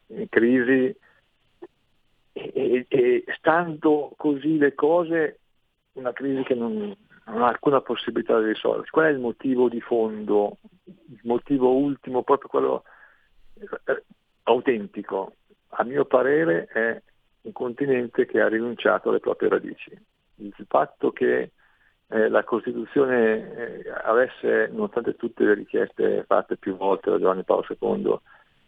in 0.08 0.28
crisi 0.28 0.96
e, 2.32 2.52
e, 2.52 2.86
e 2.88 3.24
stando 3.36 4.12
così 4.16 4.58
le 4.58 4.74
cose, 4.74 5.40
una 5.94 6.12
crisi 6.12 6.42
che 6.44 6.54
non, 6.54 6.94
non 7.26 7.42
ha 7.42 7.48
alcuna 7.48 7.80
possibilità 7.80 8.38
di 8.40 8.48
risolversi. 8.48 8.90
Qual 8.90 9.06
è 9.06 9.10
il 9.10 9.18
motivo 9.18 9.68
di 9.68 9.80
fondo, 9.80 10.58
il 10.84 11.20
motivo 11.22 11.76
ultimo, 11.76 12.22
proprio 12.22 12.48
quello 12.48 12.82
eh, 13.54 14.04
autentico, 14.44 15.34
a 15.70 15.84
mio 15.84 16.04
parere, 16.04 16.66
è 16.66 17.02
un 17.42 17.52
continente 17.52 18.26
che 18.26 18.40
ha 18.40 18.48
rinunciato 18.48 19.08
alle 19.08 19.20
proprie 19.20 19.48
radici. 19.48 19.90
Il 20.36 20.54
fatto 20.68 21.12
che 21.12 21.52
eh, 22.08 22.28
la 22.28 22.44
Costituzione 22.44 23.82
eh, 23.82 23.90
avesse, 24.04 24.68
nonostante 24.70 25.16
tutte 25.16 25.44
le 25.44 25.54
richieste 25.54 26.24
fatte 26.26 26.56
più 26.56 26.76
volte 26.76 27.10
da 27.10 27.18
Giovanni 27.18 27.42
Paolo 27.42 27.66
II, 27.68 28.18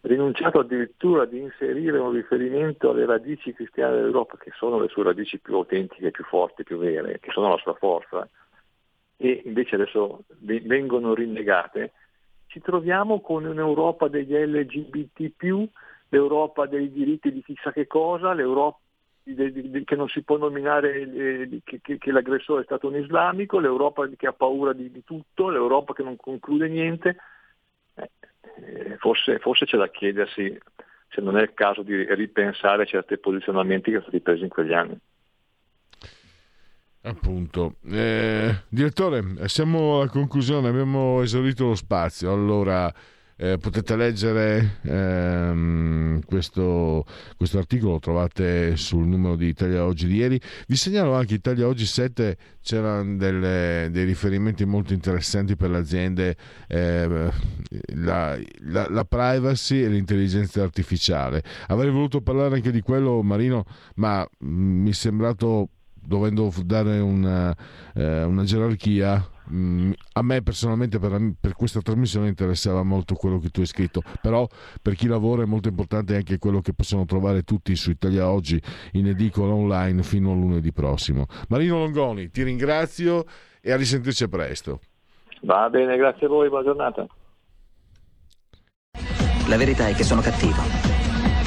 rinunciato 0.02 0.60
addirittura 0.60 1.24
di 1.24 1.38
inserire 1.38 1.98
un 1.98 2.12
riferimento 2.12 2.90
alle 2.90 3.06
radici 3.06 3.52
cristiane 3.52 3.96
dell'Europa, 3.96 4.36
che 4.36 4.50
sono 4.56 4.80
le 4.80 4.88
sue 4.88 5.04
radici 5.04 5.38
più 5.38 5.54
autentiche, 5.54 6.10
più 6.10 6.24
forti, 6.24 6.64
più 6.64 6.78
vere, 6.78 7.18
che 7.20 7.30
sono 7.30 7.50
la 7.50 7.58
sua 7.58 7.74
forza, 7.74 8.28
e 9.20 9.42
invece 9.44 9.74
adesso 9.74 10.24
vengono 10.38 11.12
rinnegate, 11.12 11.92
ci 12.46 12.60
troviamo 12.60 13.20
con 13.20 13.44
un'Europa 13.44 14.08
degli 14.08 14.32
LGBT, 14.32 15.68
l'Europa 16.08 16.66
dei 16.66 16.90
diritti 16.90 17.32
di 17.32 17.42
chissà 17.42 17.72
che 17.72 17.86
cosa, 17.86 18.32
l'Europa 18.32 18.78
che 19.84 19.96
non 19.96 20.08
si 20.08 20.22
può 20.22 20.38
nominare 20.38 21.02
eh, 21.02 21.60
che, 21.62 21.98
l'aggressore 22.12 22.62
è 22.62 22.64
stato 22.64 22.88
un 22.88 22.96
islamico, 22.96 23.58
l'Europa 23.58 24.08
che 24.16 24.26
ha 24.26 24.32
paura 24.32 24.72
di, 24.72 25.02
tutto, 25.04 25.50
l'Europa 25.50 25.92
che 25.92 26.02
non 26.02 26.16
conclude 26.16 26.68
niente. 26.68 27.16
Eh, 27.94 28.96
forse, 28.98 29.38
forse, 29.38 29.66
c'è 29.66 29.76
da 29.76 29.90
chiedersi 29.90 30.58
se 31.08 31.20
non 31.20 31.36
è 31.36 31.42
il 31.42 31.52
caso 31.52 31.82
di 31.82 32.06
ripensare 32.14 32.86
certi 32.86 33.18
posizionamenti 33.18 33.90
che 33.90 33.98
sono 33.98 34.08
stati 34.08 34.20
presi 34.20 34.42
in 34.44 34.48
quegli 34.48 34.72
anni. 34.72 34.98
Appunto, 37.08 37.76
eh, 37.86 38.64
direttore, 38.68 39.48
siamo 39.48 40.00
alla 40.00 40.10
conclusione, 40.10 40.68
abbiamo 40.68 41.22
esaurito 41.22 41.68
lo 41.68 41.74
spazio. 41.74 42.30
Allora, 42.30 42.92
eh, 43.40 43.56
potete 43.56 43.96
leggere 43.96 44.78
ehm, 44.82 46.20
questo, 46.26 47.06
questo, 47.36 47.56
articolo, 47.56 47.92
lo 47.92 47.98
trovate 47.98 48.76
sul 48.76 49.06
numero 49.06 49.36
di 49.36 49.46
Italia 49.46 49.84
Oggi 49.84 50.06
di 50.06 50.16
ieri. 50.16 50.40
Vi 50.66 50.76
segnalo 50.76 51.14
anche 51.14 51.34
Italia 51.34 51.66
Oggi 51.66 51.86
7, 51.86 52.36
c'erano 52.60 53.16
delle, 53.16 53.88
dei 53.90 54.04
riferimenti 54.04 54.66
molto 54.66 54.92
interessanti 54.92 55.56
per 55.56 55.70
le 55.70 55.78
aziende, 55.78 56.36
eh, 56.66 57.30
la, 57.94 58.38
la, 58.64 58.86
la, 58.90 59.04
privacy 59.04 59.82
e 59.82 59.88
l'intelligenza 59.88 60.62
artificiale. 60.62 61.42
Avrei 61.68 61.90
voluto 61.90 62.20
parlare 62.20 62.56
anche 62.56 62.70
di 62.70 62.80
quello, 62.82 63.22
Marino, 63.22 63.64
ma 63.94 64.28
mm, 64.44 64.82
mi 64.82 64.90
è 64.90 64.94
sembrato 64.94 65.70
dovendo 66.00 66.52
dare 66.64 66.98
una, 67.00 67.54
eh, 67.94 68.24
una 68.24 68.44
gerarchia, 68.44 69.24
Mm, 69.50 69.92
a 70.12 70.22
me 70.22 70.42
personalmente 70.42 70.98
per, 70.98 71.18
per, 71.40 71.54
questa 71.54 71.80
trasmissione 71.80 72.28
interessava 72.28 72.82
molto 72.82 73.14
quello 73.14 73.38
che 73.38 73.48
tu 73.48 73.60
hai 73.60 73.66
scritto, 73.66 74.02
però 74.20 74.46
per 74.82 74.94
chi 74.94 75.06
lavora 75.06 75.42
è 75.42 75.46
molto 75.46 75.68
importante 75.68 76.14
anche 76.16 76.38
quello 76.38 76.60
che 76.60 76.74
possono 76.74 77.04
trovare 77.06 77.42
tutti 77.42 77.74
su 77.74 77.90
Italia 77.90 78.30
Oggi 78.30 78.60
in 78.92 79.06
edicola 79.06 79.54
online 79.54 80.02
fino 80.02 80.32
a 80.32 80.34
lunedì 80.34 80.72
prossimo. 80.72 81.26
Marino 81.48 81.78
Longoni, 81.78 82.30
ti 82.30 82.42
ringrazio 82.42 83.24
e 83.60 83.72
a 83.72 83.76
risentirci 83.76 84.24
a 84.24 84.28
presto. 84.28 84.80
Va 85.42 85.68
bene, 85.70 85.96
grazie 85.96 86.26
a 86.26 86.28
voi, 86.28 86.48
buona 86.48 86.64
giornata. 86.64 87.06
La 89.48 89.56
verità 89.56 89.88
è 89.88 89.94
che 89.94 90.02
sono 90.02 90.20
cattivo, 90.20 90.60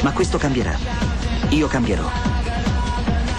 ma 0.03 0.11
questo 0.11 0.39
cambierà. 0.39 0.73
Io 1.51 1.67
cambierò. 1.67 2.40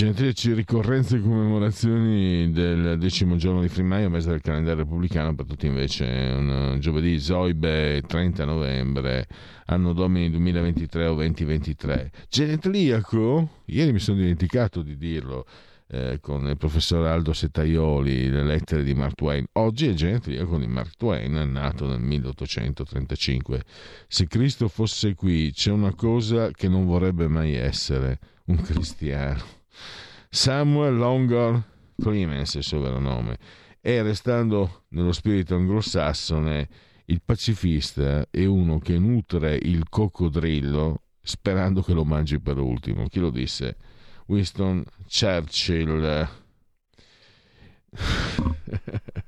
Genetriaci 0.00 0.54
ricorrenze 0.54 1.16
e 1.16 1.20
commemorazioni 1.20 2.50
del 2.52 2.96
decimo 2.98 3.36
giorno 3.36 3.60
di 3.60 3.68
Frimaio, 3.68 4.08
mese 4.08 4.30
del 4.30 4.40
calendario 4.40 4.84
repubblicano, 4.84 5.34
per 5.34 5.44
tutti 5.44 5.66
invece 5.66 6.06
un 6.06 6.78
giovedì 6.80 7.18
Zoibe 7.18 8.00
30 8.06 8.46
novembre, 8.46 9.28
anno 9.66 9.92
domini 9.92 10.30
2023 10.30 11.06
o 11.06 11.14
2023. 11.16 12.12
Genetriaco, 12.30 13.60
ieri 13.66 13.92
mi 13.92 13.98
sono 13.98 14.16
dimenticato 14.16 14.80
di 14.80 14.96
dirlo 14.96 15.44
eh, 15.88 16.16
con 16.18 16.48
il 16.48 16.56
professor 16.56 17.06
Aldo 17.06 17.34
Setaioli, 17.34 18.30
le 18.30 18.42
lettere 18.42 18.82
di 18.82 18.94
Mark 18.94 19.16
Twain. 19.16 19.44
Oggi 19.52 19.86
è 19.86 19.92
genetriaco 19.92 20.56
di 20.56 20.66
Mark 20.66 20.96
Twain, 20.96 21.34
nato 21.52 21.86
nel 21.86 22.00
1835. 22.00 23.64
Se 24.08 24.26
Cristo 24.26 24.66
fosse 24.68 25.14
qui, 25.14 25.52
c'è 25.52 25.70
una 25.70 25.94
cosa 25.94 26.50
che 26.52 26.68
non 26.68 26.86
vorrebbe 26.86 27.28
mai 27.28 27.52
essere, 27.52 28.18
un 28.46 28.56
cristiano. 28.62 29.59
Samuel 30.28 30.96
Longor 30.96 31.62
Clemens, 32.00 32.54
il 32.54 32.62
suo 32.62 32.80
vero 32.80 32.98
nome, 32.98 33.38
e 33.80 34.02
restando 34.02 34.84
nello 34.88 35.12
spirito 35.12 35.54
anglosassone, 35.54 36.68
il 37.06 37.22
pacifista 37.24 38.26
è 38.30 38.44
uno 38.44 38.78
che 38.78 38.98
nutre 38.98 39.58
il 39.60 39.88
coccodrillo 39.88 41.02
sperando 41.22 41.82
che 41.82 41.92
lo 41.92 42.04
mangi 42.04 42.38
per 42.40 42.58
ultimo. 42.58 43.08
Chi 43.08 43.18
lo 43.18 43.30
disse? 43.30 43.76
Winston 44.26 44.84
Churchill. 45.08 46.28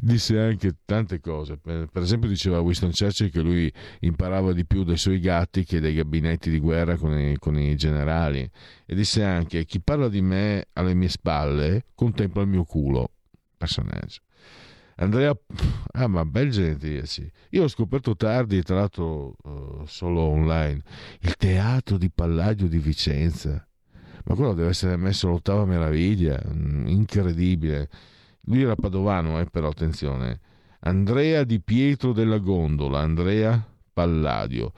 disse 0.00 0.38
anche 0.38 0.76
tante 0.84 1.20
cose. 1.20 1.56
Per, 1.56 1.88
esempio, 1.94 2.28
diceva 2.28 2.60
Winston 2.60 2.90
Churchill 2.92 3.30
che 3.30 3.40
lui 3.40 3.72
imparava 4.00 4.52
di 4.52 4.64
più 4.64 4.84
dai 4.84 4.96
suoi 4.96 5.20
gatti 5.20 5.64
che 5.64 5.80
dai 5.80 5.94
gabinetti 5.94 6.50
di 6.50 6.58
guerra 6.58 6.96
con 6.96 7.18
i, 7.18 7.36
con 7.38 7.58
i 7.58 7.74
generali. 7.76 8.48
E 8.86 8.94
disse 8.94 9.22
anche: 9.22 9.64
Chi 9.64 9.80
parla 9.80 10.08
di 10.08 10.20
me 10.20 10.66
alle 10.74 10.94
mie 10.94 11.08
spalle 11.08 11.86
contempla 11.94 12.42
il 12.42 12.48
mio 12.48 12.64
culo. 12.64 13.10
Personaggio. 13.56 14.20
Andrea, 14.96 15.34
ah, 15.92 16.06
ma 16.08 16.24
bel 16.26 16.50
gentilici. 16.50 17.30
Io 17.50 17.62
ho 17.62 17.68
scoperto 17.68 18.14
tardi, 18.16 18.62
tra 18.62 18.76
l'altro 18.76 19.34
uh, 19.42 19.84
solo 19.86 20.20
online, 20.20 20.82
il 21.20 21.36
teatro 21.36 21.96
di 21.96 22.10
Palladio 22.10 22.68
di 22.68 22.78
Vicenza. 22.78 23.66
Ma 24.24 24.34
quello 24.34 24.52
deve 24.52 24.68
essere 24.68 24.96
messo 24.96 25.26
all'ottava 25.26 25.64
meraviglia, 25.64 26.38
mm, 26.46 26.86
incredibile 26.88 27.88
lui 28.42 28.62
era 28.62 28.74
padovano, 28.74 29.40
eh, 29.40 29.46
però 29.46 29.68
attenzione. 29.68 30.40
Andrea 30.80 31.44
Di 31.44 31.60
Pietro 31.60 32.12
della 32.12 32.38
Gondola, 32.38 33.00
Andrea 33.00 33.62
Palladio. 33.92 34.72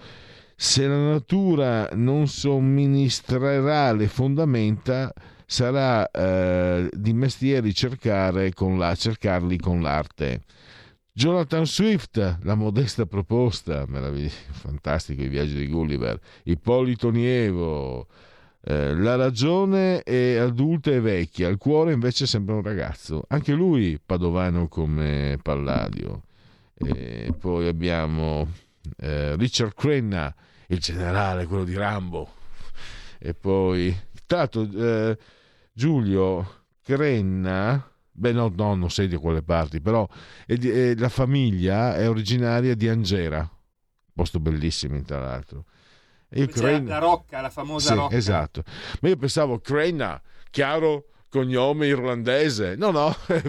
Se 0.56 0.86
la 0.86 1.10
natura 1.10 1.88
non 1.92 2.28
somministrerà 2.28 3.92
le 3.92 4.08
fondamenta, 4.08 5.12
sarà 5.46 6.08
eh, 6.10 6.88
di 6.92 7.12
mestiere 7.12 7.72
cercare 7.72 8.52
con 8.52 8.78
la, 8.78 8.94
cercarli 8.94 9.58
con 9.58 9.82
l'arte. 9.82 10.42
Jonathan 11.14 11.66
Swift, 11.66 12.38
la 12.42 12.54
modesta 12.54 13.04
proposta, 13.04 13.86
fantastico 14.50 15.22
i 15.22 15.28
viaggi 15.28 15.54
di 15.54 15.68
Gulliver. 15.68 16.18
Ippolito 16.44 17.10
Nievo, 17.10 18.06
eh, 18.64 18.94
la 18.94 19.16
ragione 19.16 20.02
è 20.02 20.36
adulta 20.36 20.90
e 20.90 21.00
vecchia, 21.00 21.48
il 21.48 21.58
cuore 21.58 21.92
invece 21.92 22.26
sembra 22.26 22.54
un 22.54 22.62
ragazzo. 22.62 23.24
Anche 23.28 23.52
lui 23.52 23.98
padovano 24.04 24.68
come 24.68 25.38
Palladio. 25.42 26.22
E 26.74 27.32
poi 27.38 27.66
abbiamo 27.66 28.48
eh, 28.98 29.36
Richard 29.36 29.74
Crenna, 29.74 30.32
il 30.68 30.78
generale, 30.78 31.46
quello 31.46 31.64
di 31.64 31.74
Rambo. 31.74 32.34
E 33.18 33.34
poi, 33.34 33.96
l'altro, 34.26 34.62
eh, 34.62 35.18
Giulio 35.72 36.64
Crenna, 36.82 37.88
beh 38.10 38.32
no, 38.32 38.52
no, 38.54 38.74
non 38.74 38.90
sei 38.90 39.08
di 39.08 39.16
quelle 39.16 39.42
parti, 39.42 39.80
però 39.80 40.08
è 40.46 40.54
di, 40.54 40.70
è, 40.70 40.94
la 40.96 41.08
famiglia 41.08 41.96
è 41.96 42.08
originaria 42.08 42.74
di 42.74 42.88
Angera, 42.88 43.48
posto 44.12 44.40
bellissimo 44.40 45.00
tra 45.02 45.20
l'altro. 45.20 45.64
Io 46.34 46.46
Crane... 46.46 46.88
La 46.88 46.98
Rocca, 46.98 47.40
la 47.40 47.50
famosa 47.50 47.92
sì, 47.92 47.94
Rocca. 47.94 48.16
Esatto. 48.16 48.62
Ma 49.00 49.08
io 49.08 49.16
pensavo 49.16 49.58
Crane, 49.58 50.20
chiaro 50.50 51.06
cognome 51.28 51.86
irlandese. 51.86 52.76
No, 52.76 52.90
no, 52.90 53.14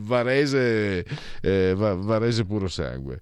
Varese, 0.00 1.04
eh, 1.40 1.74
Varese 1.74 2.44
puro 2.44 2.68
sangue. 2.68 3.20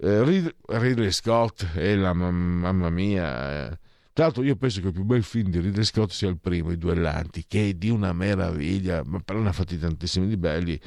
Eh, 0.00 0.50
Ridley 0.66 1.10
Scott 1.10 1.70
e 1.74 1.96
la 1.96 2.12
mamma 2.12 2.90
mia. 2.90 3.70
Eh. 3.70 3.78
Tra 4.12 4.26
l'altro 4.26 4.44
io 4.44 4.54
penso 4.54 4.80
che 4.80 4.88
il 4.88 4.92
più 4.92 5.02
bel 5.02 5.24
film 5.24 5.50
di 5.50 5.58
Ridley 5.58 5.84
Scott 5.84 6.10
sia 6.10 6.28
il 6.28 6.38
primo, 6.38 6.70
I 6.70 6.78
Duellanti, 6.78 7.44
che 7.48 7.70
è 7.70 7.74
di 7.74 7.90
una 7.90 8.12
meraviglia, 8.12 9.02
ma 9.04 9.18
però 9.18 9.40
ne 9.40 9.48
ha 9.48 9.52
fatti 9.52 9.76
tantissimi 9.76 10.28
di 10.28 10.36
belli. 10.36 10.80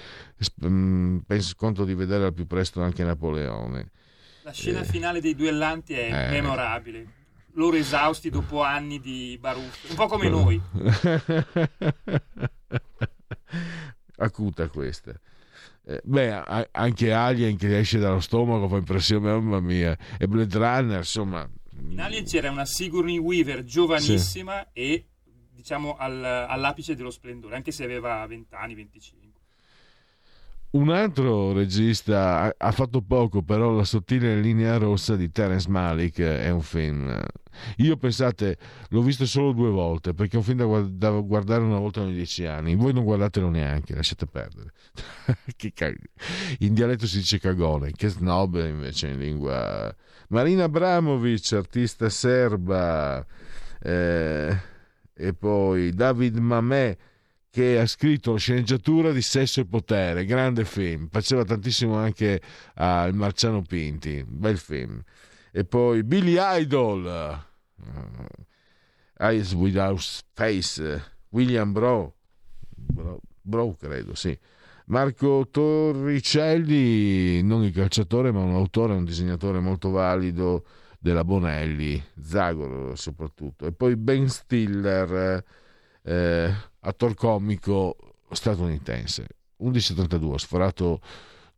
Mm, 0.65 1.17
penso 1.27 1.53
conto 1.57 1.83
di 1.83 1.93
vedere 1.93 2.25
al 2.25 2.33
più 2.33 2.47
presto 2.47 2.81
anche 2.81 3.03
Napoleone. 3.03 3.91
La 4.43 4.51
scena 4.53 4.79
eh. 4.79 4.85
finale 4.85 5.19
dei 5.19 5.35
Duellanti 5.35 5.93
è 5.93 6.29
eh. 6.29 6.31
memorabile 6.31 7.15
loro 7.57 7.75
esausti 7.75 8.29
dopo 8.29 8.61
anni 8.63 8.99
di 8.99 9.37
baruffe, 9.39 9.89
un 9.89 9.95
po' 9.95 10.07
come 10.07 10.29
noi. 10.29 10.61
Acuta 14.17 14.69
questa. 14.69 15.19
Eh, 15.85 16.01
beh, 16.03 16.67
anche 16.71 17.13
Alien 17.13 17.55
che 17.57 17.77
esce 17.79 17.99
dallo 17.99 18.19
stomaco 18.19 18.67
fa 18.67 18.77
impressione, 18.77 19.31
mamma 19.31 19.59
mia. 19.59 19.97
E 20.17 20.27
Blade 20.27 20.57
Runner, 20.57 20.97
insomma. 20.97 21.49
In 21.89 21.99
Alien 21.99 22.25
c'era 22.25 22.49
una 22.51 22.65
Sigourney 22.65 23.17
Weaver 23.17 23.63
giovanissima 23.63 24.59
sì. 24.73 24.79
e 24.79 25.07
diciamo 25.51 25.95
al, 25.97 26.23
all'apice 26.23 26.95
dello 26.95 27.11
splendore, 27.11 27.55
anche 27.55 27.71
se 27.71 27.83
aveva 27.83 28.25
20 28.25 28.55
anni, 28.55 28.75
25. 28.75 29.26
Un 30.69 30.89
altro 30.89 31.53
regista 31.53 32.53
ha 32.55 32.71
fatto 32.71 33.01
poco, 33.01 33.41
però 33.41 33.71
La 33.71 33.85
sottile 33.85 34.39
linea 34.41 34.77
rossa 34.77 35.15
di 35.15 35.31
Terence 35.31 35.69
Malik 35.69 36.19
è 36.19 36.49
un 36.49 36.61
film. 36.61 37.23
Io 37.77 37.95
pensate, 37.95 38.57
l'ho 38.89 39.01
visto 39.01 39.25
solo 39.25 39.53
due 39.53 39.69
volte 39.69 40.13
perché 40.13 40.35
è 40.35 40.37
un 40.37 40.43
film 40.43 40.89
da, 40.89 41.09
guardare 41.21 41.63
una 41.63 41.79
volta 41.79 42.01
ogni 42.01 42.13
dieci 42.13 42.45
anni. 42.45 42.75
Voi 42.75 42.91
non 42.91 43.05
guardatelo 43.05 43.49
neanche, 43.49 43.95
lasciate 43.95 44.27
perdere. 44.27 44.73
in 46.59 46.73
dialetto 46.73 47.07
si 47.07 47.19
dice 47.19 47.39
cagone, 47.39 47.91
che 47.91 48.09
snob 48.09 48.57
invece 48.57 49.07
in 49.07 49.19
lingua. 49.19 49.95
Marina 50.29 50.65
Abramovic, 50.65 51.53
artista 51.53 52.09
serba, 52.09 53.25
eh, 53.81 54.57
e 55.13 55.33
poi 55.33 55.91
David 55.91 56.37
Mamè 56.37 56.97
che 57.57 57.79
ha 57.79 57.87
scritto 57.87 58.33
la 58.33 58.37
sceneggiatura 58.37 59.11
di 59.11 59.23
Sesso 59.23 59.61
e 59.61 59.65
Potere, 59.65 60.25
grande 60.25 60.63
film, 60.63 61.07
faceva 61.09 61.43
tantissimo 61.43 61.95
anche 61.95 62.39
al 62.75 63.15
Marciano 63.15 63.63
Pinti, 63.63 64.23
bel 64.27 64.59
film. 64.59 65.01
E 65.51 65.65
poi 65.65 66.03
Billy 66.03 66.35
Idol, 66.37 67.43
uh, 67.77 68.25
Eyes 69.17 69.53
Without 69.53 69.99
Face, 70.33 71.15
William 71.29 71.71
Bro, 71.71 72.17
Bro, 72.75 73.21
Bro 73.41 73.75
credo, 73.79 74.13
sì. 74.13 74.37
Marco 74.85 75.47
Torricelli, 75.49 77.41
non 77.41 77.63
il 77.63 77.73
calciatore, 77.73 78.31
ma 78.31 78.41
un 78.41 78.53
autore, 78.53 78.93
un 78.93 79.03
disegnatore 79.03 79.59
molto 79.59 79.89
valido 79.89 80.63
della 80.99 81.23
Bonelli, 81.23 81.99
Zagoro 82.21 82.95
soprattutto. 82.95 83.65
E 83.65 83.71
poi 83.71 83.95
Ben 83.95 84.29
Stiller, 84.29 85.43
eh, 86.07 86.53
attore 86.79 87.13
comico 87.13 87.95
statunitense. 88.31 89.27
11.32, 89.61 90.23
ho 90.25 90.37
sforato 90.37 91.01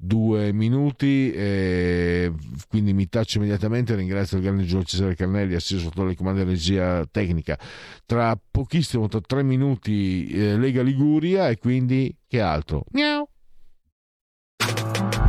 due 0.02 0.54
minuti, 0.54 1.30
e 1.34 2.32
quindi 2.70 2.94
mi 2.94 3.08
taccio 3.10 3.38
immediatamente. 3.38 3.96
Ringrazio 3.96 4.38
il 4.38 4.44
grande 4.44 4.64
Giorgio 4.64 4.88
Cesare 4.88 5.16
Carnelli, 5.16 5.56
assiso 5.56 5.82
sotto 5.82 6.06
le 6.06 6.16
comando 6.16 6.44
di 6.44 6.50
regia 6.50 7.06
tecnica. 7.12 7.58
Tra 8.06 8.40
pochissimo, 8.50 9.08
tra 9.08 9.20
tre 9.22 9.44
minuti, 9.44 10.28
eh, 10.30 10.58
Lega 10.58 10.82
Liguria 10.82 11.50
e 11.50 11.58
quindi 11.58 12.16
che 12.28 12.42
altro? 12.42 12.86
Miau. 12.92 13.28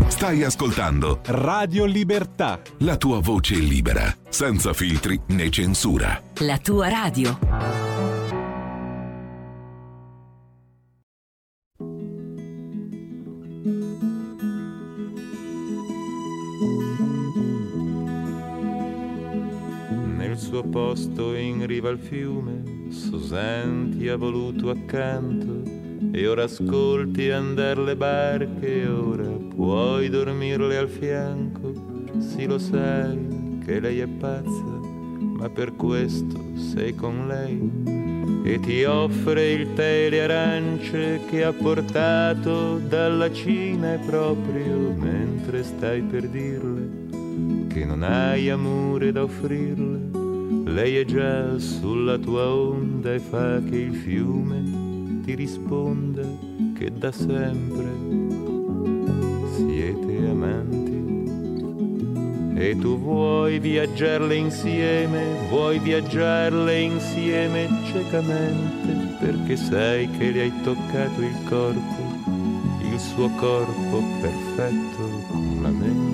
Stai 0.06 0.42
ascoltando 0.42 1.20
Radio 1.26 1.84
Libertà. 1.86 2.60
la 2.78 2.96
tua 2.96 3.20
voce 3.20 3.54
libera, 3.54 4.14
senza 4.28 4.72
filtri 4.72 5.18
né 5.28 5.48
censura. 5.50 6.22
La 6.40 6.58
tua 6.58 6.88
radio. 6.88 8.09
Suo 20.60 20.68
posto 20.68 21.34
in 21.34 21.66
riva 21.66 21.88
al 21.88 21.98
fiume, 21.98 22.62
Susan 22.90 23.94
ti 23.96 24.08
ha 24.08 24.16
voluto 24.16 24.68
accanto 24.68 25.62
e 26.12 26.26
ora 26.26 26.44
ascolti 26.44 27.30
andar 27.30 27.78
le 27.78 27.96
barche, 27.96 28.86
ora 28.86 29.28
puoi 29.54 30.10
dormirle 30.10 30.76
al 30.76 30.88
fianco. 30.88 31.72
Sì, 32.18 32.46
lo 32.46 32.58
sai 32.58 33.60
che 33.64 33.80
lei 33.80 34.00
è 34.00 34.06
pazza, 34.06 34.80
ma 35.20 35.48
per 35.48 35.74
questo 35.76 36.38
sei 36.54 36.94
con 36.94 37.26
lei 37.26 38.42
e 38.44 38.60
ti 38.60 38.84
offre 38.84 39.52
il 39.52 39.72
tè 39.72 40.06
e 40.06 40.10
le 40.10 40.22
arance 40.24 41.20
che 41.30 41.42
ha 41.42 41.52
portato 41.52 42.78
dalla 42.78 43.32
Cina 43.32 43.94
e 43.94 43.98
proprio 43.98 44.94
mentre 44.94 45.62
stai 45.62 46.02
per 46.02 46.28
dirle 46.28 47.08
che 47.68 47.84
non 47.84 48.02
hai 48.02 48.50
amore 48.50 49.12
da 49.12 49.22
offrirle, 49.22 50.19
lei 50.70 50.98
è 50.98 51.04
già 51.04 51.58
sulla 51.58 52.16
tua 52.18 52.48
onda 52.48 53.14
e 53.14 53.18
fa 53.18 53.60
che 53.62 53.76
il 53.76 53.94
fiume 53.94 55.22
ti 55.24 55.34
risponda 55.34 56.22
che 56.76 56.92
da 56.96 57.10
sempre 57.10 57.88
siete 59.54 60.28
amanti. 60.28 60.88
E 62.56 62.76
tu 62.78 62.98
vuoi 62.98 63.58
viaggiarle 63.58 64.34
insieme, 64.34 65.48
vuoi 65.48 65.78
viaggiarle 65.78 66.78
insieme 66.78 67.68
ciecamente, 67.90 69.16
perché 69.18 69.56
sai 69.56 70.08
che 70.18 70.30
le 70.30 70.40
hai 70.42 70.52
toccato 70.62 71.20
il 71.20 71.36
corpo, 71.48 72.30
il 72.82 72.98
suo 72.98 73.28
corpo 73.30 74.02
perfetto 74.20 75.24
con 75.28 75.58
la 75.62 75.70
mente. 75.70 76.09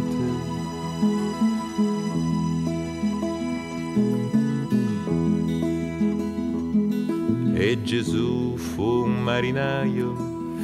E 7.66 7.82
Gesù 7.82 8.56
fu 8.56 9.02
un 9.02 9.24
marinaio 9.24 10.14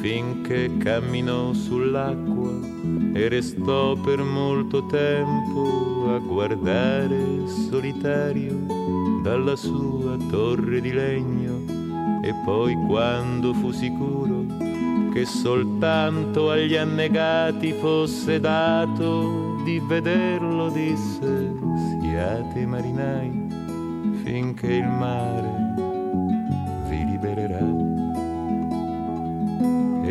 finché 0.00 0.70
camminò 0.78 1.52
sull'acqua 1.52 2.52
e 3.12 3.28
restò 3.28 3.96
per 3.96 4.22
molto 4.22 4.86
tempo 4.86 6.14
a 6.14 6.18
guardare 6.18 7.48
solitario 7.68 8.54
dalla 9.20 9.56
sua 9.56 10.16
torre 10.30 10.80
di 10.80 10.92
legno. 10.92 12.22
E 12.22 12.32
poi 12.44 12.76
quando 12.86 13.52
fu 13.52 13.72
sicuro 13.72 14.44
che 15.12 15.24
soltanto 15.24 16.50
agli 16.50 16.76
annegati 16.76 17.72
fosse 17.72 18.38
dato 18.38 19.60
di 19.64 19.82
vederlo 19.84 20.70
disse 20.70 21.52
siate 22.00 22.64
marinai 22.64 23.48
finché 24.22 24.74
il 24.74 24.86
mare 24.86 25.61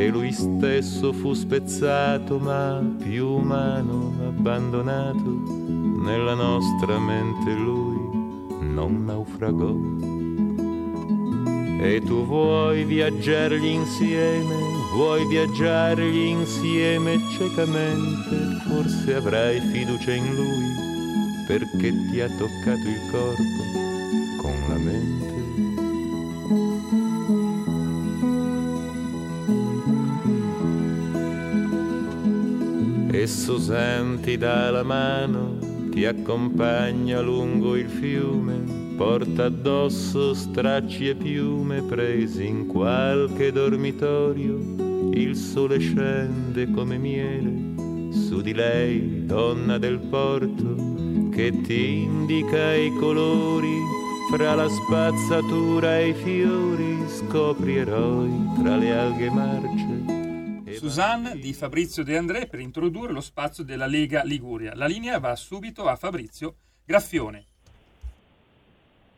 e 0.02 0.08
lui 0.08 0.32
stesso 0.32 1.14
fu 1.14 1.34
spezzato 1.34 2.40
ma 2.40 2.82
più 2.98 3.28
umano 3.28 4.14
abbandonato. 4.28 5.30
Nella 6.04 6.34
nostra 6.34 6.98
mente 6.98 7.52
lui 7.52 8.00
non 8.74 9.06
naufragò. 9.06 9.76
E 11.84 12.02
tu 12.02 12.26
vuoi 12.26 12.84
viaggiargli 12.84 13.66
insieme 13.66 14.56
vuoi 14.94 15.26
viaggiargli 15.28 16.26
insieme 16.26 17.20
ciecamente? 17.38 18.60
Forse 18.68 19.16
avrai 19.16 19.60
fiducia 19.60 20.14
in 20.14 20.36
lui 20.36 20.90
perché 21.48 21.94
ti 22.10 22.22
ha 22.22 22.28
toccato 22.28 22.88
il 22.88 23.02
corpo 23.12 24.42
con 24.42 24.54
la 24.68 24.78
mente 24.78 25.21
e 33.32 33.34
Susan 33.34 34.20
ti 34.22 34.38
dà 34.38 34.70
la 34.72 34.84
mano, 34.84 35.58
ti 35.90 36.06
accompagna 36.06 37.22
lungo 37.22 37.78
il 37.78 37.88
fiume, 37.88 38.62
porta 38.98 39.46
addosso 39.46 40.34
stracci 40.34 41.08
e 41.08 41.16
piume 41.16 41.82
presi 41.82 42.46
in 42.46 42.68
qualche 42.68 43.54
dormitorio, 43.54 44.60
il 45.14 45.36
sole 45.38 45.80
scende 45.80 46.70
come 46.72 46.98
miele 46.98 48.12
su 48.12 48.42
di 48.42 48.54
lei, 48.54 49.26
donna 49.26 49.78
del 49.78 50.00
porto, 50.00 50.76
che 51.32 51.62
ti 51.62 52.02
indica 52.04 52.74
i 52.74 52.94
colori 53.00 53.78
fra 54.30 54.56
la 54.56 54.68
spazzatura 54.68 56.00
e 56.00 56.10
i 56.10 56.14
fiori, 56.14 56.98
scopri 57.08 57.78
eroi 57.78 58.30
tra 58.62 58.76
le 58.76 58.92
alghe 58.92 59.30
marce. 59.30 60.11
Suzanne 60.82 61.36
di 61.36 61.54
Fabrizio 61.54 62.04
De 62.04 62.18
André 62.18 62.48
per 62.48 62.60
introdurre 62.60 63.14
lo 63.14 63.22
spazio 63.22 63.64
della 63.64 63.86
Lega 63.86 64.24
Liguria. 64.24 64.74
La 64.74 64.88
linea 64.88 65.20
va 65.20 65.36
subito 65.36 65.84
a 65.84 65.96
Fabrizio 65.96 66.56
Graffione. 66.84 67.46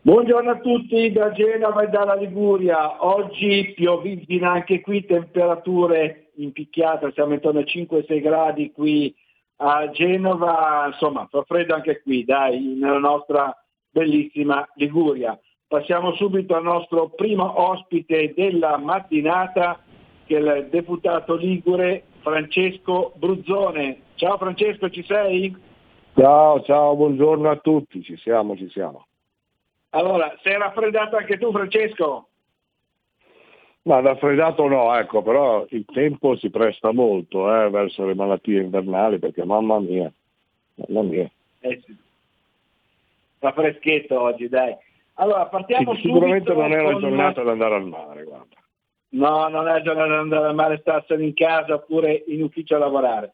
Buongiorno 0.01 0.51
a 0.51 0.57
tutti 0.57 1.09
da 1.13 1.31
Genova 1.31 1.83
e 1.83 1.87
dalla 1.87 2.15
Liguria. 2.15 3.05
Oggi 3.05 3.71
pioviggina 3.73 4.51
anche 4.51 4.81
qui, 4.81 5.05
temperature 5.05 6.31
in 6.35 6.51
picchiata, 6.51 7.09
siamo 7.13 7.35
intorno 7.35 7.59
ai 7.59 7.65
5-6 7.65 8.21
gradi 8.21 8.73
qui 8.73 9.15
a 9.59 9.89
Genova, 9.89 10.87
insomma 10.87 11.25
fa 11.31 11.43
freddo 11.43 11.75
anche 11.75 12.01
qui, 12.01 12.25
dai, 12.25 12.59
nella 12.59 12.99
nostra 12.99 13.55
bellissima 13.89 14.67
Liguria. 14.75 15.39
Passiamo 15.65 16.13
subito 16.15 16.55
al 16.55 16.63
nostro 16.63 17.07
primo 17.11 17.61
ospite 17.69 18.33
della 18.35 18.75
mattinata, 18.77 19.79
che 20.25 20.35
il 20.35 20.67
deputato 20.69 21.35
ligure 21.35 22.03
Francesco 22.19 23.13
Bruzzone. 23.15 24.01
Ciao 24.15 24.37
Francesco, 24.37 24.89
ci 24.89 25.03
sei? 25.03 25.55
Ciao, 26.15 26.61
ciao, 26.61 26.95
buongiorno 26.95 27.49
a 27.49 27.57
tutti, 27.57 28.01
ci 28.03 28.15
siamo, 28.17 28.55
ci 28.55 28.69
siamo. 28.69 29.07
Allora, 29.89 30.35
sei 30.41 30.57
raffreddato 30.57 31.17
anche 31.17 31.37
tu 31.37 31.51
Francesco? 31.51 32.27
Ma 33.83 33.99
raffreddato 33.99 34.67
no, 34.67 34.95
ecco, 34.95 35.21
però 35.21 35.65
il 35.69 35.85
tempo 35.91 36.37
si 36.37 36.49
presta 36.49 36.93
molto 36.93 37.53
eh, 37.53 37.69
verso 37.69 38.05
le 38.05 38.15
malattie 38.15 38.61
invernali 38.61 39.19
perché 39.19 39.43
mamma 39.43 39.79
mia, 39.79 40.11
mamma 40.75 41.01
mia. 41.01 41.29
Eh 41.59 41.81
sì. 41.85 41.95
Fa 43.39 43.51
freschetto 43.51 44.21
oggi, 44.21 44.47
dai. 44.47 44.73
Allora, 45.15 45.47
partiamo 45.47 45.93
Sì, 45.95 46.03
sicuramente 46.03 46.53
non 46.53 46.71
è 46.71 46.81
la 46.81 46.97
giornata 46.97 47.43
da 47.43 47.51
andare 47.51 47.75
al 47.75 47.85
mare, 47.85 48.23
guarda. 48.23 48.62
No, 49.13 49.47
non 49.47 49.67
è 49.67 49.81
giornata 49.81 50.19
andare 50.19 50.47
al 50.47 50.55
mare, 50.55 50.79
starsene 50.79 51.23
in 51.23 51.33
casa 51.33 51.75
oppure 51.75 52.23
in 52.27 52.41
ufficio 52.41 52.75
a 52.75 52.79
lavorare. 52.79 53.33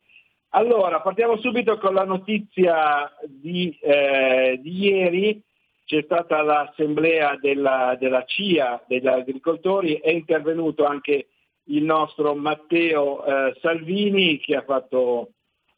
Allora, 0.50 1.00
partiamo 1.02 1.38
subito 1.38 1.78
con 1.78 1.94
la 1.94 2.04
notizia 2.04 3.10
di, 3.26 3.78
eh, 3.82 4.60
di 4.62 4.86
ieri. 4.86 5.42
C'è 5.86 6.02
stata 6.04 6.42
l'assemblea 6.42 7.38
della, 7.40 7.96
della 8.00 8.24
CIA, 8.26 8.84
degli 8.88 9.08
agricoltori, 9.08 9.96
è 9.96 10.12
intervenuto 10.12 10.86
anche 10.86 11.28
il 11.66 11.84
nostro 11.84 12.36
Matteo 12.36 13.24
eh, 13.24 13.58
Salvini 13.62 14.40
che 14.40 14.56
ha 14.56 14.64
fatto 14.64 15.30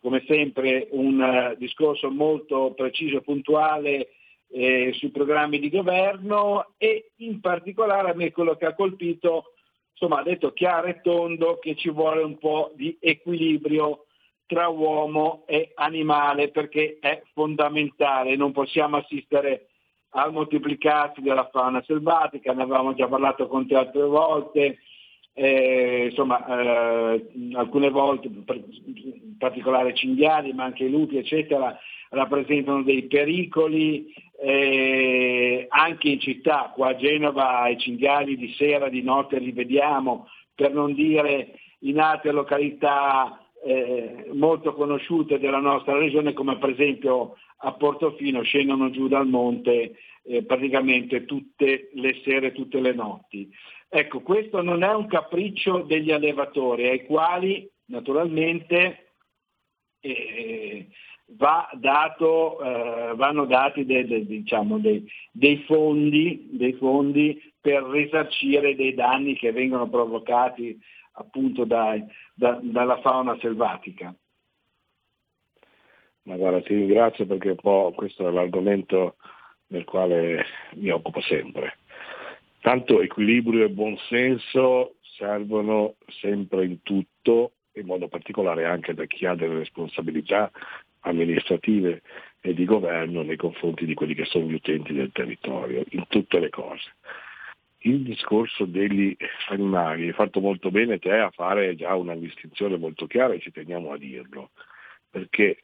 come 0.01 0.23
sempre 0.27 0.87
un 0.91 1.21
eh, 1.21 1.55
discorso 1.57 2.09
molto 2.09 2.73
preciso 2.75 3.17
e 3.17 3.21
puntuale 3.21 4.09
eh, 4.49 4.91
sui 4.93 5.09
programmi 5.09 5.59
di 5.59 5.69
governo 5.69 6.73
e 6.77 7.11
in 7.17 7.39
particolare 7.39 8.09
a 8.09 8.15
me 8.15 8.31
quello 8.31 8.55
che 8.55 8.65
ha 8.65 8.73
colpito 8.73 9.53
insomma 10.01 10.21
ha 10.21 10.23
detto 10.23 10.51
chiaro 10.51 10.87
e 10.87 10.99
tondo 11.01 11.59
che 11.59 11.75
ci 11.75 11.91
vuole 11.91 12.23
un 12.23 12.39
po' 12.39 12.71
di 12.75 12.97
equilibrio 12.99 14.05
tra 14.47 14.67
uomo 14.67 15.43
e 15.45 15.71
animale 15.75 16.49
perché 16.49 16.97
è 16.99 17.21
fondamentale, 17.33 18.35
non 18.35 18.51
possiamo 18.51 18.97
assistere 18.97 19.67
al 20.13 20.33
moltiplicarsi 20.33 21.21
della 21.21 21.47
fauna 21.51 21.83
selvatica, 21.85 22.51
ne 22.51 22.63
avevamo 22.63 22.95
già 22.95 23.07
parlato 23.07 23.47
con 23.47 23.67
te 23.67 23.75
altre 23.75 24.01
volte, 24.01 24.79
eh, 25.33 26.07
insomma 26.09 26.45
eh, 26.47 27.27
alcune 27.53 27.89
volte, 27.91 28.27
in 28.27 29.37
particolare 29.37 29.93
cinghiali, 29.93 30.51
ma 30.51 30.63
anche 30.63 30.87
lupi, 30.87 31.17
eccetera, 31.17 31.77
rappresentano 32.11 32.83
dei 32.83 33.03
pericoli 33.03 34.13
eh, 34.39 35.65
anche 35.69 36.09
in 36.09 36.19
città, 36.19 36.71
qua 36.73 36.89
a 36.89 36.95
Genova 36.95 37.67
i 37.69 37.77
cinghiali 37.77 38.37
di 38.37 38.53
sera, 38.57 38.89
di 38.89 39.01
notte 39.01 39.39
li 39.39 39.51
vediamo, 39.51 40.27
per 40.53 40.73
non 40.73 40.93
dire 40.93 41.59
in 41.79 41.99
altre 41.99 42.31
località 42.31 43.39
eh, 43.63 44.29
molto 44.33 44.73
conosciute 44.73 45.39
della 45.39 45.59
nostra 45.59 45.97
regione 45.97 46.33
come 46.33 46.57
per 46.57 46.69
esempio 46.69 47.35
a 47.63 47.73
Portofino 47.73 48.41
scendono 48.41 48.89
giù 48.89 49.07
dal 49.07 49.27
monte 49.27 49.95
eh, 50.23 50.43
praticamente 50.43 51.25
tutte 51.25 51.89
le 51.93 52.19
sere, 52.23 52.51
tutte 52.51 52.79
le 52.79 52.93
notti. 52.93 53.49
Ecco, 53.87 54.21
questo 54.21 54.61
non 54.61 54.83
è 54.83 54.93
un 54.93 55.07
capriccio 55.07 55.79
degli 55.79 56.11
allevatori 56.11 56.87
ai 56.87 57.05
quali 57.05 57.69
naturalmente 57.85 59.11
eh, 59.99 60.87
va 61.37 61.69
dato, 61.73 62.59
eh, 62.61 63.15
vanno 63.15 63.45
dati 63.45 63.85
de, 63.85 64.05
de, 64.05 64.25
diciamo, 64.25 64.79
de, 64.79 65.03
dei, 65.31 65.63
fondi, 65.65 66.49
dei, 66.51 66.73
fondi, 66.73 67.41
per 67.59 67.83
risarcire 67.83 68.75
dei 68.75 68.93
danni 68.93 69.35
che 69.35 69.51
vengono 69.51 69.89
provocati 69.89 70.77
appunto 71.13 71.65
dai, 71.65 72.03
da, 72.33 72.59
dalla 72.61 72.99
fauna 73.01 73.37
selvatica. 73.39 74.13
Ma 76.23 76.35
guarda, 76.35 76.61
ti 76.61 76.75
ringrazio 76.75 77.25
perché 77.25 77.55
po' 77.55 77.93
questo 77.95 78.27
è 78.27 78.31
l'argomento 78.31 79.15
del 79.67 79.85
quale 79.85 80.45
mi 80.75 80.89
occupo 80.89 81.21
sempre. 81.21 81.77
Tanto 82.59 83.01
equilibrio 83.01 83.65
e 83.65 83.69
buonsenso 83.69 84.95
servono 85.01 85.95
sempre 86.19 86.65
in 86.65 86.83
tutto, 86.83 87.53
in 87.73 87.85
modo 87.85 88.07
particolare 88.07 88.65
anche 88.65 88.93
da 88.93 89.05
chi 89.05 89.25
ha 89.25 89.33
delle 89.33 89.59
responsabilità 89.59 90.51
amministrative 91.01 92.01
e 92.39 92.53
di 92.53 92.65
governo 92.65 93.21
nei 93.21 93.37
confronti 93.37 93.85
di 93.85 93.93
quelli 93.93 94.15
che 94.15 94.25
sono 94.25 94.45
gli 94.45 94.55
utenti 94.55 94.93
del 94.93 95.11
territorio, 95.11 95.83
in 95.89 96.05
tutte 96.07 96.39
le 96.39 96.49
cose. 96.49 96.95
Il 97.83 98.01
discorso 98.03 98.65
degli 98.65 99.15
animali, 99.49 100.07
hai 100.07 100.13
fatto 100.13 100.39
molto 100.39 100.69
bene 100.69 100.99
te 100.99 101.11
a 101.11 101.31
fare 101.31 101.75
già 101.75 101.95
una 101.95 102.15
distinzione 102.15 102.77
molto 102.77 103.07
chiara 103.07 103.33
e 103.33 103.39
ci 103.39 103.51
teniamo 103.51 103.91
a 103.91 103.97
dirlo, 103.97 104.51
perché 105.09 105.59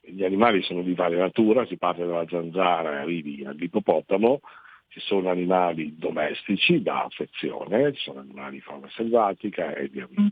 gli 0.00 0.24
animali 0.24 0.62
sono 0.62 0.82
di 0.82 0.94
varia 0.94 1.18
natura, 1.18 1.66
si 1.66 1.76
parte 1.76 2.04
dalla 2.04 2.26
zanzara 2.28 2.94
e 2.94 3.00
arrivi 3.02 3.44
all'ippopotamo, 3.44 4.40
ci 4.88 5.00
sono 5.00 5.30
animali 5.30 5.96
domestici 5.96 6.82
da 6.82 7.04
affezione, 7.04 7.92
ci 7.92 8.02
sono 8.02 8.20
animali 8.20 8.56
di 8.56 8.60
fauna 8.60 8.88
selvatica 8.90 9.72
e 9.74 9.88
via 9.88 10.08
via 10.10 10.30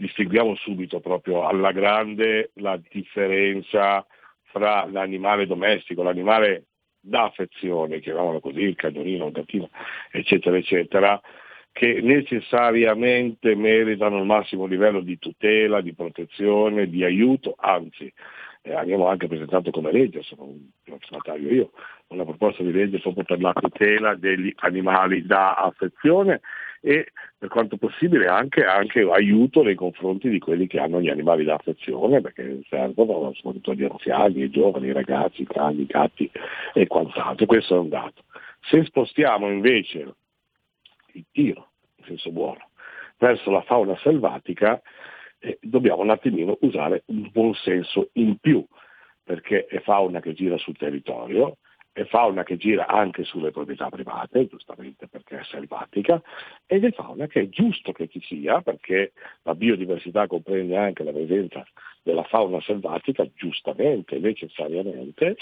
distinguiamo 0.00 0.54
subito 0.54 1.00
proprio 1.00 1.46
alla 1.46 1.72
grande 1.72 2.52
la 2.54 2.80
differenza 2.90 4.04
fra 4.44 4.86
l'animale 4.90 5.46
domestico, 5.46 6.02
l'animale 6.02 6.64
da 6.98 7.24
affezione, 7.24 8.00
chiamiamolo 8.00 8.40
così, 8.40 8.60
il 8.60 8.76
cagnolino, 8.76 9.26
il 9.26 9.32
gattino, 9.32 9.68
eccetera, 10.10 10.56
eccetera, 10.56 11.20
che 11.70 12.00
necessariamente 12.00 13.54
meritano 13.54 14.18
il 14.18 14.24
massimo 14.24 14.64
livello 14.64 15.00
di 15.00 15.18
tutela, 15.18 15.82
di 15.82 15.94
protezione, 15.94 16.88
di 16.88 17.04
aiuto, 17.04 17.54
anzi 17.58 18.10
eh, 18.62 18.74
abbiamo 18.74 19.06
anche 19.06 19.28
presentato 19.28 19.70
come 19.70 19.92
legge, 19.92 20.22
sono 20.22 20.44
un 20.44 20.98
firmatario 20.98 21.50
io, 21.50 21.70
una 22.08 22.24
proposta 22.24 22.62
di 22.62 22.72
legge 22.72 23.00
proprio 23.00 23.24
per 23.24 23.40
la 23.40 23.52
tutela 23.52 24.14
degli 24.14 24.52
animali 24.56 25.24
da 25.26 25.54
affezione 25.56 26.40
e 26.80 27.12
per 27.36 27.48
quanto 27.48 27.76
possibile 27.76 28.26
anche, 28.26 28.64
anche, 28.64 29.00
aiuto 29.00 29.62
nei 29.62 29.74
confronti 29.74 30.30
di 30.30 30.38
quelli 30.38 30.66
che 30.66 30.78
hanno 30.78 31.00
gli 31.00 31.10
animali 31.10 31.44
da 31.44 31.54
affezione, 31.54 32.20
perché 32.20 32.60
servono 32.68 33.32
soprattutto 33.34 33.74
gli 33.74 33.84
anziani, 33.84 34.42
i 34.42 34.50
giovani, 34.50 34.88
i 34.88 34.92
ragazzi, 34.92 35.42
i 35.42 35.46
cani, 35.46 35.82
i 35.82 35.86
gatti 35.86 36.30
e 36.72 36.86
quant'altro. 36.86 37.46
Questo 37.46 37.76
è 37.76 37.78
un 37.78 37.88
dato. 37.90 38.24
Se 38.62 38.82
spostiamo 38.84 39.48
invece 39.50 40.14
il 41.12 41.24
tiro, 41.30 41.70
in 41.96 42.04
senso 42.06 42.30
buono, 42.30 42.70
verso 43.18 43.50
la 43.50 43.62
fauna 43.62 43.96
selvatica, 43.98 44.80
eh, 45.38 45.58
dobbiamo 45.60 46.02
un 46.02 46.10
attimino 46.10 46.56
usare 46.62 47.02
un 47.06 47.28
buon 47.30 47.54
senso 47.54 48.08
in 48.14 48.38
più, 48.38 48.64
perché 49.22 49.66
è 49.66 49.80
fauna 49.80 50.20
che 50.20 50.32
gira 50.32 50.56
sul 50.56 50.76
territorio, 50.76 51.58
è 51.92 52.04
fauna 52.04 52.44
che 52.44 52.56
gira 52.56 52.86
anche 52.86 53.24
sulle 53.24 53.50
proprietà 53.50 53.88
private, 53.88 54.46
giustamente 54.46 55.08
perché 55.08 55.40
è 55.40 55.44
selvatica, 55.44 56.22
ed 56.66 56.84
è 56.84 56.92
fauna 56.92 57.26
che 57.26 57.42
è 57.42 57.48
giusto 57.48 57.92
che 57.92 58.08
ci 58.08 58.20
sia, 58.20 58.60
perché 58.60 59.12
la 59.42 59.54
biodiversità 59.54 60.26
comprende 60.26 60.76
anche 60.76 61.02
la 61.02 61.12
presenza 61.12 61.66
della 62.02 62.22
fauna 62.24 62.60
selvatica, 62.60 63.26
giustamente, 63.34 64.18
necessariamente, 64.18 65.36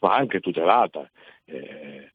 ma 0.00 0.14
anche 0.14 0.40
tutelata, 0.40 1.10
eh, 1.44 2.12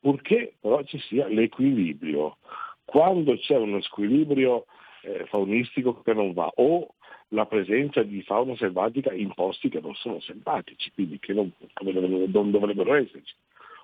purché 0.00 0.54
però 0.60 0.82
ci 0.82 0.98
sia 0.98 1.26
l'equilibrio. 1.28 2.38
Quando 2.84 3.36
c'è 3.36 3.56
uno 3.56 3.80
squilibrio 3.80 4.66
eh, 5.02 5.26
faunistico 5.26 6.02
che 6.02 6.12
non 6.12 6.32
va, 6.32 6.50
o 6.56 6.94
la 7.28 7.46
presenza 7.46 8.02
di 8.02 8.22
fauna 8.22 8.54
selvatica 8.56 9.12
in 9.12 9.32
posti 9.34 9.68
che 9.68 9.80
non 9.80 9.94
sono 9.94 10.20
selvatici, 10.20 10.92
quindi 10.92 11.18
che 11.18 11.32
non, 11.32 11.52
non 11.82 12.50
dovrebbero 12.50 12.94
esserci. 12.94 13.34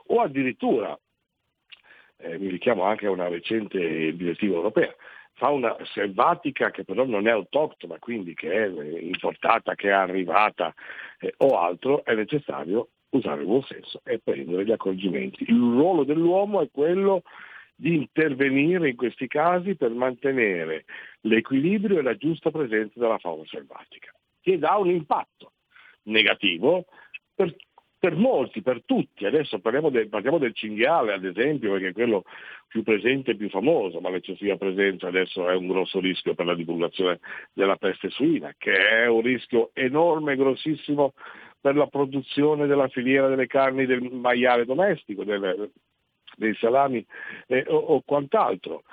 O 0.09 0.21
addirittura, 0.21 0.99
eh, 2.19 2.39
mi 2.39 2.49
richiamo 2.49 2.85
anche 2.85 3.07
a 3.07 3.11
una 3.11 3.29
recente 3.29 4.15
direttiva 4.15 4.57
europea, 4.57 4.95
fauna 5.35 5.77
selvatica 5.93 6.71
che 6.71 6.85
però 6.85 7.05
non 7.05 7.27
è 7.27 7.31
autoctona, 7.31 7.99
quindi 7.99 8.35
che 8.35 8.51
è 8.51 8.67
importata, 9.01 9.75
che 9.75 9.89
è 9.89 9.93
arrivata 9.93 10.75
eh, 11.19 11.35
o 11.39 11.59
altro, 11.59 12.05
è 12.05 12.15
necessario 12.15 12.89
usare 13.11 13.41
il 13.41 13.47
buon 13.47 13.63
senso 13.63 14.01
e 14.05 14.21
prendere 14.23 14.65
gli 14.65 14.73
accorgimenti. 14.73 15.45
Il 15.49 15.59
ruolo 15.59 16.05
dell'uomo 16.05 16.63
è 16.63 16.69
quello 16.71 17.23
di 17.75 17.95
intervenire 17.95 18.91
in 18.91 18.97
questi 18.97 19.27
casi 19.27 19.75
per 19.75 19.91
mantenere 19.91 20.85
l'equilibrio 21.23 21.99
e 21.99 22.03
la 22.03 22.17
giusta 22.17 22.51
presenza 22.51 22.99
della 22.99 23.19
fauna 23.19 23.45
selvatica, 23.47 24.15
che 24.41 24.59
dà 24.59 24.77
un 24.77 24.91
impatto 24.91 25.53
negativo 26.05 26.87
per, 27.35 27.55
per 27.99 28.17
molti, 28.17 28.63
per 28.63 28.83
tutti. 28.85 29.27
Adesso 29.27 29.61
parliamo, 29.61 29.91
de, 29.91 30.09
parliamo, 30.09 30.39
del 30.39 30.55
cinghiale, 30.55 31.13
ad 31.13 31.25
esempio, 31.25 31.73
perché 31.73 31.89
è 31.89 31.93
quello 31.93 32.25
più 32.67 32.83
presente 32.83 33.33
e 33.33 33.37
più 33.37 33.49
famoso, 33.49 34.01
ma 34.01 34.11
l'eccessiva 34.11 34.57
presenza 34.57 35.09
adesso 35.09 35.49
è 35.49 35.55
un 35.55 35.69
grosso 35.69 36.01
rischio 36.01 36.35
per 36.35 36.47
la 36.47 36.55
divulgazione 36.55 37.21
della 37.53 37.77
peste 37.77 38.11
suina, 38.11 38.55
che 38.59 38.73
è 38.73 39.07
un 39.07 39.23
rischio 39.23 39.71
enorme, 39.75 40.37
grossissimo 40.37 41.15
per 41.61 41.77
la 41.77 41.87
produzione 41.87 42.67
della 42.67 42.89
filiera 42.89 43.29
delle 43.29 43.47
carni 43.47 43.87
del 43.87 44.03
maiale 44.11 44.65
domestico, 44.65 45.23
del, 45.23 45.71
dei 46.37 46.55
salami 46.55 47.05
eh, 47.47 47.65
o, 47.69 47.77
o, 47.77 48.03
quant'altro. 48.05 48.85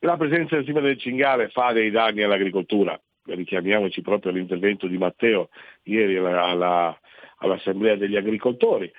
La 0.00 0.16
presenza 0.16 0.56
eccessiva 0.56 0.80
del 0.80 0.98
cinghiale 0.98 1.48
fa 1.48 1.72
dei 1.72 1.90
danni 1.90 2.22
all'agricoltura, 2.22 3.00
richiamiamoci 3.26 4.02
proprio 4.02 4.32
all'intervento 4.32 4.86
di 4.86 4.98
Matteo 4.98 5.48
ieri 5.84 6.16
alla, 6.16 6.42
alla, 6.42 7.00
all'Assemblea 7.36 7.96
degli 7.96 8.16
agricoltori, 8.16 8.92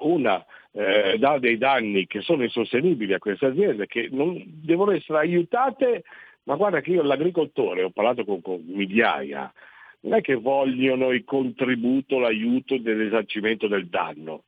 una, 0.00 0.44
eh, 0.72 1.16
dà 1.18 1.38
dei 1.38 1.58
danni 1.58 2.06
che 2.06 2.20
sono 2.20 2.42
insostenibili 2.42 3.12
a 3.12 3.18
queste 3.18 3.46
aziende 3.46 3.86
che 3.86 4.08
non, 4.10 4.42
devono 4.46 4.92
essere 4.92 5.18
aiutate, 5.18 6.04
ma 6.44 6.56
guarda 6.56 6.80
che 6.80 6.92
io 6.92 7.02
l'agricoltore, 7.02 7.82
ho 7.82 7.90
parlato 7.90 8.24
con, 8.24 8.40
con 8.40 8.62
migliaia, 8.64 9.52
non 10.00 10.14
è 10.14 10.20
che 10.20 10.34
vogliono 10.34 11.10
il 11.10 11.24
contributo, 11.24 12.18
l'aiuto 12.18 12.78
dell'esarcimento 12.78 13.66
del 13.66 13.88
danno, 13.88 14.44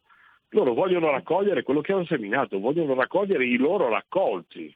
loro 0.51 0.75
vogliono 0.75 1.11
raccogliere 1.11 1.63
quello 1.63 1.81
che 1.81 1.93
hanno 1.93 2.05
seminato, 2.05 2.59
vogliono 2.59 2.95
raccogliere 2.95 3.45
i 3.45 3.57
loro 3.57 3.89
raccolti, 3.89 4.75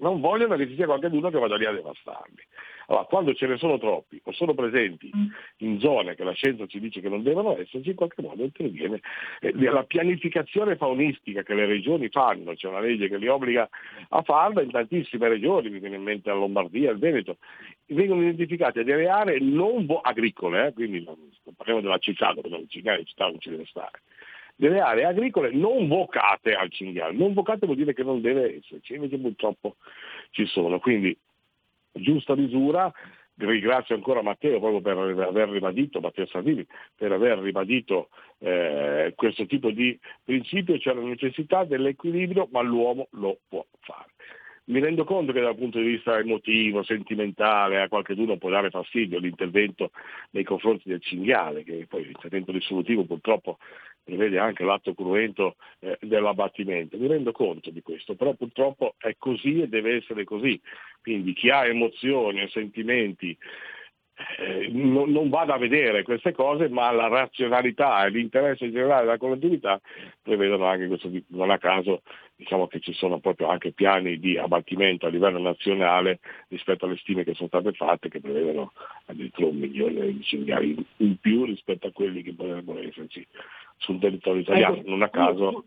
non 0.00 0.20
vogliono 0.20 0.56
che 0.56 0.68
ci 0.68 0.74
sia 0.74 0.86
qualcuno 0.86 1.30
che 1.30 1.38
vada 1.38 1.56
lì 1.56 1.64
a 1.64 1.72
devastarli. 1.72 2.42
Allora, 2.90 3.04
quando 3.04 3.34
ce 3.34 3.46
ne 3.46 3.56
sono 3.56 3.78
troppi 3.78 4.20
o 4.24 4.32
sono 4.32 4.52
presenti 4.52 5.12
mm. 5.14 5.26
in 5.58 5.78
zone 5.78 6.16
che 6.16 6.24
la 6.24 6.32
scienza 6.32 6.66
ci 6.66 6.80
dice 6.80 7.00
che 7.00 7.08
non 7.08 7.22
devono 7.22 7.56
esserci, 7.56 7.90
in 7.90 7.94
qualche 7.94 8.20
modo 8.20 8.42
interviene. 8.42 9.00
Eh, 9.40 9.52
la 9.54 9.84
pianificazione 9.84 10.74
faunistica 10.74 11.44
che 11.44 11.54
le 11.54 11.66
regioni 11.66 12.08
fanno, 12.08 12.52
c'è 12.54 12.66
una 12.66 12.80
legge 12.80 13.08
che 13.08 13.16
li 13.16 13.28
obbliga 13.28 13.68
a 14.08 14.22
farla 14.22 14.62
in 14.62 14.72
tantissime 14.72 15.28
regioni, 15.28 15.70
mi 15.70 15.78
viene 15.78 15.96
in 15.96 16.02
mente 16.02 16.30
la 16.30 16.36
Lombardia, 16.36 16.90
il 16.90 16.98
Veneto, 16.98 17.36
vengono 17.86 18.22
identificate 18.22 18.82
delle 18.82 19.08
aree 19.08 19.38
non 19.38 19.86
vo- 19.86 20.00
agricole, 20.00 20.66
eh, 20.66 20.72
quindi 20.72 21.04
non, 21.04 21.16
parliamo 21.56 21.80
della 21.80 21.98
città 21.98 22.32
dove 22.32 22.48
non, 22.48 22.60
in 22.60 23.06
città 23.06 23.26
non 23.26 23.38
ci 23.38 23.50
deve 23.50 23.66
stare, 23.66 24.02
delle 24.60 24.80
aree 24.80 25.06
agricole 25.06 25.50
non 25.52 25.88
vocate 25.88 26.52
al 26.52 26.70
cinghiale. 26.70 27.14
Non 27.14 27.32
vocate 27.32 27.64
vuol 27.64 27.78
dire 27.78 27.94
che 27.94 28.02
non 28.02 28.20
deve 28.20 28.58
esserci, 28.58 28.94
invece 28.94 29.18
purtroppo 29.18 29.76
ci 30.32 30.44
sono. 30.44 30.78
Quindi 30.78 31.16
giusta 31.92 32.36
misura, 32.36 32.92
ringrazio 33.36 33.94
ancora 33.94 34.20
Matteo 34.20 34.60
proprio 34.60 34.82
per 34.82 35.22
aver 35.22 35.48
ribadito, 35.48 36.00
Matteo 36.00 36.26
Salvini, 36.26 36.66
per 36.94 37.10
aver 37.10 37.38
ribadito 37.38 38.10
eh, 38.40 39.14
questo 39.16 39.46
tipo 39.46 39.70
di 39.70 39.98
principio, 40.22 40.78
cioè 40.78 40.92
la 40.94 41.00
necessità 41.00 41.64
dell'equilibrio, 41.64 42.46
ma 42.52 42.60
l'uomo 42.60 43.08
lo 43.12 43.38
può 43.48 43.64
fare. 43.80 44.10
Mi 44.64 44.78
rendo 44.78 45.04
conto 45.04 45.32
che 45.32 45.40
dal 45.40 45.56
punto 45.56 45.78
di 45.78 45.86
vista 45.86 46.18
emotivo, 46.18 46.84
sentimentale, 46.84 47.80
a 47.80 47.88
qualcuno 47.88 48.36
può 48.36 48.50
dare 48.50 48.70
fastidio 48.70 49.18
l'intervento 49.18 49.90
nei 50.30 50.44
confronti 50.44 50.88
del 50.88 51.00
cinghiale, 51.00 51.64
che 51.64 51.86
poi 51.88 52.04
l'intervento 52.04 52.52
risolutivo 52.52 53.04
purtroppo 53.04 53.58
prevede 54.02 54.38
anche 54.38 54.64
l'atto 54.64 54.94
cruento 54.94 55.56
eh, 55.80 55.98
dell'abbattimento. 56.00 56.96
Mi 56.96 57.06
rendo 57.06 57.32
conto 57.32 57.70
di 57.70 57.82
questo, 57.82 58.14
però 58.14 58.34
purtroppo 58.34 58.94
è 58.98 59.14
così 59.18 59.60
e 59.60 59.68
deve 59.68 59.96
essere 59.96 60.24
così. 60.24 60.60
Quindi 61.02 61.32
chi 61.32 61.50
ha 61.50 61.66
emozioni 61.66 62.42
e 62.42 62.48
sentimenti 62.48 63.36
eh, 64.38 64.68
non, 64.70 65.10
non 65.10 65.28
vada 65.28 65.54
a 65.54 65.58
vedere 65.58 66.02
queste 66.02 66.32
cose, 66.32 66.68
ma 66.68 66.90
la 66.90 67.08
razionalità 67.08 68.04
e 68.04 68.10
l'interesse 68.10 68.70
generale 68.70 69.04
della 69.04 69.18
collettività 69.18 69.80
prevedono 70.20 70.66
anche 70.66 70.86
questo. 70.86 71.10
Non 71.28 71.50
a 71.50 71.58
caso 71.58 72.02
diciamo 72.36 72.66
che 72.66 72.80
ci 72.80 72.92
sono 72.92 73.18
proprio 73.20 73.48
anche 73.48 73.72
piani 73.72 74.18
di 74.18 74.38
abbattimento 74.38 75.06
a 75.06 75.10
livello 75.10 75.38
nazionale 75.38 76.20
rispetto 76.48 76.86
alle 76.86 76.96
stime 76.96 77.24
che 77.24 77.34
sono 77.34 77.48
state 77.48 77.72
fatte 77.72 78.08
che 78.08 78.20
prevedono 78.20 78.72
addirittura 79.06 79.48
un 79.48 79.58
milione 79.58 80.06
di 80.06 80.22
cinghiali 80.22 80.76
in 80.98 81.18
più 81.18 81.44
rispetto 81.44 81.86
a 81.86 81.92
quelli 81.92 82.22
che 82.22 82.34
potrebbero 82.34 82.80
esserci 82.80 83.26
sul 83.80 83.98
territorio 83.98 84.40
italiano. 84.40 84.76
Ecco, 84.76 84.88
non 84.88 85.02
a 85.02 85.08
caso 85.08 85.64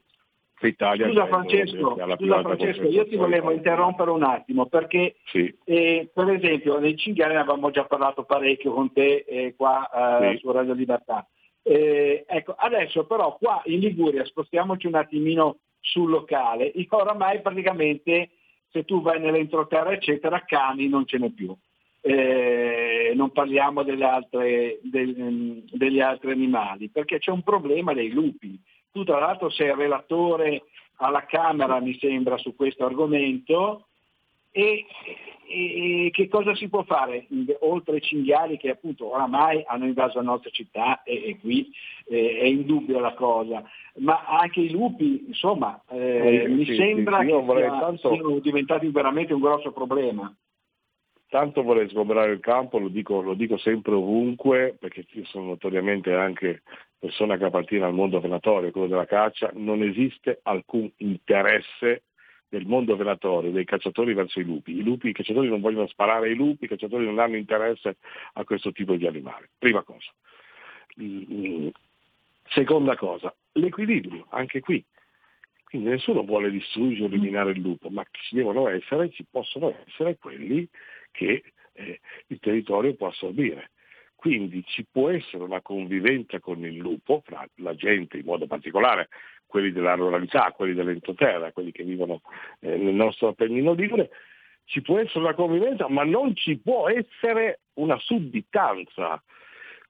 l'Italia 0.59 1.07
scusa 1.07 1.27
Francesco, 1.27 1.97
scusa 2.17 2.41
Francesco 2.41 2.83
io 2.83 3.05
ti 3.05 3.17
volevo 3.17 3.51
interrompere 3.51 4.11
un 4.11 4.23
attimo 4.23 4.67
perché 4.67 5.17
sì. 5.25 5.53
eh, 5.65 6.09
per 6.13 6.29
esempio 6.29 6.79
nei 6.79 6.95
cinghiali 6.95 7.33
ne 7.33 7.39
avevamo 7.39 7.69
già 7.69 7.83
parlato 7.83 8.23
parecchio 8.23 8.71
con 8.71 8.93
te 8.93 9.25
eh, 9.27 9.55
qua 9.57 10.21
eh, 10.21 10.31
sì. 10.31 10.37
su 10.37 10.51
Radio 10.51 10.73
Libertà. 10.73 11.27
Eh, 11.61 12.25
ecco, 12.27 12.55
adesso 12.57 13.05
però 13.05 13.37
qua 13.37 13.61
in 13.65 13.79
Liguria 13.79 14.23
spostiamoci 14.25 14.87
un 14.87 14.95
attimino 14.95 15.57
sul 15.79 16.09
locale, 16.09 16.71
oramai 16.89 17.41
praticamente 17.41 18.29
se 18.69 18.85
tu 18.85 19.01
vai 19.01 19.19
nell'entroterra 19.19 19.91
eccetera 19.91 20.43
cani 20.45 20.87
non 20.87 21.05
ce 21.05 21.17
n'è 21.17 21.29
più. 21.29 21.53
Eh, 22.05 23.13
non 23.15 23.31
parliamo 23.31 23.81
delle 23.83 24.03
altre, 24.03 24.79
del, 24.81 25.63
degli 25.71 26.01
altri 26.01 26.31
animali, 26.31 26.89
perché 26.89 27.17
c'è 27.17 27.31
un 27.31 27.43
problema 27.43 27.93
dei 27.93 28.09
lupi. 28.09 28.59
Tu 28.91 29.05
tra 29.05 29.19
l'altro 29.19 29.49
sei 29.49 29.73
relatore 29.73 30.63
alla 30.97 31.25
Camera, 31.25 31.79
mi 31.79 31.97
sembra, 31.97 32.37
su 32.37 32.57
questo 32.57 32.85
argomento. 32.85 33.87
E, 34.51 34.85
e, 35.47 36.09
che 36.11 36.27
cosa 36.27 36.53
si 36.55 36.67
può 36.67 36.83
fare 36.83 37.25
oltre 37.61 37.95
ai 37.95 38.01
cinghiali 38.01 38.57
che 38.57 38.69
appunto 38.69 39.11
oramai 39.11 39.63
hanno 39.65 39.85
invaso 39.85 40.17
la 40.17 40.25
nostra 40.25 40.51
città 40.51 41.01
e, 41.01 41.29
e 41.29 41.39
qui 41.39 41.71
eh, 42.05 42.37
è 42.39 42.45
indubbia 42.45 42.99
la 42.99 43.13
cosa, 43.13 43.63
ma 43.95 44.25
anche 44.25 44.59
i 44.59 44.69
lupi, 44.69 45.23
insomma, 45.27 45.81
eh, 45.89 46.43
sì, 46.45 46.51
mi 46.51 46.65
sì, 46.65 46.75
sembra 46.75 47.21
sì, 47.21 47.27
che 47.27 47.43
sia, 47.47 47.79
tanto... 47.79 48.13
siano 48.13 48.39
diventati 48.39 48.87
veramente 48.89 49.33
un 49.33 49.39
grosso 49.39 49.71
problema 49.71 50.31
tanto 51.33 51.63
vorrei 51.63 51.89
sgomberare 51.89 52.31
il 52.31 52.39
campo, 52.39 52.77
lo 52.77 52.89
dico, 52.89 53.19
lo 53.19 53.33
dico, 53.33 53.57
sempre 53.57 53.95
ovunque, 53.95 54.77
perché 54.79 55.03
io 55.13 55.25
sono 55.25 55.45
notoriamente 55.45 56.13
anche 56.13 56.61
persona 56.99 57.37
che 57.37 57.45
appartiene 57.45 57.85
al 57.85 57.93
mondo 57.95 58.19
venatorio, 58.19 58.69
quello 58.69 58.85
della 58.85 59.07
caccia, 59.07 59.49
non 59.55 59.81
esiste 59.81 60.41
alcun 60.43 60.87
interesse 60.97 62.03
del 62.47 62.67
mondo 62.67 62.95
venatorio, 62.95 63.49
dei 63.49 63.65
cacciatori 63.65 64.13
verso 64.13 64.41
i 64.41 64.43
lupi. 64.43 64.77
I 64.77 64.83
lupi, 64.83 65.09
i 65.09 65.11
cacciatori 65.13 65.49
non 65.49 65.59
vogliono 65.59 65.87
sparare 65.87 66.27
ai 66.27 66.35
lupi, 66.35 66.65
i 66.65 66.67
cacciatori 66.67 67.03
non 67.03 67.17
hanno 67.17 67.37
interesse 67.37 67.97
a 68.33 68.43
questo 68.43 68.71
tipo 68.71 68.93
di 68.93 69.07
animali. 69.07 69.47
Prima 69.57 69.81
cosa. 69.81 70.11
Seconda 72.47 72.95
cosa, 72.95 73.33
l'equilibrio, 73.53 74.27
anche 74.29 74.59
qui. 74.59 74.85
Quindi 75.63 75.89
nessuno 75.89 76.21
vuole 76.21 76.51
distruggere 76.51 77.05
o 77.05 77.07
eliminare 77.07 77.53
il 77.53 77.59
lupo, 77.59 77.89
ma 77.89 78.05
ci 78.11 78.35
devono 78.35 78.67
essere, 78.67 79.09
ci 79.09 79.25
possono 79.27 79.75
essere 79.87 80.19
quelli 80.19 80.69
che 81.13 81.43
eh, 81.73 81.99
il 82.27 82.39
territorio 82.39 82.95
può 82.95 83.07
assorbire. 83.07 83.69
Quindi 84.15 84.63
ci 84.65 84.85
può 84.89 85.09
essere 85.09 85.43
una 85.43 85.61
convivenza 85.61 86.39
con 86.39 86.63
il 86.65 86.77
lupo 86.77 87.21
fra 87.25 87.45
la 87.55 87.75
gente, 87.75 88.17
in 88.17 88.25
modo 88.25 88.47
particolare 88.47 89.09
quelli 89.45 89.71
della 89.71 89.95
ruralità, 89.95 90.51
quelli 90.55 90.73
dell'entroterra, 90.73 91.51
quelli 91.51 91.71
che 91.71 91.83
vivono 91.83 92.21
eh, 92.61 92.77
nel 92.77 92.93
nostro 92.93 93.27
Appennino 93.27 93.73
Ligure, 93.73 94.09
ci 94.65 94.81
può 94.81 94.97
essere 94.97 95.19
una 95.19 95.33
convivenza, 95.33 95.89
ma 95.89 96.03
non 96.03 96.35
ci 96.35 96.57
può 96.57 96.89
essere 96.89 97.59
una 97.73 97.97
sudditanza. 97.99 99.21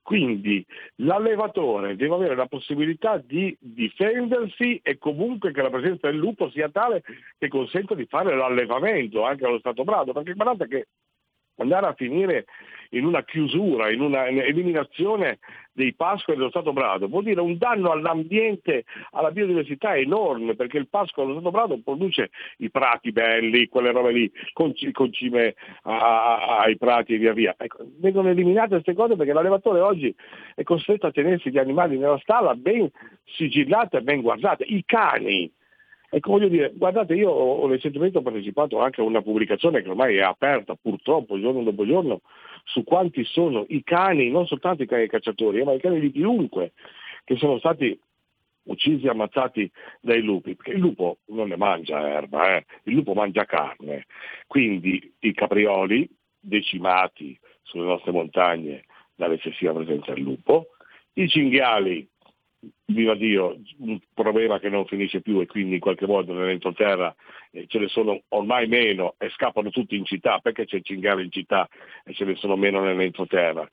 Quindi 0.02 0.66
l'allevatore 0.96 1.96
deve 1.96 2.14
avere 2.14 2.34
la 2.34 2.46
possibilità 2.46 3.16
di 3.16 3.56
difendersi 3.58 4.78
e 4.82 4.98
comunque 4.98 5.50
che 5.50 5.62
la 5.62 5.70
presenza 5.70 6.08
del 6.10 6.18
lupo 6.18 6.50
sia 6.50 6.68
tale 6.68 7.02
che 7.38 7.48
consenta 7.48 7.94
di 7.94 8.04
fare 8.04 8.36
l'allevamento 8.36 9.24
anche 9.24 9.46
allo 9.46 9.60
stato 9.60 9.82
brado, 9.82 10.12
perché 10.12 10.34
guardate 10.34 10.68
che 10.68 10.86
andare 11.56 11.86
a 11.86 11.94
finire 11.94 12.46
in 12.90 13.04
una 13.04 13.24
chiusura, 13.24 13.90
in 13.90 14.00
una 14.00 14.26
eliminazione 14.26 15.38
dei 15.72 15.94
pascoli 15.94 16.36
dello 16.36 16.50
Stato 16.50 16.72
Brado, 16.72 17.08
vuol 17.08 17.24
dire 17.24 17.40
un 17.40 17.58
danno 17.58 17.90
all'ambiente, 17.90 18.84
alla 19.10 19.32
biodiversità 19.32 19.96
enorme, 19.96 20.54
perché 20.54 20.78
il 20.78 20.86
pascolo 20.88 21.26
dello 21.26 21.40
Stato 21.40 21.56
Brado 21.56 21.80
produce 21.82 22.30
i 22.58 22.70
prati 22.70 23.10
belli, 23.10 23.66
quelle 23.66 23.90
robe 23.90 24.12
lì, 24.12 24.32
con, 24.52 24.72
con 24.92 25.12
cime 25.12 25.54
ai 25.82 26.76
prati 26.76 27.14
e 27.14 27.18
via 27.18 27.32
via. 27.32 27.54
Ecco, 27.58 27.84
vengono 27.98 28.28
eliminate 28.28 28.68
queste 28.68 28.94
cose 28.94 29.16
perché 29.16 29.32
l'allevatore 29.32 29.80
oggi 29.80 30.14
è 30.54 30.62
costretto 30.62 31.08
a 31.08 31.12
tenersi 31.12 31.50
gli 31.50 31.58
animali 31.58 31.98
nella 31.98 32.18
stalla 32.18 32.54
ben 32.54 32.88
sigillate 33.24 33.98
e 33.98 34.02
ben 34.02 34.20
guardate. 34.20 34.62
I 34.64 34.84
cani, 34.86 35.50
Ecco, 36.14 36.30
voglio 36.30 36.46
dire, 36.46 36.70
guardate, 36.76 37.14
io 37.14 37.28
ho, 37.28 37.66
recentemente 37.66 38.22
partecipato 38.22 38.78
anche 38.78 39.00
a 39.00 39.04
una 39.04 39.20
pubblicazione 39.20 39.82
che 39.82 39.88
ormai 39.88 40.14
è 40.14 40.20
aperta 40.20 40.76
purtroppo 40.80 41.40
giorno 41.40 41.64
dopo 41.64 41.84
giorno 41.84 42.20
su 42.62 42.84
quanti 42.84 43.24
sono 43.24 43.64
i 43.70 43.82
cani, 43.82 44.30
non 44.30 44.46
soltanto 44.46 44.84
i 44.84 44.86
cani 44.86 45.08
cacciatori, 45.08 45.64
ma 45.64 45.72
i 45.72 45.80
cani 45.80 45.98
di 45.98 46.12
chiunque 46.12 46.70
che 47.24 47.34
sono 47.36 47.58
stati 47.58 47.98
uccisi 48.66 49.06
e 49.06 49.08
ammazzati 49.08 49.68
dai 50.00 50.22
lupi, 50.22 50.54
perché 50.54 50.70
il 50.70 50.78
lupo 50.78 51.18
non 51.30 51.48
ne 51.48 51.56
mangia 51.56 52.08
erba, 52.08 52.58
eh? 52.58 52.64
il 52.84 52.94
lupo 52.94 53.12
mangia 53.14 53.44
carne, 53.44 54.06
quindi 54.46 55.14
i 55.18 55.34
caprioli 55.34 56.08
decimati 56.38 57.36
sulle 57.62 57.86
nostre 57.86 58.12
montagne 58.12 58.84
dall'eccessiva 59.16 59.72
presenza 59.72 60.12
del 60.12 60.22
lupo, 60.22 60.68
i 61.14 61.28
cinghiali 61.28 62.08
viva 62.86 63.14
Dio, 63.14 63.56
un 63.78 63.98
problema 64.12 64.58
che 64.58 64.68
non 64.68 64.86
finisce 64.86 65.20
più 65.20 65.40
e 65.40 65.46
quindi 65.46 65.74
in 65.74 65.80
qualche 65.80 66.06
modo 66.06 66.32
nell'entroterra 66.32 67.14
eh, 67.50 67.66
ce 67.66 67.78
ne 67.78 67.88
sono 67.88 68.22
ormai 68.28 68.66
meno 68.66 69.14
e 69.18 69.30
scappano 69.30 69.70
tutti 69.70 69.96
in 69.96 70.04
città, 70.04 70.38
perché 70.38 70.66
c'è 70.66 70.76
il 70.76 70.84
cinghiale 70.84 71.22
in 71.22 71.30
città 71.30 71.68
e 72.04 72.12
ce 72.14 72.24
ne 72.24 72.34
sono 72.36 72.56
meno 72.56 72.80
nell'entroterra? 72.80 73.68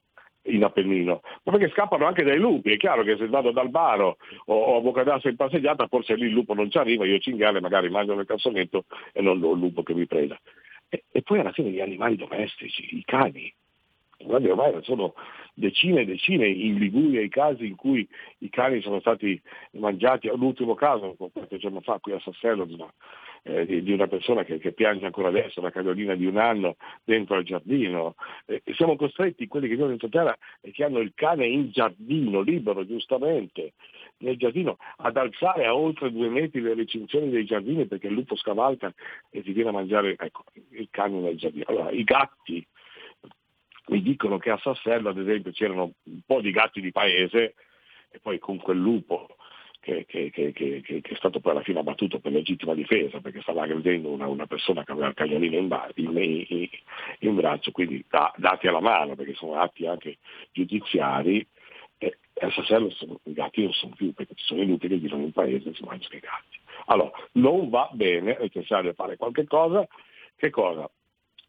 in 0.45 0.63
Appennino, 0.63 1.21
ma 1.43 1.51
perché 1.51 1.69
scappano 1.69 2.05
anche 2.07 2.23
dai 2.23 2.39
lupi, 2.39 2.71
è 2.71 2.77
chiaro 2.77 3.03
che 3.03 3.15
se 3.17 3.27
vado 3.27 3.51
dal 3.51 3.69
baro 3.69 4.17
o, 4.45 4.55
o 4.55 4.77
a 4.77 4.81
Bocadassa 4.81 5.29
in 5.29 5.35
passeggiata 5.35 5.87
forse 5.87 6.15
lì 6.15 6.25
il 6.25 6.31
lupo 6.31 6.55
non 6.55 6.71
ci 6.71 6.79
arriva, 6.79 7.05
io 7.05 7.19
cinghiale 7.19 7.61
magari 7.61 7.89
mangio 7.89 8.15
nel 8.15 8.25
cassonetto 8.25 8.85
e 9.13 9.21
non 9.21 9.43
ho 9.43 9.51
il 9.53 9.59
lupo 9.59 9.83
che 9.83 9.93
mi 9.93 10.07
preda. 10.07 10.39
E, 10.89 11.03
e 11.11 11.21
poi 11.21 11.39
alla 11.39 11.51
fine 11.51 11.69
gli 11.69 11.79
animali 11.79 12.15
domestici, 12.15 12.97
i 12.97 13.03
cani, 13.05 13.53
guardi 14.25 14.49
ormai 14.49 14.77
sono 14.83 15.13
decine 15.53 16.01
e 16.01 16.05
decine 16.05 16.47
in 16.47 16.77
Liguria 16.77 17.21
i 17.21 17.29
casi 17.29 17.67
in 17.67 17.75
cui 17.75 18.07
i 18.39 18.49
cani 18.49 18.81
sono 18.81 18.99
stati 18.99 19.39
mangiati, 19.71 20.27
l'ultimo 20.35 20.75
caso 20.75 21.15
qualche 21.31 21.57
giorno 21.57 21.81
fa 21.81 21.99
qui 21.99 22.13
a 22.13 22.19
Sassello 22.19 22.65
eh, 23.43 23.65
di, 23.65 23.83
di, 23.83 23.91
una 23.91 24.07
persona 24.07 24.43
che, 24.43 24.59
che, 24.59 24.71
piange 24.71 25.05
ancora 25.05 25.29
adesso, 25.29 25.59
una 25.59 25.71
cagnolina 25.71 26.15
di 26.15 26.25
un 26.25 26.37
anno 26.37 26.75
dentro 27.03 27.35
al 27.35 27.43
giardino. 27.43 28.15
Eh, 28.45 28.61
siamo 28.75 28.95
costretti, 28.95 29.47
quelli 29.47 29.67
che 29.67 29.73
vivono 29.73 29.89
dentro 29.89 30.09
terra 30.09 30.37
e 30.61 30.71
che 30.71 30.83
hanno 30.83 30.99
il 30.99 31.13
cane 31.15 31.47
in 31.47 31.71
giardino, 31.71 32.41
libero 32.41 32.85
giustamente, 32.85 33.73
nel 34.17 34.37
giardino, 34.37 34.77
ad 34.97 35.17
alzare 35.17 35.65
a 35.65 35.75
oltre 35.75 36.11
due 36.11 36.29
metri 36.29 36.61
le 36.61 36.75
recinzioni 36.75 37.29
dei 37.29 37.45
giardini 37.45 37.87
perché 37.87 38.07
il 38.07 38.13
lupo 38.13 38.35
scavalca 38.35 38.93
e 39.31 39.41
si 39.43 39.51
viene 39.51 39.69
a 39.69 39.73
mangiare 39.73 40.15
ecco, 40.17 40.43
il 40.69 40.87
cane 40.91 41.19
nel 41.19 41.37
giardino. 41.37 41.65
Allora, 41.67 41.91
i 41.91 42.03
gatti, 42.03 42.65
mi 43.91 44.01
dicono 44.01 44.37
che 44.37 44.49
a 44.49 44.57
Sassello 44.57 45.09
ad 45.09 45.17
esempio 45.17 45.51
c'erano 45.51 45.91
un 46.03 46.21
po' 46.25 46.41
di 46.41 46.51
gatti 46.51 46.79
di 46.79 46.91
paese 46.91 47.55
e 48.09 48.19
poi 48.19 48.39
con 48.39 48.57
quel 48.57 48.77
lupo 48.77 49.35
che, 49.81 50.05
che, 50.07 50.29
che, 50.29 50.51
che, 50.53 51.01
è 51.01 51.15
stato 51.15 51.39
poi 51.39 51.51
alla 51.51 51.63
fine 51.63 51.79
abbattuto 51.79 52.19
per 52.19 52.31
legittima 52.31 52.73
difesa 52.73 53.19
perché 53.19 53.41
stava 53.41 53.63
aggredendo 53.63 54.09
una, 54.09 54.27
una 54.27 54.45
persona 54.45 54.83
che 54.83 54.91
aveva 54.91 55.07
il 55.07 55.13
cagnolino 55.13 55.57
in, 55.57 55.91
in, 55.95 56.45
in, 56.47 56.67
in 57.19 57.35
braccio, 57.35 57.71
quindi 57.71 58.05
da, 58.07 58.31
dati 58.37 58.67
alla 58.67 58.79
mano 58.79 59.15
perché 59.15 59.33
sono 59.33 59.59
atti 59.59 59.85
anche 59.85 60.19
giudiziari, 60.51 61.45
E 61.97 62.17
a 62.39 62.51
Sassello 62.51 62.89
sono, 62.91 63.19
i 63.23 63.33
gatti 63.33 63.63
non 63.63 63.73
sono 63.73 63.93
più, 63.95 64.13
perché 64.13 64.35
ci 64.35 64.45
sono 64.45 64.61
i 64.61 64.67
lupi 64.67 64.87
che 64.87 64.97
vivono 64.97 65.23
in 65.23 65.31
paese 65.31 65.69
e 65.69 65.73
si 65.73 65.83
mangiano 65.83 66.15
i 66.15 66.19
gatti. 66.19 66.59
Allora, 66.85 67.11
non 67.33 67.69
va 67.69 67.89
bene, 67.91 68.37
è 68.37 68.41
necessario 68.41 68.93
fare 68.93 69.17
qualche 69.17 69.45
cosa. 69.45 69.85
Che 70.35 70.49
cosa? 70.49 70.89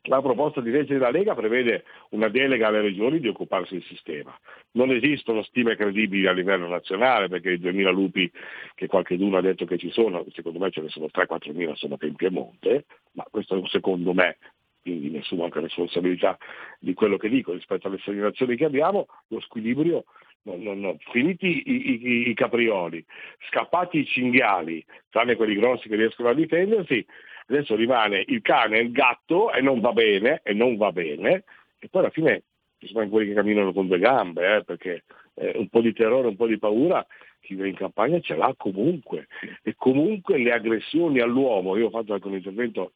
La 0.07 0.21
proposta 0.21 0.61
di 0.61 0.73
legge 0.73 0.95
della 0.95 1.11
Lega 1.11 1.35
prevede 1.35 1.85
una 2.11 2.29
delega 2.29 2.67
alle 2.67 2.81
regioni 2.81 3.21
di 3.21 3.29
occuparsi 3.29 3.75
del 3.75 3.85
sistema. 3.85 4.37
Non 4.73 4.91
esistono 4.91 5.45
stime 5.45 5.77
credibili 5.77 6.27
a 6.27 6.33
livello 6.33 6.67
nazionale 6.67 7.29
perché 7.29 7.53
i 7.53 7.61
2.000 7.61 7.93
lupi 7.93 8.31
che 8.75 8.89
qualcuno 8.89 9.37
ha 9.37 9.41
detto 9.41 9.65
che 9.65 9.79
ci 9.79 9.91
sono, 9.93 10.25
secondo 10.33 10.59
me 10.59 10.71
ce 10.71 10.81
ne 10.81 10.89
sono 10.89 11.07
3-4 11.07 11.55
mila 11.55 11.77
solo 11.77 11.97
in 12.01 12.17
Piemonte, 12.17 12.87
ma 13.13 13.25
questo 13.31 13.55
è 13.55 13.59
un 13.59 13.69
secondo 13.69 14.13
me, 14.13 14.39
quindi 14.81 15.11
ne 15.11 15.19
assumo 15.19 15.45
anche 15.45 15.61
responsabilità 15.61 16.37
di 16.81 16.95
quello 16.95 17.17
che 17.17 17.29
dico 17.29 17.53
rispetto 17.53 17.87
alle 17.87 17.99
segnalazioni 17.99 18.57
che 18.57 18.65
abbiamo, 18.65 19.07
lo 19.29 19.41
squilibrio 19.41 20.05
No, 20.45 20.57
no, 20.57 20.75
no. 20.75 20.97
Finiti 21.13 21.47
i, 21.47 21.91
i, 21.91 22.29
i, 22.31 22.35
caprioli, 22.35 23.05
scappati 23.49 23.99
i 23.99 24.07
cinghiali, 24.07 24.85
tranne 25.09 25.37
quelli 25.37 25.55
grossi 25.55 25.89
che 25.89 25.95
riescono 25.95 26.31
a 26.31 26.35
difendersi, 26.35 27.07
adesso 27.47 27.75
rimane 27.75 28.25
il 28.27 28.41
cane 28.43 28.79
e 28.79 28.83
il 28.83 28.93
gatto 28.93 29.53
e 29.53 29.61
non 29.61 29.81
va 29.81 29.93
bene, 29.93 30.41
e 30.43 30.53
non 30.53 30.77
va 30.77 30.93
bene, 30.93 31.45
e 31.79 31.89
poi 31.89 32.03
alla 32.03 32.11
fine 32.11 32.43
ci 32.79 32.89
sono 32.89 33.09
quelli 33.09 33.29
che 33.29 33.35
camminano 33.35 33.73
con 33.73 33.87
due 33.87 33.99
gambe, 33.99 34.57
eh, 34.57 34.65
perché 34.65 35.05
eh, 35.35 35.53
un 35.57 35.69
po' 35.69 35.81
di 35.81 35.93
terrore, 35.93 36.29
un 36.29 36.37
po' 36.37 36.47
di 36.47 36.59
paura 36.59 37.05
chi 37.41 37.55
va 37.55 37.67
in 37.67 37.75
campagna 37.75 38.21
ce 38.21 38.37
l'ha 38.37 38.55
comunque. 38.57 39.29
E 39.63 39.75
comunque 39.77 40.39
le 40.39 40.53
aggressioni 40.53 41.21
all'uomo, 41.21 41.77
io 41.77 41.87
ho 41.87 41.91
fatto 41.91 42.15
anche 42.15 42.29
un 42.29 42.35
intervento 42.35 42.93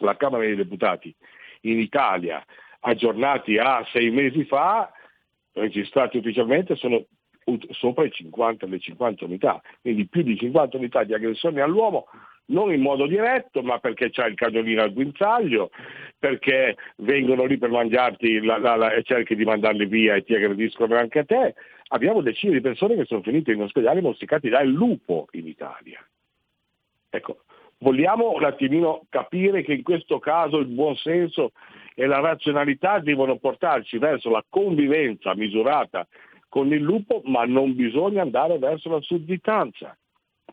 alla 0.00 0.16
Camera 0.16 0.44
dei 0.44 0.56
Deputati 0.56 1.14
in 1.62 1.78
Italia, 1.78 2.44
aggiornati 2.80 3.58
a 3.58 3.84
sei 3.92 4.10
mesi 4.10 4.44
fa, 4.44 4.92
registrati 5.52 6.18
ufficialmente 6.18 6.76
sono 6.76 7.04
sopra 7.70 8.04
i 8.04 8.10
50, 8.10 8.66
le 8.66 8.78
50 8.78 9.24
unità, 9.24 9.60
quindi 9.80 10.06
più 10.06 10.22
di 10.22 10.36
50 10.36 10.76
unità 10.76 11.04
di 11.04 11.14
aggressioni 11.14 11.60
all'uomo, 11.60 12.06
non 12.46 12.72
in 12.72 12.80
modo 12.80 13.06
diretto, 13.06 13.62
ma 13.62 13.78
perché 13.78 14.10
c'è 14.10 14.26
il 14.26 14.34
cagnolino 14.34 14.82
al 14.82 14.92
guinzaglio, 14.92 15.70
perché 16.18 16.76
vengono 16.96 17.44
lì 17.44 17.58
per 17.58 17.70
mangiarti 17.70 18.44
la, 18.44 18.58
la, 18.58 18.76
la, 18.76 18.92
e 18.92 19.02
cerchi 19.02 19.34
di 19.34 19.44
mandarli 19.44 19.86
via 19.86 20.14
e 20.14 20.22
ti 20.22 20.34
aggrediscono 20.34 20.96
anche 20.96 21.20
a 21.20 21.24
te. 21.24 21.54
Abbiamo 21.88 22.20
decine 22.20 22.54
di 22.54 22.60
persone 22.60 22.96
che 22.96 23.04
sono 23.04 23.22
finite 23.22 23.52
in 23.52 23.62
ospedale 23.62 24.00
morsicati 24.00 24.48
dal 24.48 24.68
lupo 24.68 25.28
in 25.32 25.46
Italia. 25.46 26.04
Ecco, 27.10 27.44
vogliamo 27.78 28.32
un 28.32 28.44
attimino 28.44 29.06
capire 29.08 29.62
che 29.62 29.74
in 29.74 29.82
questo 29.82 30.18
caso 30.18 30.58
il 30.58 30.66
buon 30.66 30.96
senso 30.96 31.52
e 31.94 32.06
la 32.06 32.20
razionalità 32.20 32.98
devono 32.98 33.38
portarci 33.38 33.98
verso 33.98 34.30
la 34.30 34.44
convivenza 34.48 35.34
misurata 35.34 36.06
con 36.48 36.72
il 36.72 36.82
lupo, 36.82 37.22
ma 37.24 37.44
non 37.44 37.74
bisogna 37.74 38.22
andare 38.22 38.58
verso 38.58 38.90
la 38.90 39.00
sudditanza. 39.00 39.96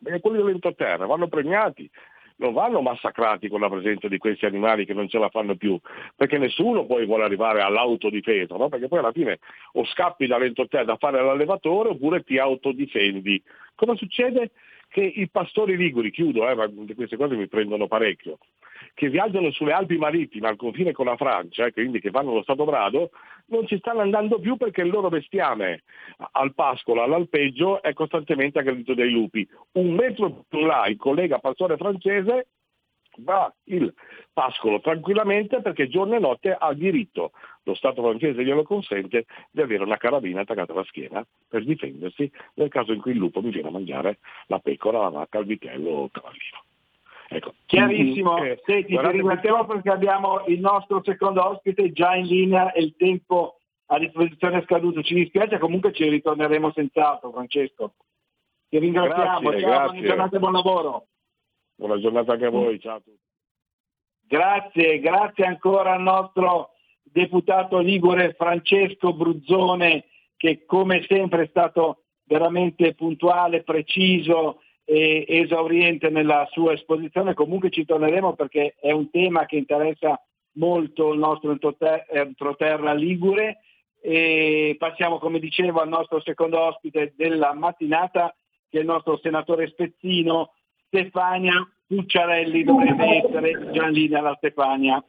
Perché 0.02 0.20
quelli 0.20 0.38
dell'entroterra 0.38 1.06
vanno 1.06 1.28
premiati, 1.28 1.90
non 2.36 2.52
vanno 2.52 2.80
massacrati 2.80 3.48
con 3.48 3.60
la 3.60 3.68
presenza 3.68 4.08
di 4.08 4.18
questi 4.18 4.46
animali 4.46 4.84
che 4.84 4.94
non 4.94 5.08
ce 5.08 5.18
la 5.18 5.28
fanno 5.28 5.54
più, 5.56 5.78
perché 6.16 6.38
nessuno 6.38 6.84
poi 6.84 7.06
vuole 7.06 7.24
arrivare 7.24 7.60
all'autodifesa, 7.60 8.56
no? 8.56 8.68
perché 8.68 8.88
poi 8.88 8.98
alla 8.98 9.12
fine 9.12 9.38
o 9.72 9.84
scappi 9.84 10.26
dall'entroterra 10.26 10.84
da 10.84 10.96
fare 10.96 11.22
l'allevatore 11.22 11.90
oppure 11.90 12.24
ti 12.24 12.38
autodifendi. 12.38 13.42
Cosa 13.74 13.94
succede? 13.94 14.50
Che 14.88 15.02
i 15.02 15.28
pastori 15.28 15.76
liguri, 15.76 16.10
chiudo, 16.10 16.48
eh, 16.48 16.54
ma 16.54 16.68
queste 16.94 17.16
cose 17.16 17.34
mi 17.34 17.48
prendono 17.48 17.88
parecchio, 17.88 18.38
che 18.94 19.08
viaggiano 19.08 19.50
sulle 19.50 19.72
Alpi 19.72 19.98
marittime 19.98 20.48
al 20.48 20.56
confine 20.56 20.92
con 20.92 21.06
la 21.06 21.16
Francia, 21.16 21.70
quindi 21.72 22.00
che 22.00 22.10
fanno 22.10 22.32
lo 22.32 22.42
Stato 22.42 22.64
Brado, 22.64 23.10
non 23.46 23.66
ci 23.66 23.76
stanno 23.78 24.00
andando 24.00 24.38
più 24.38 24.56
perché 24.56 24.82
il 24.82 24.90
loro 24.90 25.08
bestiame 25.08 25.82
al 26.32 26.54
pascolo, 26.54 27.02
all'alpeggio, 27.02 27.82
è 27.82 27.92
costantemente 27.92 28.60
aggredito 28.60 28.94
dai 28.94 29.10
lupi. 29.10 29.46
Un 29.72 29.94
metro 29.94 30.44
più 30.48 30.60
là 30.60 30.86
il 30.86 30.96
collega 30.96 31.38
pastore 31.38 31.76
francese 31.76 32.46
va 33.18 33.52
il 33.64 33.92
pascolo 34.32 34.80
tranquillamente 34.80 35.60
perché 35.60 35.88
giorno 35.88 36.14
e 36.14 36.18
notte 36.18 36.56
ha 36.58 36.72
diritto, 36.72 37.32
lo 37.64 37.74
Stato 37.74 38.02
francese 38.02 38.44
glielo 38.44 38.62
consente, 38.62 39.26
di 39.50 39.60
avere 39.60 39.82
una 39.82 39.96
carabina 39.96 40.40
attaccata 40.40 40.72
alla 40.72 40.84
schiena 40.84 41.24
per 41.48 41.64
difendersi 41.64 42.30
nel 42.54 42.68
caso 42.68 42.92
in 42.92 43.00
cui 43.00 43.12
il 43.12 43.18
lupo 43.18 43.42
mi 43.42 43.50
viene 43.50 43.68
a 43.68 43.72
mangiare 43.72 44.18
la 44.46 44.58
pecora, 44.58 45.00
la 45.00 45.10
vacca, 45.10 45.38
il 45.38 45.46
vitello 45.46 45.90
o 45.90 46.04
il 46.04 46.10
cavallino. 46.12 46.62
Ecco. 47.28 47.54
Chiarissimo, 47.66 48.36
Senti, 48.64 48.96
ti 48.96 49.10
ringraziamo 49.10 49.64
perché 49.66 49.90
abbiamo 49.90 50.44
il 50.46 50.60
nostro 50.60 51.02
secondo 51.02 51.46
ospite 51.46 51.90
già 51.92 52.14
in 52.14 52.26
linea 52.26 52.72
e 52.72 52.82
il 52.82 52.94
tempo 52.96 53.58
a 53.86 53.98
disposizione 53.98 54.58
è 54.58 54.62
scaduto. 54.64 55.02
Ci 55.02 55.14
dispiace, 55.14 55.58
comunque 55.58 55.92
ci 55.92 56.08
ritorneremo 56.08 56.72
senz'altro, 56.72 57.30
Francesco. 57.32 57.94
Ti 58.68 58.78
ringraziamo, 58.78 59.40
grazie, 59.40 59.60
ciao, 59.60 59.70
grazie. 59.70 59.88
buona 59.88 60.06
giornata 60.06 60.36
e 60.36 60.38
buon 60.38 60.52
lavoro. 60.52 61.06
Buona 61.76 61.98
giornata 61.98 62.32
anche 62.32 62.44
a 62.46 62.50
voi, 62.50 62.80
ciao 62.80 62.96
a 62.96 63.00
tutti. 63.00 63.22
Grazie, 64.26 65.00
grazie 65.00 65.44
ancora 65.44 65.92
al 65.92 66.02
nostro 66.02 66.70
deputato 67.02 67.78
Ligure 67.78 68.34
Francesco 68.34 69.12
Bruzzone 69.12 70.06
che 70.36 70.64
come 70.66 71.04
sempre 71.08 71.44
è 71.44 71.46
stato 71.48 72.04
veramente 72.24 72.94
puntuale, 72.94 73.62
preciso 73.62 74.60
esauriente 74.84 76.10
nella 76.10 76.46
sua 76.50 76.72
esposizione. 76.72 77.34
Comunque 77.34 77.70
ci 77.70 77.84
torneremo 77.84 78.34
perché 78.34 78.74
è 78.78 78.90
un 78.90 79.10
tema 79.10 79.46
che 79.46 79.56
interessa 79.56 80.20
molto 80.56 81.12
il 81.12 81.18
nostro 81.18 81.56
entroterra 82.10 82.92
ligure. 82.92 83.60
E 84.00 84.76
passiamo, 84.78 85.18
come 85.18 85.38
dicevo, 85.38 85.80
al 85.80 85.88
nostro 85.88 86.20
secondo 86.20 86.60
ospite 86.60 87.14
della 87.16 87.54
mattinata, 87.54 88.34
che 88.68 88.78
è 88.78 88.80
il 88.80 88.86
nostro 88.86 89.18
senatore 89.22 89.68
Spezzino, 89.68 90.52
Stefania 90.88 91.66
Pucciarelli, 91.86 92.64
dovrebbe 92.64 93.24
essere 93.24 93.70
già 93.72 93.86
in 93.86 93.92
linea 93.92 94.20
la 94.20 94.34
Stefania. 94.36 95.02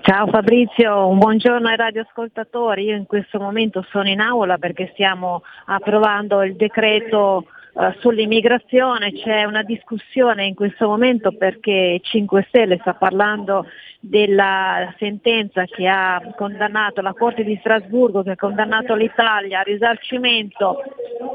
Ciao, 0.00 0.26
Fabrizio, 0.28 1.08
un 1.08 1.18
buongiorno 1.18 1.68
ai 1.68 1.76
radioascoltatori. 1.76 2.84
Io 2.84 2.96
in 2.96 3.04
questo 3.04 3.38
momento 3.38 3.84
sono 3.90 4.08
in 4.08 4.20
aula 4.20 4.56
perché 4.56 4.88
stiamo 4.94 5.42
approvando 5.66 6.42
il 6.42 6.56
decreto 6.56 7.44
eh, 7.74 7.94
sull'immigrazione, 8.00 9.12
c'è 9.12 9.44
una 9.44 9.62
discussione 9.62 10.46
in 10.46 10.54
questo 10.54 10.88
momento 10.88 11.32
perché 11.32 12.00
5 12.02 12.46
Stelle 12.48 12.78
sta 12.80 12.94
parlando 12.94 13.66
della 14.00 14.94
sentenza 14.96 15.64
che 15.64 15.86
ha 15.86 16.32
condannato 16.34 17.02
la 17.02 17.12
Corte 17.12 17.44
di 17.44 17.58
Strasburgo, 17.60 18.22
che 18.22 18.30
ha 18.30 18.36
condannato 18.36 18.94
l'Italia 18.94 19.58
al 19.58 19.66
risarcimento 19.66 20.82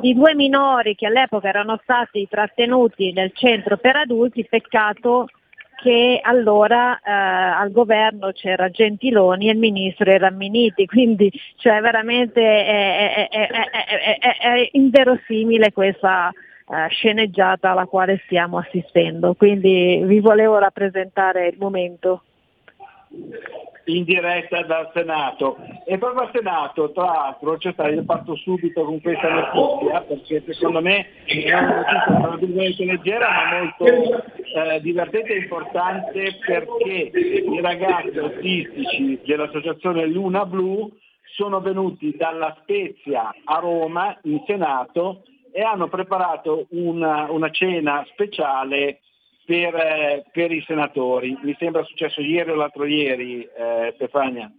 di 0.01 0.15
due 0.15 0.33
minori 0.33 0.95
che 0.95 1.05
all'epoca 1.05 1.49
erano 1.49 1.79
stati 1.83 2.27
trattenuti 2.27 3.11
nel 3.13 3.31
centro 3.33 3.77
per 3.77 3.97
adulti, 3.97 4.45
peccato 4.45 5.27
che 5.83 6.21
allora 6.23 6.97
eh, 6.97 7.11
al 7.11 7.69
governo 7.71 8.31
c'era 8.31 8.69
Gentiloni 8.69 9.49
e 9.49 9.51
il 9.51 9.57
ministro 9.57 10.09
era 10.09 10.31
Miniti, 10.31 10.85
quindi 10.85 11.29
cioè, 11.57 11.81
veramente 11.81 12.41
è, 12.41 13.27
è, 13.27 13.47
è, 13.49 14.37
è 14.39 14.69
inverosimile 14.71 15.73
questa 15.73 16.31
eh, 16.31 16.87
sceneggiata 16.87 17.71
alla 17.71 17.85
quale 17.85 18.21
stiamo 18.23 18.59
assistendo, 18.59 19.33
quindi 19.33 20.01
vi 20.05 20.21
volevo 20.21 20.57
rappresentare 20.57 21.47
il 21.47 21.57
momento 21.59 22.23
in 23.85 24.03
diretta 24.03 24.61
dal 24.63 24.89
Senato. 24.93 25.57
E 25.85 25.97
proprio 25.97 26.21
al 26.21 26.31
Senato 26.33 26.91
tra 26.91 27.03
l'altro 27.03 27.57
c'è 27.57 27.73
io 27.89 28.03
parto 28.03 28.35
subito 28.35 28.83
con 28.83 29.01
questa 29.01 29.29
notizia 29.29 30.01
perché 30.01 30.43
secondo 30.53 30.81
me 30.81 31.05
è 31.25 31.51
una 31.51 31.75
notizia 31.75 32.03
probabilmente 32.05 32.85
leggera 32.85 33.29
ma 33.29 33.59
molto 33.59 33.85
eh, 33.85 34.81
divertente 34.81 35.33
e 35.33 35.37
importante 35.37 36.37
perché 36.45 37.11
i 37.13 37.61
ragazzi 37.61 38.17
autistici 38.17 39.19
dell'associazione 39.25 40.05
Luna 40.05 40.45
Blu 40.45 40.89
sono 41.35 41.59
venuti 41.61 42.15
dalla 42.15 42.55
Spezia 42.61 43.33
a 43.43 43.59
Roma 43.59 44.17
in 44.23 44.43
Senato 44.45 45.23
e 45.51 45.61
hanno 45.61 45.87
preparato 45.87 46.67
una, 46.69 47.29
una 47.31 47.49
cena 47.51 48.05
speciale 48.11 48.99
per, 49.45 49.75
eh, 49.75 50.23
per, 50.31 50.51
i 50.51 50.63
senatori. 50.65 51.37
Mi 51.41 51.55
sembra 51.59 51.83
successo 51.83 52.21
ieri 52.21 52.51
o 52.51 52.55
l'altro 52.55 52.85
ieri, 52.85 53.43
eh, 53.43 53.91
Stefania. 53.95 54.49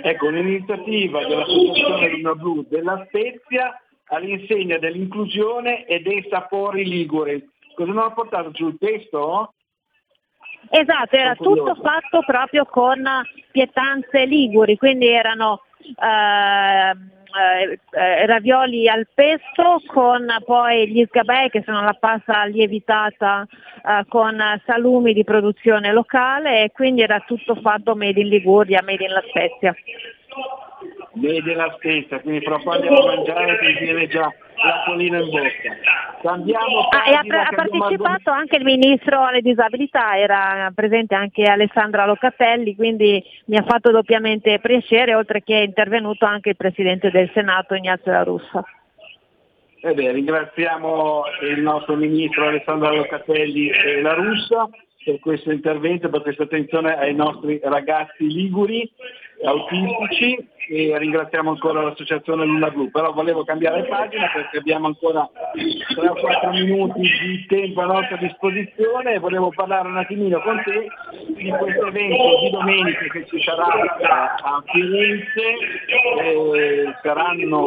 Ecco, 0.00 0.26
un'iniziativa 0.26 1.26
dell'Associazione 1.26 2.10
Luna 2.12 2.34
Blu 2.34 2.66
della 2.70 3.04
Spezia 3.08 3.78
all'insegna 4.06 4.78
dell'inclusione 4.78 5.84
e 5.84 6.00
dei 6.00 6.26
sapori 6.30 6.88
liguri. 6.88 7.46
Cosa 7.74 7.92
non 7.92 8.04
ha 8.04 8.10
portato 8.12 8.52
sul 8.54 8.78
testo? 8.78 9.52
Esatto, 10.70 11.16
era 11.16 11.34
tutto 11.34 11.74
fatto 11.74 12.22
proprio 12.24 12.64
con 12.64 13.02
pietanze 13.50 14.24
liguri, 14.24 14.76
quindi 14.76 15.08
erano 15.08 15.62
eh, 15.82 17.78
eh, 17.90 18.26
ravioli 18.26 18.88
al 18.88 19.06
pesto 19.12 19.80
con 19.86 20.26
poi 20.44 20.88
gli 20.88 21.04
sgabei 21.06 21.48
che 21.50 21.62
sono 21.64 21.82
la 21.82 21.96
pasta 21.98 22.44
lievitata 22.44 23.46
eh, 23.46 24.04
con 24.08 24.38
salumi 24.66 25.12
di 25.12 25.24
produzione 25.24 25.92
locale 25.92 26.64
e 26.64 26.72
quindi 26.72 27.02
era 27.02 27.20
tutto 27.26 27.54
fatto 27.56 27.94
made 27.96 28.20
in 28.20 28.28
Liguria, 28.28 28.82
made 28.82 29.04
in 29.04 29.12
La 29.12 29.22
Spezia. 29.28 29.74
In 31.14 31.56
La 31.56 31.70
Spezia, 31.76 32.20
quindi 32.20 32.44
fra 32.44 32.56
poco 32.56 32.70
andiamo 32.70 32.98
a 32.98 33.14
mangiare 33.16 33.58
e 33.60 33.76
ti 33.76 33.84
viene 33.84 34.06
già 34.08 34.32
l'acquolina 34.64 35.18
in 35.18 35.28
bocca. 35.28 35.76
Cambiamo 36.22 36.88
ah, 36.88 37.10
e 37.10 37.14
ha, 37.14 37.42
ha 37.42 37.54
partecipato 37.54 38.30
anche 38.30 38.56
il 38.56 38.64
ministro 38.64 39.22
alle 39.22 39.42
disabilità, 39.42 40.16
era 40.16 40.72
presente 40.74 41.14
anche 41.14 41.42
Alessandra 41.42 42.06
Locatelli, 42.06 42.74
quindi 42.74 43.22
mi 43.46 43.56
ha 43.56 43.62
fatto 43.62 43.90
doppiamente 43.90 44.58
piacere, 44.60 45.14
oltre 45.14 45.42
che 45.42 45.58
è 45.58 45.64
intervenuto 45.64 46.24
anche 46.24 46.50
il 46.50 46.56
Presidente 46.56 47.10
del 47.10 47.30
Senato 47.34 47.74
Ignazio 47.74 48.12
La 48.12 48.22
Russa. 48.22 48.64
Eh 49.84 49.92
beh, 49.92 50.12
ringraziamo 50.12 51.24
il 51.42 51.60
nostro 51.60 51.96
ministro 51.96 52.46
Alessandra 52.46 52.92
Locatelli 52.92 53.68
e 53.68 54.00
La 54.00 54.14
Russa 54.14 54.70
per 55.04 55.18
questo 55.18 55.50
intervento, 55.50 56.08
per 56.08 56.22
questa 56.22 56.44
attenzione 56.44 56.96
ai 56.96 57.14
nostri 57.14 57.60
ragazzi 57.62 58.26
liguri 58.28 58.88
autistici 59.44 60.50
e 60.68 60.96
ringraziamo 60.96 61.50
ancora 61.50 61.82
l'associazione 61.82 62.44
Luna 62.44 62.70
Blu, 62.70 62.90
però 62.90 63.12
volevo 63.12 63.44
cambiare 63.44 63.84
pagina 63.84 64.30
perché 64.32 64.58
abbiamo 64.58 64.86
ancora 64.86 65.28
3 65.94 66.08
o 66.08 66.14
4 66.14 66.50
minuti 66.50 67.00
di 67.00 67.46
tempo 67.46 67.80
a 67.80 67.86
nostra 67.86 68.16
disposizione 68.16 69.14
e 69.14 69.18
volevo 69.18 69.50
parlare 69.50 69.88
un 69.88 69.98
attimino 69.98 70.40
con 70.40 70.62
te 70.64 70.86
di 71.34 71.50
questo 71.50 71.86
evento 71.86 72.40
di 72.42 72.50
domenica 72.50 73.06
che 73.10 73.26
ci 73.26 73.42
sarà 73.42 73.66
a 73.66 74.62
Firenze, 74.66 75.42
eh, 76.22 76.94
saranno 77.02 77.64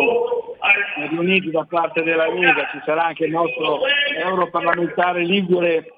riuniti 1.10 1.52
da 1.52 1.66
parte 1.70 2.02
della 2.04 2.28
Lega, 2.28 2.70
ci 2.72 2.82
sarà 2.86 3.06
anche 3.06 3.26
il 3.26 3.32
nostro 3.32 3.80
europarlamentare 4.18 5.24
Ligure 5.24 5.92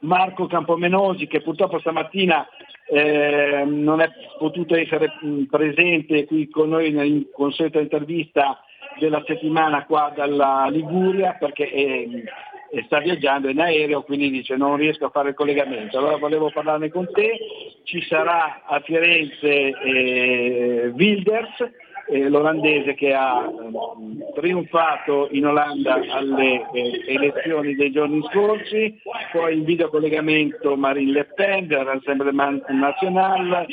Marco 0.00 0.46
Campomenosi 0.46 1.26
che 1.26 1.40
purtroppo 1.40 1.78
stamattina 1.78 2.46
eh, 2.86 3.64
non 3.66 4.00
è 4.00 4.10
potuto 4.38 4.74
essere 4.76 5.10
presente 5.50 6.26
qui 6.26 6.48
con 6.48 6.68
noi 6.70 6.88
in 6.88 7.26
consueta 7.32 7.80
intervista 7.80 8.60
della 8.98 9.22
settimana 9.26 9.84
qua 9.86 10.12
dalla 10.14 10.68
Liguria 10.70 11.36
perché 11.38 11.68
è, 11.68 12.76
è 12.76 12.82
sta 12.84 13.00
viaggiando 13.00 13.48
in 13.48 13.60
aereo, 13.60 14.02
quindi 14.02 14.30
dice 14.30 14.56
non 14.56 14.76
riesco 14.76 15.06
a 15.06 15.10
fare 15.10 15.30
il 15.30 15.34
collegamento. 15.34 15.98
Allora 15.98 16.16
volevo 16.16 16.50
parlarne 16.50 16.90
con 16.90 17.08
te, 17.12 17.38
ci 17.84 18.02
sarà 18.02 18.62
a 18.66 18.80
Firenze 18.80 19.48
eh, 19.48 20.92
Wilders 20.94 21.70
eh, 22.06 22.28
l'olandese 22.28 22.94
che 22.94 23.12
ha 23.14 23.44
eh, 23.44 24.32
trionfato 24.34 25.28
in 25.30 25.46
Olanda 25.46 25.94
alle 26.10 26.66
eh, 26.72 27.02
elezioni 27.06 27.74
dei 27.74 27.90
giorni 27.90 28.22
scorsi, 28.30 29.00
poi 29.32 29.58
in 29.58 29.64
videocollegamento 29.64 30.76
Marine 30.76 31.12
Le 31.12 31.24
Pen 31.34 31.66
del 31.66 31.84
Rassemblement 31.84 32.68
National, 32.68 33.66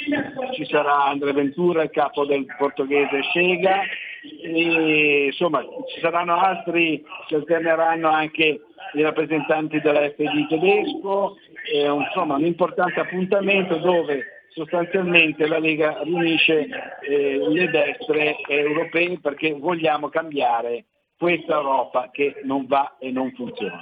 ci 0.53 0.65
sarà 0.65 1.05
Andrea 1.05 1.33
Ventura, 1.33 1.83
il 1.83 1.89
capo 1.89 2.25
del 2.25 2.45
portoghese 2.57 3.21
Scega, 3.21 3.81
e, 4.43 5.25
insomma 5.25 5.61
ci 5.61 5.99
saranno 5.99 6.35
altri, 6.35 7.03
si 7.27 7.35
alterneranno 7.35 8.09
anche 8.09 8.61
i 8.93 9.01
rappresentanti 9.01 9.79
della 9.81 10.09
FD 10.09 10.47
tedesco, 10.47 11.37
insomma 11.73 12.35
un 12.35 12.45
importante 12.45 12.99
appuntamento 12.99 13.77
dove 13.77 14.40
sostanzialmente 14.53 15.48
la 15.48 15.60
Lega 15.60 16.02
riunisce 16.03 16.68
eh, 17.02 17.38
le 17.48 17.69
destre 17.69 18.38
europee 18.48 19.19
perché 19.19 19.53
vogliamo 19.53 20.10
cambiare 20.10 20.86
questa 21.18 21.53
Europa 21.53 22.10
che 22.11 22.41
non 22.44 22.65
va 22.65 22.95
e 22.99 23.11
non 23.11 23.32
funziona. 23.32 23.82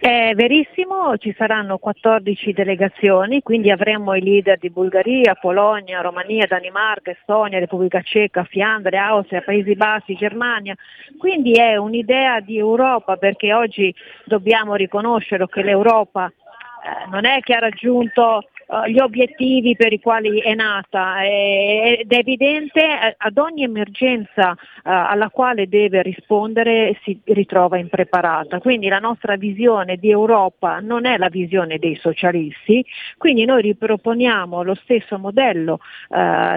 È 0.00 0.32
verissimo, 0.34 1.16
ci 1.18 1.34
saranno 1.36 1.76
14 1.76 2.52
delegazioni, 2.52 3.42
quindi 3.42 3.70
avremo 3.70 4.14
i 4.14 4.22
leader 4.22 4.58
di 4.58 4.70
Bulgaria, 4.70 5.34
Polonia, 5.34 6.00
Romania, 6.00 6.46
Danimarca, 6.46 7.10
Estonia, 7.10 7.58
Repubblica 7.58 8.00
Ceca, 8.00 8.44
Fiandre, 8.44 8.96
Austria, 8.96 9.42
Paesi 9.42 9.74
Bassi, 9.74 10.14
Germania. 10.14 10.74
Quindi 11.18 11.52
è 11.52 11.76
un'idea 11.76 12.40
di 12.40 12.56
Europa 12.56 13.16
perché 13.16 13.52
oggi 13.52 13.94
dobbiamo 14.24 14.74
riconoscere 14.74 15.46
che 15.48 15.62
l'Europa 15.62 16.26
eh, 16.26 17.10
non 17.10 17.26
è 17.26 17.40
che 17.40 17.54
ha 17.54 17.60
raggiunto 17.60 18.48
gli 18.86 18.98
obiettivi 18.98 19.76
per 19.76 19.92
i 19.92 20.00
quali 20.00 20.40
è 20.40 20.54
nata 20.54 21.24
ed 21.24 22.10
è 22.10 22.16
evidente 22.16 22.80
eh, 22.80 23.14
ad 23.16 23.38
ogni 23.38 23.62
emergenza 23.62 24.56
alla 24.82 25.30
quale 25.30 25.68
deve 25.68 26.02
rispondere 26.02 26.98
si 27.02 27.18
ritrova 27.24 27.78
impreparata. 27.78 28.58
Quindi 28.58 28.88
la 28.88 28.98
nostra 28.98 29.36
visione 29.36 29.96
di 29.96 30.10
Europa 30.10 30.80
non 30.80 31.06
è 31.06 31.16
la 31.16 31.28
visione 31.28 31.78
dei 31.78 31.96
socialisti, 31.96 32.84
quindi 33.16 33.44
noi 33.44 33.62
riproponiamo 33.62 34.62
lo 34.62 34.74
stesso 34.74 35.18
modello 35.18 35.80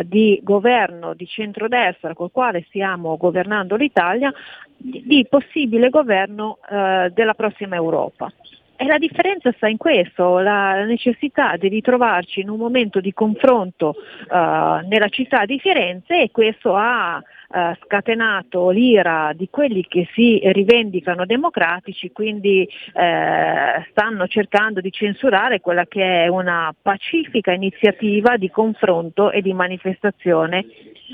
di 0.03 0.39
governo 0.43 1.13
di 1.13 1.25
centrodestra 1.25 2.13
col 2.13 2.31
quale 2.31 2.65
stiamo 2.67 3.15
governando 3.17 3.75
l'Italia, 3.75 4.33
di 4.75 5.25
possibile 5.29 5.89
governo 5.89 6.59
della 6.67 7.33
prossima 7.33 7.75
Europa. 7.75 8.31
E 8.79 8.85
la 8.85 8.99
differenza 8.99 9.51
sta 9.53 9.67
in 9.67 9.77
questo, 9.77 10.37
la 10.37 10.85
necessità 10.85 11.57
di 11.57 11.67
ritrovarci 11.67 12.41
in 12.41 12.49
un 12.49 12.59
momento 12.59 12.99
di 12.99 13.11
confronto 13.11 13.95
uh, 14.29 14.87
nella 14.87 15.09
città 15.09 15.45
di 15.45 15.57
Firenze 15.57 16.21
e 16.21 16.29
questo 16.29 16.75
ha 16.75 17.17
uh, 17.17 17.57
scatenato 17.83 18.69
l'ira 18.69 19.31
di 19.33 19.49
quelli 19.49 19.83
che 19.87 20.07
si 20.13 20.39
rivendicano 20.43 21.25
democratici, 21.25 22.11
quindi 22.11 22.69
uh, 22.69 23.81
stanno 23.89 24.27
cercando 24.27 24.79
di 24.79 24.91
censurare 24.91 25.59
quella 25.59 25.87
che 25.87 26.25
è 26.25 26.27
una 26.27 26.71
pacifica 26.79 27.53
iniziativa 27.53 28.37
di 28.37 28.51
confronto 28.51 29.31
e 29.31 29.41
di 29.41 29.53
manifestazione 29.53 30.65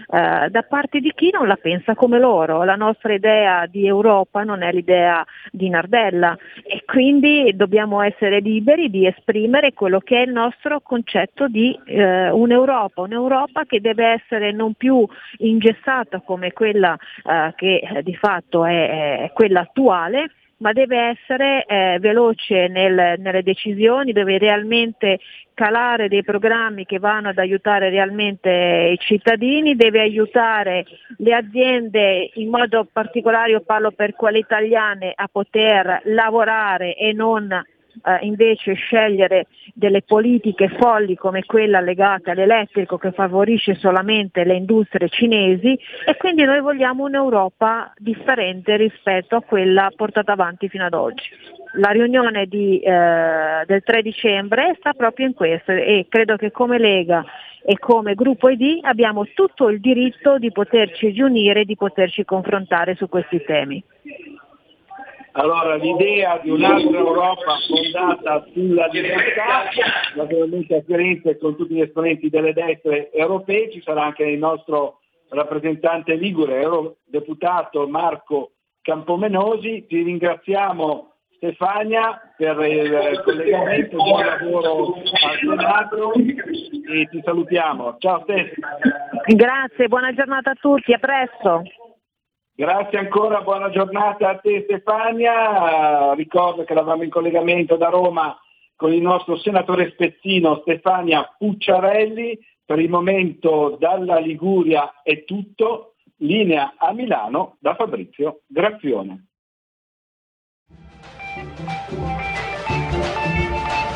Uh, 0.08 0.50
da 0.50 0.64
parte 0.68 1.00
di 1.00 1.12
chi 1.14 1.30
non 1.32 1.48
la 1.48 1.56
pensa 1.56 1.96
come 1.96 2.20
loro. 2.20 2.64
La 2.64 2.76
nostra 2.76 3.14
idea 3.14 3.66
di 3.68 3.86
Europa 3.86 4.44
non 4.44 4.64
è 4.64 4.72
l'idea 4.72 5.26
di 5.52 5.70
Nardella 5.70 6.36
e 6.64 6.84
quindi 6.86 7.54
dobbiamo 7.56 8.02
essere 8.02 8.40
liberi 8.40 8.90
di 8.90 9.06
esprimere 9.06 9.74
quello 9.74 10.00
che 10.00 10.18
è 10.18 10.26
il 10.26 10.32
nostro 10.32 10.82
concetto 10.82 11.48
di 11.48 11.78
uh, 11.86 12.02
un'Europa, 12.36 13.02
un'Europa 13.02 13.66
che 13.66 13.82
deve 13.82 14.20
essere 14.22 14.52
non 14.52 14.74
più 14.74 15.06
ingessata 15.38 16.22
come 16.22 16.54
quella 16.54 16.98
uh, 17.24 17.54
che 17.56 18.02
di 18.04 18.16
fatto 18.16 18.66
è, 18.66 19.24
è 19.24 19.32
quella 19.32 19.62
attuale, 19.62 20.32
ma 20.64 20.72
deve 20.72 20.98
essere 20.98 21.66
eh, 21.66 21.98
veloce 22.00 22.70
nel, 22.70 23.16
nelle 23.20 23.44
decisioni, 23.44 24.14
deve 24.14 24.38
realmente 24.38 25.20
calare 25.54 26.08
dei 26.08 26.24
programmi 26.24 26.86
che 26.86 27.00
vanno 27.00 27.28
ad 27.30 27.38
aiutare 27.38 27.90
realmente 27.90 28.90
i 28.94 28.98
cittadini, 28.98 29.76
deve 29.76 30.00
aiutare 30.00 30.86
le 31.18 31.36
aziende, 31.36 32.32
in 32.36 32.50
modo 32.50 32.88
particolare 32.90 33.52
io 33.52 33.60
parlo 33.60 33.92
per 33.92 34.14
quelle 34.14 34.38
italiane, 34.38 35.12
a 35.14 35.28
poter 35.30 36.00
lavorare 36.06 36.96
e 36.96 37.12
non 37.12 37.50
eh, 38.04 38.26
invece 38.26 38.74
scegliere 38.74 39.48
delle 39.74 40.02
politiche 40.02 40.70
folli 40.80 41.16
come 41.16 41.44
quella 41.44 41.80
legata 41.80 42.32
all'elettrico 42.32 42.98
che 42.98 43.12
favorisce 43.12 43.76
solamente 43.76 44.44
le 44.44 44.56
industrie 44.56 45.10
cinesi 45.10 45.78
e 46.06 46.18
quindi 46.18 46.44
noi 46.44 46.62
vogliamo 46.62 47.06
un'Europa 47.06 47.94
differente 47.98 48.76
rispetto 48.78 49.36
a 49.36 49.42
quella 49.42 49.92
portata 49.96 50.32
avanti 50.32 50.70
fino 50.70 50.86
ad 50.86 50.94
oggi. 50.94 51.24
La 51.78 51.90
riunione 51.90 52.46
di, 52.46 52.80
eh, 52.80 53.64
del 53.66 53.82
3 53.84 54.02
dicembre 54.04 54.76
sta 54.78 54.94
proprio 54.94 55.26
in 55.26 55.34
questo 55.34 55.72
e 55.72 56.06
credo 56.08 56.36
che 56.36 56.52
come 56.52 56.78
Lega 56.78 57.26
e 57.66 57.80
come 57.80 58.14
gruppo 58.14 58.50
ID 58.50 58.80
abbiamo 58.82 59.26
tutto 59.34 59.70
il 59.70 59.80
diritto 59.80 60.38
di 60.38 60.52
poterci 60.52 61.10
riunire 61.10 61.62
e 61.62 61.66
di 61.66 61.76
poterci 61.76 62.26
confrontare 62.26 62.96
su 62.96 63.08
questi 63.08 63.42
temi. 63.44 63.84
Allora 65.36 65.76
l'idea 65.76 66.40
di 66.44 66.52
un'altra 66.52 66.98
Europa 66.98 67.58
fondata 67.68 68.46
sulla 68.54 68.88
libertà, 68.88 69.64
naturalmente 70.16 70.76
a 70.76 70.84
Firenze 70.86 71.38
con 71.38 71.56
tutti 71.56 71.74
gli 71.74 71.82
esponenti 71.82 72.30
delle 72.30 72.54
destre 72.54 73.12
europee, 73.12 73.72
ci 73.72 73.82
sarà 73.82 74.04
anche 74.04 74.26
il 74.26 74.38
nostro 74.38 75.00
rappresentante 75.30 76.14
Ligure, 76.14 76.62
eurodeputato 76.62 77.88
Marco 77.88 78.52
Campomenosi. 78.82 79.86
Ti 79.88 80.04
ringraziamo 80.04 81.14
Stefania 81.38 82.34
per 82.38 82.60
il 82.60 83.22
collegamento, 83.26 83.98
buon 83.98 84.26
lavoro 84.26 84.94
al 84.94 85.38
Senato 85.40 86.14
e 86.14 87.08
ti 87.10 87.22
salutiamo. 87.24 87.96
Ciao 87.98 88.22
Stefania. 88.22 88.54
Grazie, 89.26 89.88
buona 89.88 90.14
giornata 90.14 90.52
a 90.52 90.56
tutti, 90.62 90.94
a 90.94 91.00
presto. 91.00 91.64
Grazie 92.56 93.00
ancora, 93.00 93.42
buona 93.42 93.72
giornata 93.72 94.30
a 94.30 94.38
te 94.38 94.62
Stefania. 94.66 96.14
Ricordo 96.14 96.64
che 96.64 96.72
eravamo 96.74 97.02
in 97.02 97.10
collegamento 97.10 97.78
da 97.78 97.90
Roma 97.90 98.38
con 98.76 98.94
il 98.94 99.02
nostro 99.02 99.38
senatore 99.38 99.90
spezzino 99.92 100.60
Stefania 100.62 101.34
Pucciarelli. 101.36 102.38
Per 102.64 102.78
il 102.78 102.90
momento 102.90 103.76
dalla 103.80 104.20
Liguria 104.20 105.02
è 105.02 105.24
tutto. 105.24 105.96
Linea 106.18 106.76
a 106.78 106.94
Milano 106.94 107.58
da 107.60 107.74
Fabrizio 107.74 108.42
Grazione. 108.46 109.30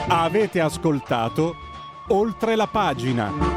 Avete 0.10 0.60
ascoltato 0.60 1.54
oltre 2.10 2.56
la 2.56 2.68
pagina. 2.68 3.57